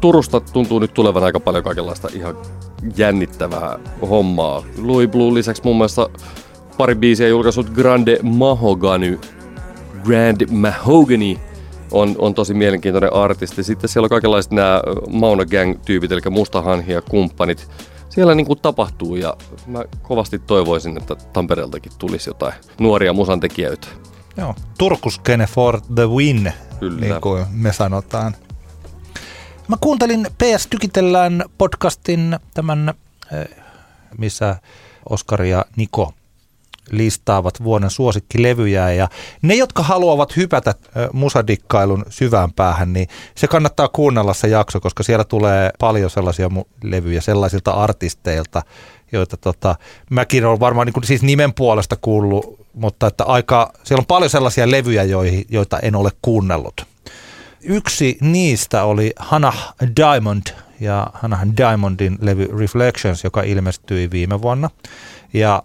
[0.00, 2.36] Turusta tuntuu nyt tulevan aika paljon kaikenlaista ihan
[2.96, 3.78] jännittävää
[4.10, 4.62] hommaa.
[4.82, 6.10] Louis Blue lisäksi muun muassa
[6.78, 9.20] pari biisiä julkaisut Grande Mahogany.
[10.04, 11.36] Grand Mahogany
[11.90, 13.62] on, on tosi mielenkiintoinen artisti.
[13.62, 17.68] Sitten siellä on kaikenlaiset nämä Mauna Gang-tyypit, eli Mustahanhi ja kumppanit.
[18.08, 19.36] Siellä niin kuin tapahtuu ja
[19.66, 23.86] mä kovasti toivoisin, että Tampereeltakin tulisi jotain nuoria musantekijöitä.
[24.36, 24.54] Joo.
[24.78, 27.00] Turkuskene for the win, Kyllä.
[27.00, 28.36] niin kuin me sanotaan.
[29.68, 32.94] Mä kuuntelin PS Tykitellään podcastin tämän,
[33.32, 33.48] eh,
[34.18, 34.56] missä
[35.08, 36.12] Oskari ja Niko
[36.90, 39.08] listaavat vuoden suosikkilevyjä ja
[39.42, 45.02] ne, jotka haluavat hypätä ö, musadikkailun syvään päähän, niin se kannattaa kuunnella se jakso, koska
[45.02, 46.50] siellä tulee paljon sellaisia
[46.82, 48.62] levyjä sellaisilta artisteilta,
[49.16, 49.76] joita tota,
[50.10, 54.30] mäkin olen varmaan niin kuin, siis nimen puolesta kuullut, mutta että aika, siellä on paljon
[54.30, 56.86] sellaisia levyjä, joihin, joita en ole kuunnellut.
[57.60, 60.42] Yksi niistä oli Hannah Diamond
[60.80, 64.70] ja Hannah Diamondin levy Reflections, joka ilmestyi viime vuonna.
[65.32, 65.62] Ja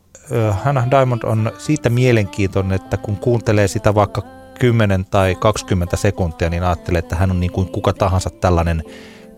[0.51, 4.21] Hannah Diamond on siitä mielenkiintoinen, että kun kuuntelee sitä vaikka
[4.59, 8.83] 10 tai 20 sekuntia, niin ajattelee, että hän on niin kuin kuka tahansa tällainen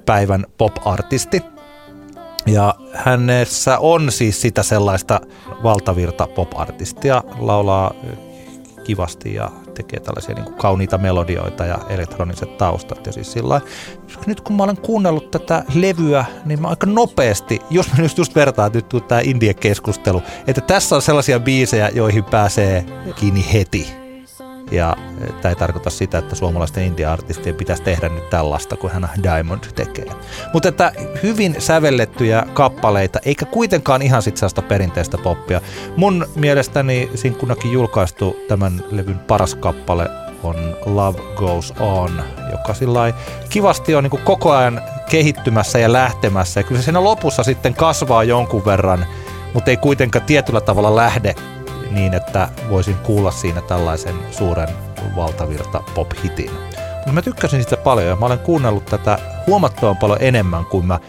[0.06, 1.44] päivän pop-artisti.
[2.46, 5.22] Ja hänessä on siis sitä sellaista
[5.64, 7.94] valtavirta pop-artistia, laulaa
[8.84, 13.06] kivasti ja tekee tällaisia niin kuin kauniita melodioita ja elektroniset taustat.
[13.06, 13.62] Ja siis sillä
[14.26, 18.36] nyt kun mä olen kuunnellut tätä levyä, niin mä aika nopeasti, jos mä just, just
[18.36, 22.86] vertaan nyt tämä Indie-keskustelu, että tässä on sellaisia biisejä, joihin pääsee
[23.16, 24.02] kiinni heti.
[24.72, 24.98] Ja
[25.42, 30.06] tämä ei tarkoita sitä, että suomalaisten indie-artistien pitäisi tehdä nyt tällaista kuin hän Diamond tekee.
[30.54, 30.92] Mutta että
[31.24, 35.62] hyvin sävellettyjä kappaleita, eikä kuitenkaan ihan sit sellaista perinteistä poppia.
[35.98, 40.10] Mun mielestäni sinkkunakin julkaistu tämän levyn paras kappale
[40.44, 43.14] on Love Goes On, joka sillä
[43.50, 46.60] kivasti on niin koko ajan kehittymässä ja lähtemässä.
[46.60, 49.06] Ja kyllä se siinä lopussa sitten kasvaa jonkun verran,
[49.54, 51.36] mutta ei kuitenkaan tietyllä tavalla lähde
[51.92, 54.70] niin, että voisin kuulla siinä tällaisen suuren
[55.16, 56.52] valtavirta pop-hitin.
[56.96, 61.00] Mutta mä tykkäsin sitä paljon ja mä olen kuunnellut tätä huomattavan paljon enemmän kuin mä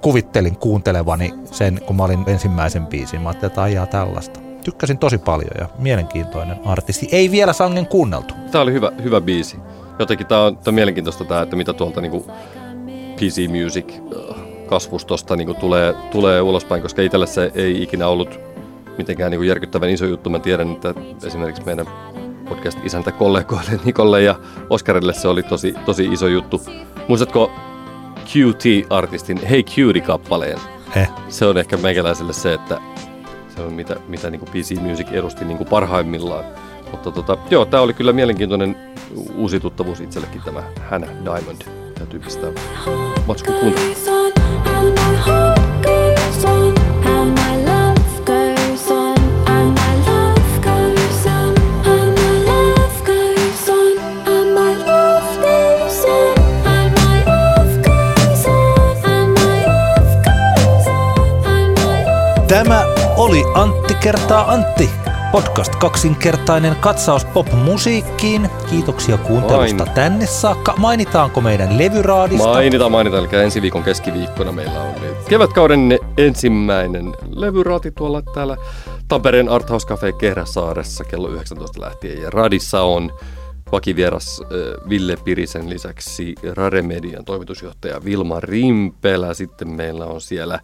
[0.00, 3.20] kuvittelin kuuntelevani sen, kun mä olin ensimmäisen biisin.
[3.20, 4.40] Mä ajattelin, että ajaa tällaista.
[4.64, 7.08] Tykkäsin tosi paljon ja mielenkiintoinen artisti.
[7.12, 8.34] Ei vielä sangen kuunneltu.
[8.50, 9.56] Tämä oli hyvä, hyvä biisi.
[9.98, 12.24] Jotenkin tämä on, tämä on mielenkiintoista tämä, että mitä tuolta niin
[13.16, 14.36] PC Music äh,
[14.66, 18.40] kasvustosta niin tulee, tulee ulospäin, koska itselle se ei ikinä ollut
[18.98, 20.30] mitenkään niin järkyttävän iso juttu.
[20.30, 20.94] Mä tiedän, että
[21.24, 21.86] esimerkiksi meidän
[22.48, 24.34] podcast-isäntä kollegoille Nikolle ja
[24.70, 26.62] Oskarille se oli tosi, tosi iso juttu.
[27.08, 27.50] Muistatko
[28.26, 30.58] QT-artistin Hey Cutie-kappaleen?
[30.96, 31.08] Eh.
[31.28, 32.80] Se on ehkä meikäläiselle se, että
[33.56, 36.44] se on mitä, mitä niin PC Music edusti niin parhaimmillaan.
[36.90, 38.76] Mutta tota, joo, tämä oli kyllä mielenkiintoinen
[39.36, 41.62] uusi tuttavuus itsellekin tämä Hannah Diamond.
[41.94, 42.50] Täytyy pistää
[43.26, 43.52] matsku.
[62.50, 62.86] Tämä
[63.16, 64.90] oli Antti kertaa Antti.
[65.32, 68.50] Podcast kaksinkertainen katsaus pop-musiikkiin.
[68.70, 69.94] Kiitoksia kuuntelusta Aina.
[69.94, 70.74] tänne saakka.
[70.76, 72.46] Mainitaanko meidän levyraadista?
[72.46, 73.24] Mainitaan, mainitaan.
[73.24, 74.94] Eli ensi viikon keskiviikkona meillä on
[75.28, 78.56] kevätkauden ensimmäinen levyraati tuolla täällä
[79.08, 82.22] Tampereen Arthouse Cafe Kehräsaaressa kello 19 lähtien.
[82.22, 83.10] Ja radissa on
[83.72, 84.42] vakivieras
[84.88, 89.34] Ville Pirisen lisäksi Rare Median toimitusjohtaja Vilma Rimpelä.
[89.34, 90.60] Sitten meillä on siellä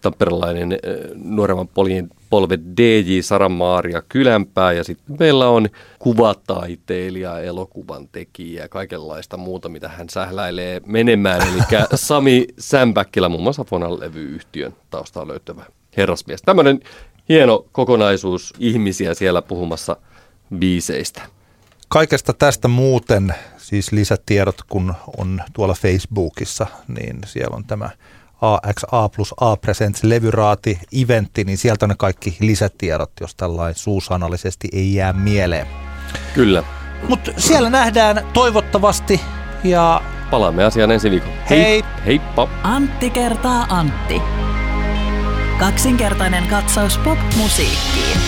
[0.00, 0.78] tamperelainen äh,
[1.14, 5.68] nuoremman poljen polve DJ Sara-Maaria Kylänpää ja sitten meillä on
[5.98, 11.42] kuvataiteilija, elokuvan tekijä ja kaikenlaista muuta, mitä hän sähläilee menemään.
[11.42, 11.62] Eli
[11.94, 15.64] Sami Sämpäkkilä, muun muassa Fonan levyyhtiön taustaa löytävä
[15.96, 16.42] herrasmies.
[16.42, 16.80] Tämmöinen
[17.28, 19.96] hieno kokonaisuus ihmisiä siellä puhumassa
[20.58, 21.22] biiseistä.
[21.88, 27.90] Kaikesta tästä muuten, siis lisätiedot kun on tuolla Facebookissa, niin siellä on tämä
[28.40, 34.68] AXA plus A Presents levyraati eventti, niin sieltä on ne kaikki lisätiedot, jos tällainen suusanallisesti
[34.72, 35.66] ei jää mieleen.
[36.34, 36.62] Kyllä.
[37.08, 39.20] Mutta siellä nähdään toivottavasti
[39.64, 41.34] ja Palaamme asiaan ensi viikolla.
[41.50, 41.84] Hei!
[42.06, 42.48] Heippa!
[42.62, 44.22] Antti kertaa Antti.
[45.58, 48.18] Kaksinkertainen katsaus pop-musiikkiin.